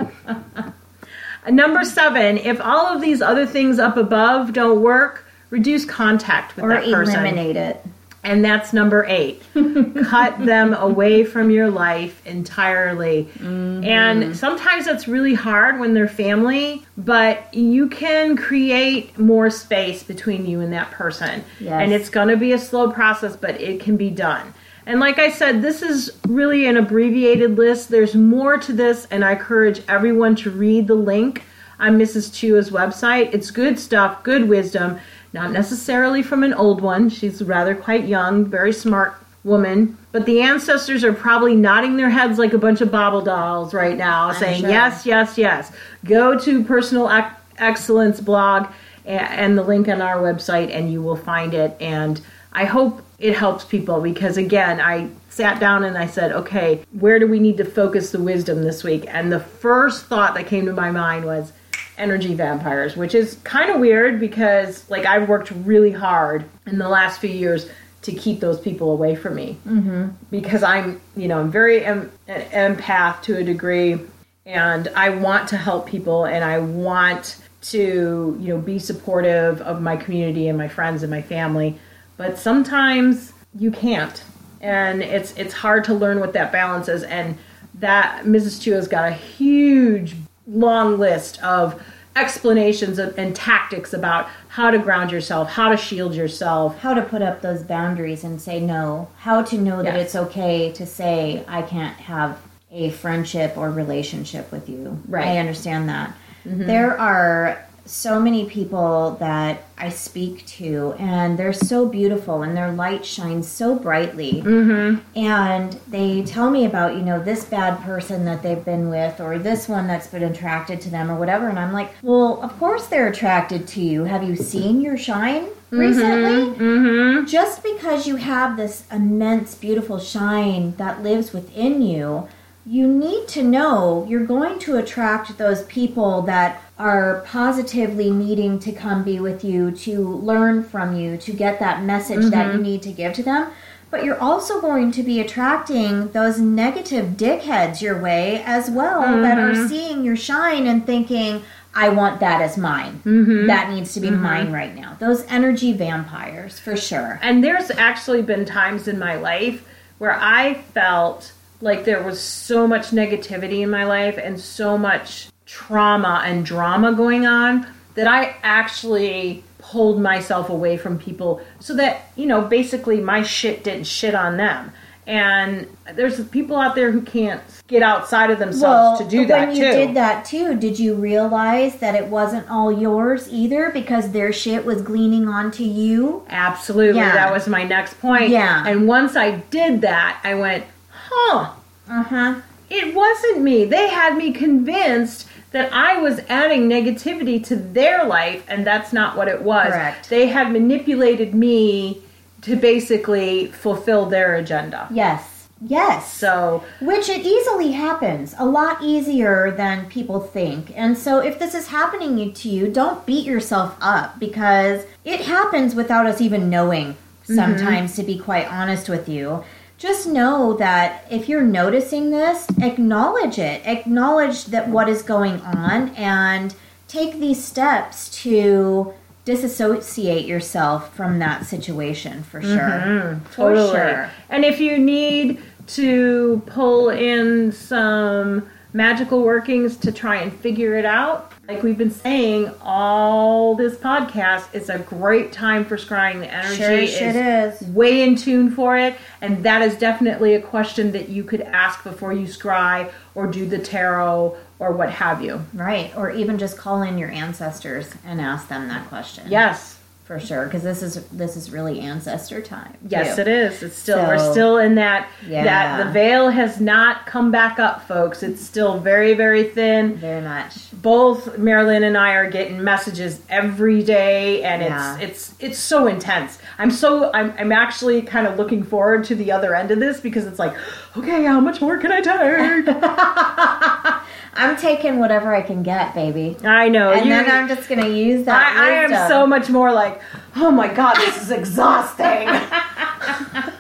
number 1.50 1.84
seven, 1.84 2.38
if 2.38 2.62
all 2.62 2.88
of 2.88 3.02
these 3.02 3.22
other 3.22 3.48
things 3.48 3.80
up 3.80 3.98
above 3.98 4.54
don't 4.54 4.82
work, 4.82 5.26
reduce 5.50 5.86
contact 5.86 6.56
with 6.56 6.66
or 6.66 6.70
that 6.70 6.84
person. 6.84 6.94
Or 6.96 7.04
eliminate 7.04 7.56
it. 7.56 7.84
And 8.24 8.46
that's 8.46 8.72
number 8.72 9.04
eight. 9.08 9.42
Cut 9.54 10.46
them 10.46 10.74
away 10.76 11.24
from 11.24 11.50
your 11.50 11.72
life 11.72 12.26
entirely. 12.26 13.28
Mm-hmm. 13.40 13.84
And 13.84 14.38
sometimes 14.38 14.86
that's 14.86 15.08
really 15.08 15.34
hard 15.34 15.80
when 15.80 15.96
they're 15.96 16.08
family, 16.08 16.86
but 16.98 17.52
you 17.54 17.90
can 17.90 18.38
create 18.38 19.18
more 19.18 19.50
space 19.50 20.04
between 20.04 20.46
you 20.46 20.62
and 20.62 20.72
that 20.72 20.92
person. 20.92 21.44
Yes. 21.60 21.82
And 21.82 21.92
it's 21.92 22.10
going 22.10 22.28
to 22.28 22.38
be 22.38 22.54
a 22.54 22.60
slow 22.60 22.92
process, 22.92 23.36
but 23.36 23.60
it 23.60 23.80
can 23.80 23.98
be 23.98 24.12
done. 24.12 24.54
And 24.86 25.00
like 25.00 25.20
I 25.20 25.32
said, 25.32 25.62
this 25.62 25.82
is 25.82 26.12
really 26.28 26.66
an 26.68 26.78
abbreviated 26.78 27.58
list. 27.58 27.90
There's 27.90 28.16
more 28.16 28.58
to 28.58 28.74
this, 28.74 29.08
and 29.12 29.24
I 29.24 29.34
encourage 29.34 29.82
everyone 29.88 30.36
to 30.38 30.52
read 30.52 30.88
the 30.88 30.96
link 30.96 31.44
on 31.80 31.98
Mrs. 31.98 32.34
Chua's 32.34 32.72
website. 32.72 33.34
It's 33.34 33.52
good 33.52 33.80
stuff, 33.80 34.24
good 34.24 34.48
wisdom, 34.48 35.00
not 35.34 35.52
necessarily 35.52 36.22
from 36.24 36.44
an 36.44 36.54
old 36.54 36.82
one. 36.82 37.10
She's 37.10 37.42
rather 37.42 37.76
quite 37.76 38.06
young, 38.06 38.46
very 38.46 38.74
smart 38.74 39.16
woman. 39.44 39.98
But 40.12 40.26
the 40.26 40.42
ancestors 40.42 41.04
are 41.04 41.14
probably 41.14 41.56
nodding 41.56 41.98
their 41.98 42.10
heads 42.10 42.38
like 42.38 42.54
a 42.54 42.58
bunch 42.58 42.82
of 42.82 42.92
bobble 42.92 43.22
dolls 43.22 43.74
right 43.74 43.98
now, 43.98 44.34
saying, 44.34 44.62
sure. 44.62 44.70
yes, 44.70 45.06
yes, 45.06 45.38
yes. 45.38 45.72
Go 46.06 46.38
to 46.40 46.64
Personal 46.64 47.10
Ec- 47.10 47.34
Excellence 47.58 48.20
blog 48.20 48.68
a- 49.06 49.10
and 49.10 49.58
the 49.58 49.64
link 49.64 49.88
on 49.88 50.02
our 50.02 50.18
website, 50.18 50.74
and 50.76 50.92
you 50.92 51.02
will 51.02 51.16
find 51.16 51.54
it. 51.54 51.76
And 51.80 52.22
I 52.54 52.66
hope 52.66 53.02
it 53.20 53.36
helps 53.36 53.64
people 53.64 54.02
because, 54.02 54.36
again, 54.38 54.82
I 54.82 55.10
sat 55.30 55.60
down 55.60 55.86
and 55.86 55.98
I 55.98 56.08
said, 56.08 56.34
okay, 56.34 56.82
where 56.92 57.18
do 57.18 57.28
we 57.28 57.40
need 57.40 57.58
to 57.58 57.66
focus 57.66 58.12
the 58.12 58.20
wisdom 58.20 58.64
this 58.64 58.84
week? 58.84 59.06
And 59.08 59.32
the 59.32 59.40
first 59.40 60.06
thought 60.08 60.36
that 60.36 60.48
came 60.48 60.66
to 60.66 60.74
my 60.74 60.92
mind 60.92 61.24
was 61.26 61.54
energy 62.02 62.34
vampires, 62.34 62.98
which 62.98 63.14
is 63.14 63.38
kind 63.44 63.70
of 63.70 63.80
weird 63.80 64.20
because, 64.20 64.90
like, 64.90 65.06
I've 65.06 65.30
worked 65.30 65.52
really 65.52 65.92
hard 65.92 66.44
in 66.66 66.80
the 66.80 66.90
last 66.90 67.22
few 67.22 67.30
years 67.30 67.70
to 68.02 68.12
keep 68.12 68.40
those 68.40 68.60
people 68.60 68.92
away 68.92 69.16
from 69.16 69.36
me 69.36 69.58
mm-hmm. 69.66 70.08
because 70.32 70.64
I'm, 70.64 71.00
you 71.16 71.28
know, 71.28 71.40
I'm 71.40 71.52
very 71.52 71.86
em- 71.86 72.12
an 72.28 72.76
empath 72.76 73.22
to 73.24 73.38
a 73.38 73.44
degree, 73.44 74.00
and 74.46 74.88
I 74.96 75.12
want 75.12 75.50
to 75.50 75.58
help 75.58 75.88
people, 75.88 76.26
and 76.26 76.44
I 76.44 76.58
want 76.58 77.38
to, 77.62 78.36
you 78.42 78.48
know, 78.48 78.58
be 78.58 78.80
supportive 78.80 79.62
of 79.62 79.82
my 79.82 79.96
community 79.96 80.48
and 80.48 80.58
my 80.58 80.68
friends 80.68 81.04
and 81.04 81.12
my 81.12 81.22
family, 81.22 81.78
but 82.18 82.40
sometimes 82.40 83.34
you 83.54 83.70
can't, 83.70 84.24
and 84.60 85.04
it's 85.04 85.38
it's 85.38 85.54
hard 85.54 85.84
to 85.84 85.94
learn 85.94 86.20
what 86.20 86.34
that 86.34 86.52
balance 86.52 86.88
is, 86.88 87.04
and 87.04 87.38
that 87.76 88.26
Mrs. 88.26 88.62
Chua's 88.62 88.88
got 88.88 89.10
a 89.10 89.14
huge 89.14 90.16
long 90.52 90.98
list 91.00 91.42
of 91.44 91.82
explanations 92.16 93.00
and, 93.00 93.18
and 93.18 93.36
tactics 93.36 93.94
about 93.94 94.28
how 94.50 94.70
to 94.70 94.78
ground 94.78 95.12
yourself, 95.12 95.50
how 95.50 95.70
to 95.70 95.78
shield 95.78 96.14
yourself, 96.14 96.78
How 96.80 96.94
to 96.94 97.02
put 97.02 97.22
up 97.22 97.42
those 97.42 97.64
boundaries 97.64 98.24
and 98.24 98.42
say 98.42 98.60
no. 98.60 99.08
How 99.20 99.42
to 99.44 99.58
know 99.58 99.82
that 99.82 99.96
Yes. 99.96 100.08
it's 100.08 100.16
okay 100.16 100.72
to 100.74 100.86
say, 100.86 101.44
I 101.48 101.62
can't 101.62 101.96
have 101.96 102.38
a 102.72 102.90
friendship 102.90 103.58
or 103.58 103.70
relationship 103.72 104.52
with 104.52 104.68
you. 104.70 105.00
Right. 105.08 105.24
Mm-hmm. 105.24 105.32
I 105.32 105.38
understand 105.40 105.90
that. 105.90 106.14
There 106.44 107.00
are 107.00 107.64
so 107.86 108.20
many 108.20 108.46
people 108.46 109.18
that 109.20 109.64
I 109.78 109.90
speak 109.90 110.46
to, 110.46 110.94
and 111.00 111.38
they're 111.38 111.52
so 111.52 111.88
beautiful, 111.88 112.44
and 112.44 112.56
their 112.56 112.72
light 112.72 113.06
shines 113.06 113.48
so 113.48 113.76
brightly. 113.76 114.42
Mm-hmm. 114.44 115.18
And 115.18 115.74
they 115.88 116.24
tell 116.24 116.52
me 116.52 116.66
about, 116.66 116.96
you 116.96 117.02
know, 117.02 117.22
this 117.22 117.44
bad 117.46 117.82
person 117.82 118.24
that 118.26 118.44
they've 118.44 118.64
been 118.64 118.90
with, 118.90 119.20
or 119.20 119.40
this 119.40 119.68
one 119.68 119.88
that's 119.88 120.08
been 120.08 120.24
attracted 120.24 120.80
to 120.82 120.90
them, 120.90 121.10
or 121.10 121.18
whatever. 121.18 121.50
And 121.50 121.60
I'm 121.60 121.74
like, 121.74 121.92
well, 122.02 122.42
of 122.42 122.58
course 122.60 122.88
they're 122.88 123.08
attracted 123.08 123.68
to 123.70 123.82
you. 123.82 124.04
Have 124.04 124.24
you 124.24 124.36
seen 124.36 124.82
your 124.82 124.98
shine 124.98 125.48
recently? 125.72 126.56
Mm-hmm. 126.56 127.26
Just 127.26 127.64
because 127.64 128.08
you 128.08 128.18
have 128.18 128.58
this 128.58 128.84
immense, 128.92 129.56
beautiful 129.56 130.00
shine 130.00 130.76
that 130.78 131.02
lives 131.02 131.34
within 131.34 131.82
you, 131.82 132.28
you 132.64 132.88
need 132.88 133.28
to 133.28 133.42
know 133.42 134.06
you're 134.08 134.26
going 134.26 134.60
to 134.60 134.78
attract 134.78 135.40
those 135.40 135.64
people 135.64 136.22
that 136.22 136.62
are 136.82 137.24
positively 137.28 138.10
needing 138.10 138.58
to 138.58 138.72
come 138.72 139.04
be 139.04 139.20
with 139.20 139.44
you, 139.44 139.70
to 139.70 140.02
learn 140.02 140.64
from 140.64 140.96
you, 140.96 141.16
to 141.16 141.32
get 141.32 141.60
that 141.60 141.84
message 141.84 142.32
that 142.32 142.48
you 142.48 142.54
mm-hmm. 142.54 142.64
need 142.64 142.82
to 142.82 142.92
give 142.92 143.14
to 143.14 143.22
them. 143.22 143.52
But 143.92 144.04
you're 144.04 144.20
also 144.20 144.60
going 144.60 144.92
to 144.94 145.04
be 145.04 145.20
attracting 145.20 146.12
those 146.12 146.40
negative 146.40 147.18
dickheads 147.18 147.82
your 147.82 148.02
way 148.02 148.42
as 148.46 148.72
well 148.72 149.22
that 149.22 149.38
are 149.38 149.52
mm-hmm. 149.52 149.68
seeing 149.68 150.04
your 150.04 150.16
shine 150.16 150.66
and 150.66 150.84
thinking, 150.84 151.44
I 151.76 151.90
want 151.90 152.20
that 152.22 152.42
as 152.42 152.58
mine. 152.58 153.02
Mm-hmm. 153.06 153.46
That 153.46 153.70
needs 153.70 153.94
to 153.94 154.00
be 154.00 154.10
mine 154.10 154.52
right 154.52 154.76
now. 154.76 154.98
Those 155.00 155.24
energy 155.28 155.74
vampires, 155.74 156.58
for 156.58 156.76
sure. 156.76 157.20
And 157.22 157.44
there's 157.44 157.70
actually 157.70 158.24
been 158.24 158.44
times 158.44 158.88
in 158.88 158.98
my 158.98 159.18
life 159.18 159.68
where 160.00 160.18
I 160.20 160.56
felt 160.56 161.34
like 161.62 161.86
there 161.86 162.02
was 162.02 162.20
so 162.20 162.66
much 162.66 162.88
negativity 162.88 163.62
in 163.62 163.70
my 163.70 163.84
life 163.84 164.18
and 164.18 164.40
so 164.40 164.80
much 164.80 165.31
trauma 165.52 166.24
and 166.26 166.46
drama 166.46 166.94
going 166.94 167.28
on 167.28 167.68
that 167.96 168.08
I 168.08 168.38
actually 168.42 169.44
pulled 169.58 170.02
myself 170.02 170.50
away 170.50 170.78
from 170.78 170.98
people 170.98 171.42
so 171.60 171.76
that, 171.76 172.10
you 172.16 172.26
know, 172.26 172.42
basically 172.42 173.02
my 173.02 173.22
shit 173.22 173.64
didn't 173.66 173.84
shit 173.84 174.16
on 174.16 174.38
them. 174.38 174.72
And 175.06 175.68
there's 175.94 176.24
people 176.30 176.56
out 176.58 176.76
there 176.76 176.92
who 176.92 177.02
can't 177.02 177.42
get 177.68 177.84
outside 177.84 178.32
of 178.32 178.40
themselves 178.40 179.02
to 179.02 179.08
do 179.10 179.26
that 179.26 179.50
when 179.50 179.58
you 179.58 179.64
too. 179.66 179.72
did 179.72 179.96
that 179.96 180.24
too, 180.24 180.56
did 180.56 180.80
you 180.80 180.96
realize 180.96 181.76
that 181.80 181.96
it 181.96 182.08
wasn't 182.08 182.50
all 182.50 182.72
yours 182.72 183.28
either 183.30 183.72
because 183.72 184.12
their 184.12 184.32
shit 184.32 184.64
was 184.64 184.82
gleaning 184.82 185.28
onto 185.28 185.64
you? 185.64 186.26
Absolutely. 186.30 187.02
Yeah. 187.02 187.14
That 187.14 187.34
was 187.34 187.48
my 187.50 187.64
next 187.66 188.00
point. 188.00 188.30
Yeah. 188.30 188.64
And 188.66 188.88
once 188.88 189.18
I 189.18 189.38
did 189.50 189.82
that, 189.82 190.22
I 190.24 190.36
went, 190.36 190.64
huh, 190.92 191.52
Uh 191.90 192.04
huh. 192.04 192.42
it 192.70 192.96
wasn't 192.96 193.42
me. 193.42 193.66
They 193.66 193.90
had 193.90 194.16
me 194.16 194.32
convinced 194.32 195.28
that 195.52 195.72
I 195.74 196.00
was 196.00 196.20
adding 196.30 196.70
negativity 196.70 197.44
to 197.46 197.56
their 197.56 198.06
life, 198.06 198.44
and 198.48 198.66
that's 198.66 198.94
not 198.94 199.18
what 199.18 199.28
it 199.28 199.42
was. 199.42 199.68
Correct. 199.68 200.10
They 200.10 200.28
had 200.28 200.52
manipulated 200.52 201.36
me 201.36 202.02
to 202.42 202.56
basically 202.56 203.48
fulfill 203.48 204.08
their 204.08 204.36
agenda. 204.36 204.88
Yes. 204.92 205.48
Yes. 205.64 206.12
So, 206.12 206.64
Which 206.82 207.08
it 207.08 207.24
easily 207.24 207.74
happens, 207.74 208.34
a 208.40 208.46
lot 208.46 208.82
easier 208.82 209.52
than 209.52 209.86
people 209.90 210.20
think. 210.20 210.72
And 210.76 210.98
so, 210.98 211.20
if 211.20 211.38
this 211.38 211.54
is 211.54 211.68
happening 211.68 212.34
to 212.34 212.50
you, 212.50 212.68
don't 212.68 213.06
beat 213.06 213.26
yourself 213.26 213.78
up 213.80 214.20
because 214.20 214.84
it 215.06 215.22
happens 215.22 215.76
without 215.76 216.08
us 216.08 216.20
even 216.20 216.50
knowing 216.50 216.94
mm-hmm. 216.94 217.36
sometimes, 217.36 217.96
to 217.98 218.04
be 218.04 218.18
quite 218.18 218.52
honest 218.52 218.90
with 218.90 219.08
you. 219.08 219.44
Just 219.82 220.06
know 220.06 220.54
that 220.58 221.08
if 221.10 221.28
you're 221.28 221.42
noticing 221.42 222.12
this, 222.12 222.46
acknowledge 222.62 223.40
it. 223.40 223.66
Acknowledge 223.66 224.46
that 224.46 224.70
what 224.70 224.88
is 224.88 225.02
going 225.02 225.42
on 225.42 225.90
and 225.96 226.54
take 226.88 227.18
these 227.20 227.44
steps 227.44 228.08
to 228.22 228.94
disassociate 229.26 230.28
yourself 230.28 230.96
from 230.96 231.18
that 231.18 231.48
situation 231.48 232.22
for 232.22 232.44
sure. 232.44 232.58
Mm-hmm. 232.60 233.26
For 233.26 233.56
Totally. 233.56 233.72
sure. 233.72 234.12
And 234.30 234.46
if 234.46 234.60
you 234.60 234.78
need 234.78 235.42
to 235.70 236.44
pull 236.46 236.92
in 236.92 237.52
some 237.52 238.48
magical 238.74 239.24
workings 239.24 239.78
to 239.78 239.92
try 239.92 240.18
and 240.18 240.34
figure 240.34 240.76
it 240.76 240.86
out, 240.86 241.32
like 241.48 241.64
we've 241.64 241.78
been 241.78 241.92
saying 241.92 242.50
all 242.62 243.56
this 243.56 243.76
podcast, 243.76 244.46
it's 244.54 244.70
a 244.70 244.80
great 244.80 245.32
time 245.34 245.66
for 245.66 245.76
scrying. 245.78 246.20
The 246.20 246.34
energy 246.34 246.56
Sure, 246.56 246.72
is, 246.72 246.94
it 247.02 247.16
is. 247.16 247.62
way 247.70 248.04
in 248.04 248.16
tune 248.16 248.52
for 248.52 248.78
it, 248.78 248.96
and 249.22 249.44
that 249.44 249.62
is 249.62 249.76
definitely 249.78 250.36
a 250.36 250.42
question 250.42 250.92
that 250.94 251.10
you 251.10 251.24
could 251.24 251.42
ask 251.42 251.84
before 251.84 252.14
you 252.14 252.26
scry 252.28 252.90
or 253.16 253.28
do 253.28 253.46
the 253.46 253.60
tarot 253.60 254.38
or 254.60 254.72
what 254.72 254.90
have 254.92 255.22
you. 255.22 255.42
Right. 255.54 255.92
Or 255.98 256.12
even 256.12 256.38
just 256.38 256.58
call 256.58 256.84
in 256.84 256.98
your 256.98 257.10
ancestors 257.10 257.92
and 258.06 258.22
ask 258.22 258.48
them 258.48 258.68
that 258.70 258.88
question. 258.88 259.26
Yes. 259.28 259.80
For 260.12 260.20
sure. 260.20 260.44
Because 260.44 260.62
this 260.64 260.84
is 260.84 260.96
this 261.06 261.38
is 261.38 261.52
really 261.52 261.80
ancestor 261.80 262.42
time. 262.42 262.76
Yes, 262.86 263.16
too. 263.16 263.22
it 263.22 263.30
is. 263.30 263.64
It's 263.64 263.78
still 263.78 263.98
we're 264.06 264.18
still 264.34 264.58
in 264.58 264.76
that 264.76 265.08
Yeah. 265.26 265.46
that 265.46 265.86
the 265.86 265.90
veil 265.94 266.30
has 266.30 266.60
not 266.60 267.06
come 267.06 267.32
back 267.32 267.60
up, 267.60 267.88
folks. 267.88 268.22
It's 268.22 268.42
still 268.42 268.78
very 268.78 269.14
very 269.14 269.46
thin. 269.46 269.96
Very 269.96 270.20
much. 270.20 270.70
Both 270.74 271.38
Marilyn 271.38 271.84
and 271.86 271.98
I 271.98 272.16
are 272.16 272.30
getting 272.30 272.62
messages 272.62 273.22
every 273.30 273.84
day, 273.84 274.44
and 274.44 274.62
Yeah. 274.62 274.98
it's 274.98 275.30
it's 275.30 275.34
it's 275.40 275.58
so 275.60 275.88
intense. 275.88 276.40
I'm 276.60 276.72
so 276.72 277.10
I'm 277.14 277.34
I'm 277.40 277.54
actually 277.54 278.02
kind 278.02 278.28
of 278.28 278.38
looking 278.38 278.64
forward 278.64 279.06
to 279.06 279.16
the 279.16 279.32
other 279.32 279.56
end 279.56 279.72
of 279.72 279.80
this 279.80 280.02
because 280.02 280.26
it's 280.26 280.40
like, 280.40 280.54
okay, 280.98 281.24
how 281.24 281.40
much 281.40 281.62
more 281.62 281.78
can 281.78 281.94
I 281.94 282.02
take? 282.02 282.66
I'm 284.34 284.56
taking 284.58 285.00
whatever 285.00 285.36
I 285.36 285.42
can 285.42 285.62
get, 285.64 285.94
baby. 285.94 286.38
I 286.44 286.70
know. 286.70 286.92
And 286.92 287.06
you- 287.06 287.12
then 287.12 287.30
I'm 287.30 287.48
just 287.48 287.68
gonna 287.68 287.90
use 287.90 288.26
that. 288.26 288.56
I, 288.58 288.68
I 288.68 288.72
am 288.84 289.08
so 289.10 289.28
much 289.28 289.50
more 289.50 289.72
like, 289.72 290.02
oh 290.36 290.52
my 290.52 290.68
god, 290.74 290.96
this 290.98 291.22
is 291.22 291.32
exhausting. 291.32 292.06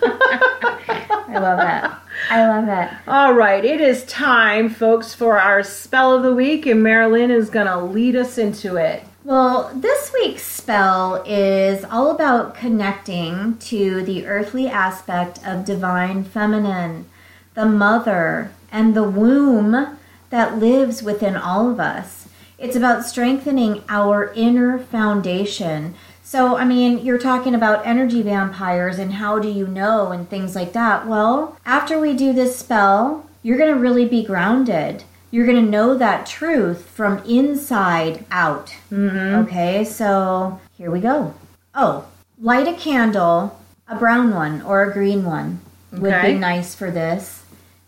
I 0.03 1.37
love 1.39 1.57
that. 1.59 1.99
I 2.29 2.47
love 2.47 2.67
it. 2.67 2.89
All 3.07 3.33
right, 3.33 3.63
it 3.63 3.81
is 3.81 4.05
time, 4.05 4.69
folks, 4.69 5.13
for 5.13 5.39
our 5.39 5.63
spell 5.63 6.15
of 6.15 6.23
the 6.23 6.33
week, 6.35 6.65
and 6.65 6.81
Marilyn 6.83 7.31
is 7.31 7.49
going 7.49 7.67
to 7.67 7.77
lead 7.79 8.15
us 8.15 8.37
into 8.37 8.75
it. 8.77 9.03
Well, 9.23 9.71
this 9.75 10.11
week's 10.13 10.43
spell 10.43 11.23
is 11.27 11.83
all 11.85 12.11
about 12.11 12.55
connecting 12.55 13.57
to 13.59 14.03
the 14.03 14.25
earthly 14.27 14.67
aspect 14.67 15.39
of 15.45 15.65
divine 15.65 16.23
feminine, 16.23 17.05
the 17.53 17.65
mother, 17.65 18.51
and 18.71 18.95
the 18.95 19.03
womb 19.03 19.97
that 20.31 20.57
lives 20.57 21.03
within 21.03 21.35
all 21.37 21.69
of 21.69 21.79
us. 21.79 22.27
It's 22.57 22.75
about 22.75 23.05
strengthening 23.05 23.83
our 23.87 24.33
inner 24.33 24.79
foundation. 24.79 25.93
So, 26.23 26.57
I 26.57 26.65
mean, 26.65 27.05
you're 27.05 27.17
talking 27.17 27.53
about 27.53 27.85
energy 27.85 28.21
vampires 28.21 28.97
and 28.97 29.13
how 29.13 29.39
do 29.39 29.49
you 29.49 29.67
know 29.67 30.11
and 30.11 30.29
things 30.29 30.55
like 30.55 30.73
that. 30.73 31.07
Well, 31.07 31.57
after 31.65 31.99
we 31.99 32.15
do 32.15 32.33
this 32.33 32.57
spell, 32.57 33.29
you're 33.43 33.57
going 33.57 33.73
to 33.73 33.79
really 33.79 34.05
be 34.05 34.23
grounded. 34.23 35.03
You're 35.31 35.45
going 35.45 35.63
to 35.63 35.71
know 35.71 35.97
that 35.97 36.25
truth 36.25 36.85
from 36.85 37.19
inside 37.25 38.25
out. 38.31 38.75
Mm-hmm. 38.91 39.43
Okay, 39.45 39.83
so 39.83 40.61
here 40.77 40.91
we 40.91 40.99
go. 40.99 41.33
Oh, 41.73 42.05
light 42.39 42.67
a 42.67 42.73
candle, 42.73 43.59
a 43.87 43.95
brown 43.95 44.33
one 44.33 44.61
or 44.61 44.83
a 44.83 44.93
green 44.93 45.25
one 45.25 45.61
would 45.91 46.21
be 46.21 46.33
nice 46.33 46.75
for 46.75 46.91
this. 46.91 47.43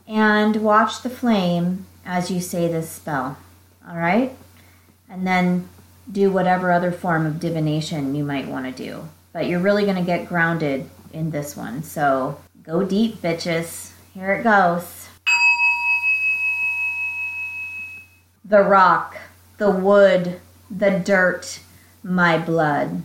And 0.08 0.58
watch 0.58 1.02
the 1.02 1.10
flame 1.10 1.86
as 2.06 2.32
you 2.32 2.42
say 2.42 2.68
this 2.68 2.90
spell. 2.90 3.38
All 3.88 3.98
right? 3.98 4.36
And 5.10 5.26
then 5.26 5.70
do 6.12 6.32
whatever 6.32 6.72
other 6.72 6.92
form 6.92 7.26
of 7.26 7.40
divination 7.40 8.16
you 8.16 8.24
might 8.24 8.48
want 8.48 8.66
to 8.66 8.84
do. 8.84 9.08
But 9.32 9.48
you're 9.48 9.60
really 9.60 9.84
going 9.84 9.98
to 9.98 10.04
get 10.04 10.28
grounded 10.28 10.90
in 11.12 11.32
this 11.32 11.56
one. 11.56 11.84
So 11.84 12.40
go 12.64 12.84
deep, 12.84 13.22
bitches. 13.22 13.92
Here 14.14 14.34
it 14.34 14.44
goes. 14.44 15.08
The 18.46 18.62
rock, 18.62 19.18
the 19.58 19.72
wood, 19.72 20.40
the 20.70 20.92
dirt, 20.92 21.62
my 22.04 22.38
blood. 22.38 23.04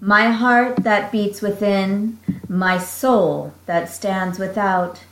My 0.00 0.30
heart 0.30 0.76
that 0.82 1.12
beats 1.12 1.40
within, 1.40 2.18
my 2.48 2.76
soul 2.78 3.54
that 3.66 3.88
stands 3.88 4.38
without. 4.38 5.04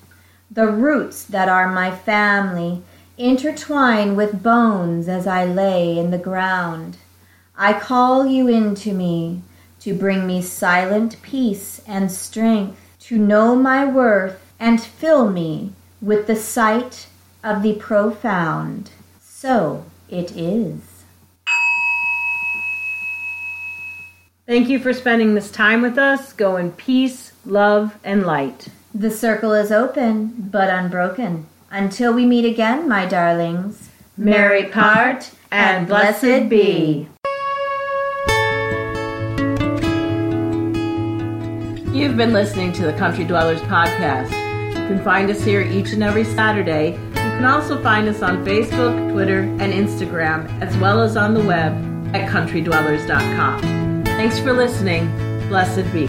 The 0.50 0.66
roots 0.66 1.22
that 1.24 1.48
are 1.48 1.72
my 1.72 1.94
family 1.94 2.82
intertwine 3.20 4.16
with 4.16 4.42
bones 4.42 5.06
as 5.06 5.26
I 5.26 5.44
lay 5.44 5.98
in 5.98 6.10
the 6.10 6.18
ground. 6.18 6.96
I 7.54 7.78
call 7.78 8.26
you 8.26 8.48
into 8.48 8.94
me 8.94 9.42
to 9.80 9.92
bring 9.92 10.26
me 10.26 10.40
silent 10.40 11.20
peace 11.20 11.82
and 11.86 12.10
strength, 12.10 12.80
to 13.00 13.18
know 13.18 13.54
my 13.54 13.84
worth 13.84 14.52
and 14.58 14.80
fill 14.80 15.30
me 15.30 15.72
with 16.00 16.26
the 16.26 16.36
sight 16.36 17.08
of 17.44 17.62
the 17.62 17.74
profound. 17.74 18.90
So 19.20 19.84
it 20.08 20.32
is. 20.34 20.80
Thank 24.46 24.68
you 24.68 24.78
for 24.78 24.94
spending 24.94 25.34
this 25.34 25.50
time 25.50 25.82
with 25.82 25.98
us. 25.98 26.32
Go 26.32 26.56
in 26.56 26.72
peace, 26.72 27.32
love, 27.44 27.98
and 28.02 28.26
light. 28.26 28.68
The 28.94 29.10
circle 29.10 29.52
is 29.52 29.70
open 29.70 30.48
but 30.50 30.70
unbroken. 30.70 31.46
Until 31.72 32.12
we 32.12 32.26
meet 32.26 32.44
again, 32.44 32.88
my 32.88 33.06
darlings, 33.06 33.90
Merry 34.16 34.64
part 34.64 35.30
and 35.52 35.86
blessed 35.86 36.48
be. 36.48 37.08
You've 41.96 42.16
been 42.16 42.32
listening 42.32 42.72
to 42.72 42.82
the 42.82 42.94
Country 42.98 43.24
Dwellers 43.24 43.60
Podcast. 43.62 44.30
You 44.70 44.86
can 44.88 45.04
find 45.04 45.30
us 45.30 45.44
here 45.44 45.60
each 45.60 45.92
and 45.92 46.02
every 46.02 46.24
Saturday. 46.24 46.92
You 46.92 47.14
can 47.14 47.44
also 47.44 47.80
find 47.82 48.08
us 48.08 48.20
on 48.20 48.44
Facebook, 48.44 49.12
Twitter, 49.12 49.40
and 49.42 49.72
Instagram, 49.72 50.48
as 50.60 50.76
well 50.78 51.00
as 51.00 51.16
on 51.16 51.34
the 51.34 51.42
web 51.44 51.72
at 52.14 52.28
countrydwellers.com. 52.28 54.04
Thanks 54.04 54.40
for 54.40 54.52
listening. 54.52 55.08
Blessed 55.48 55.90
be. 55.92 56.06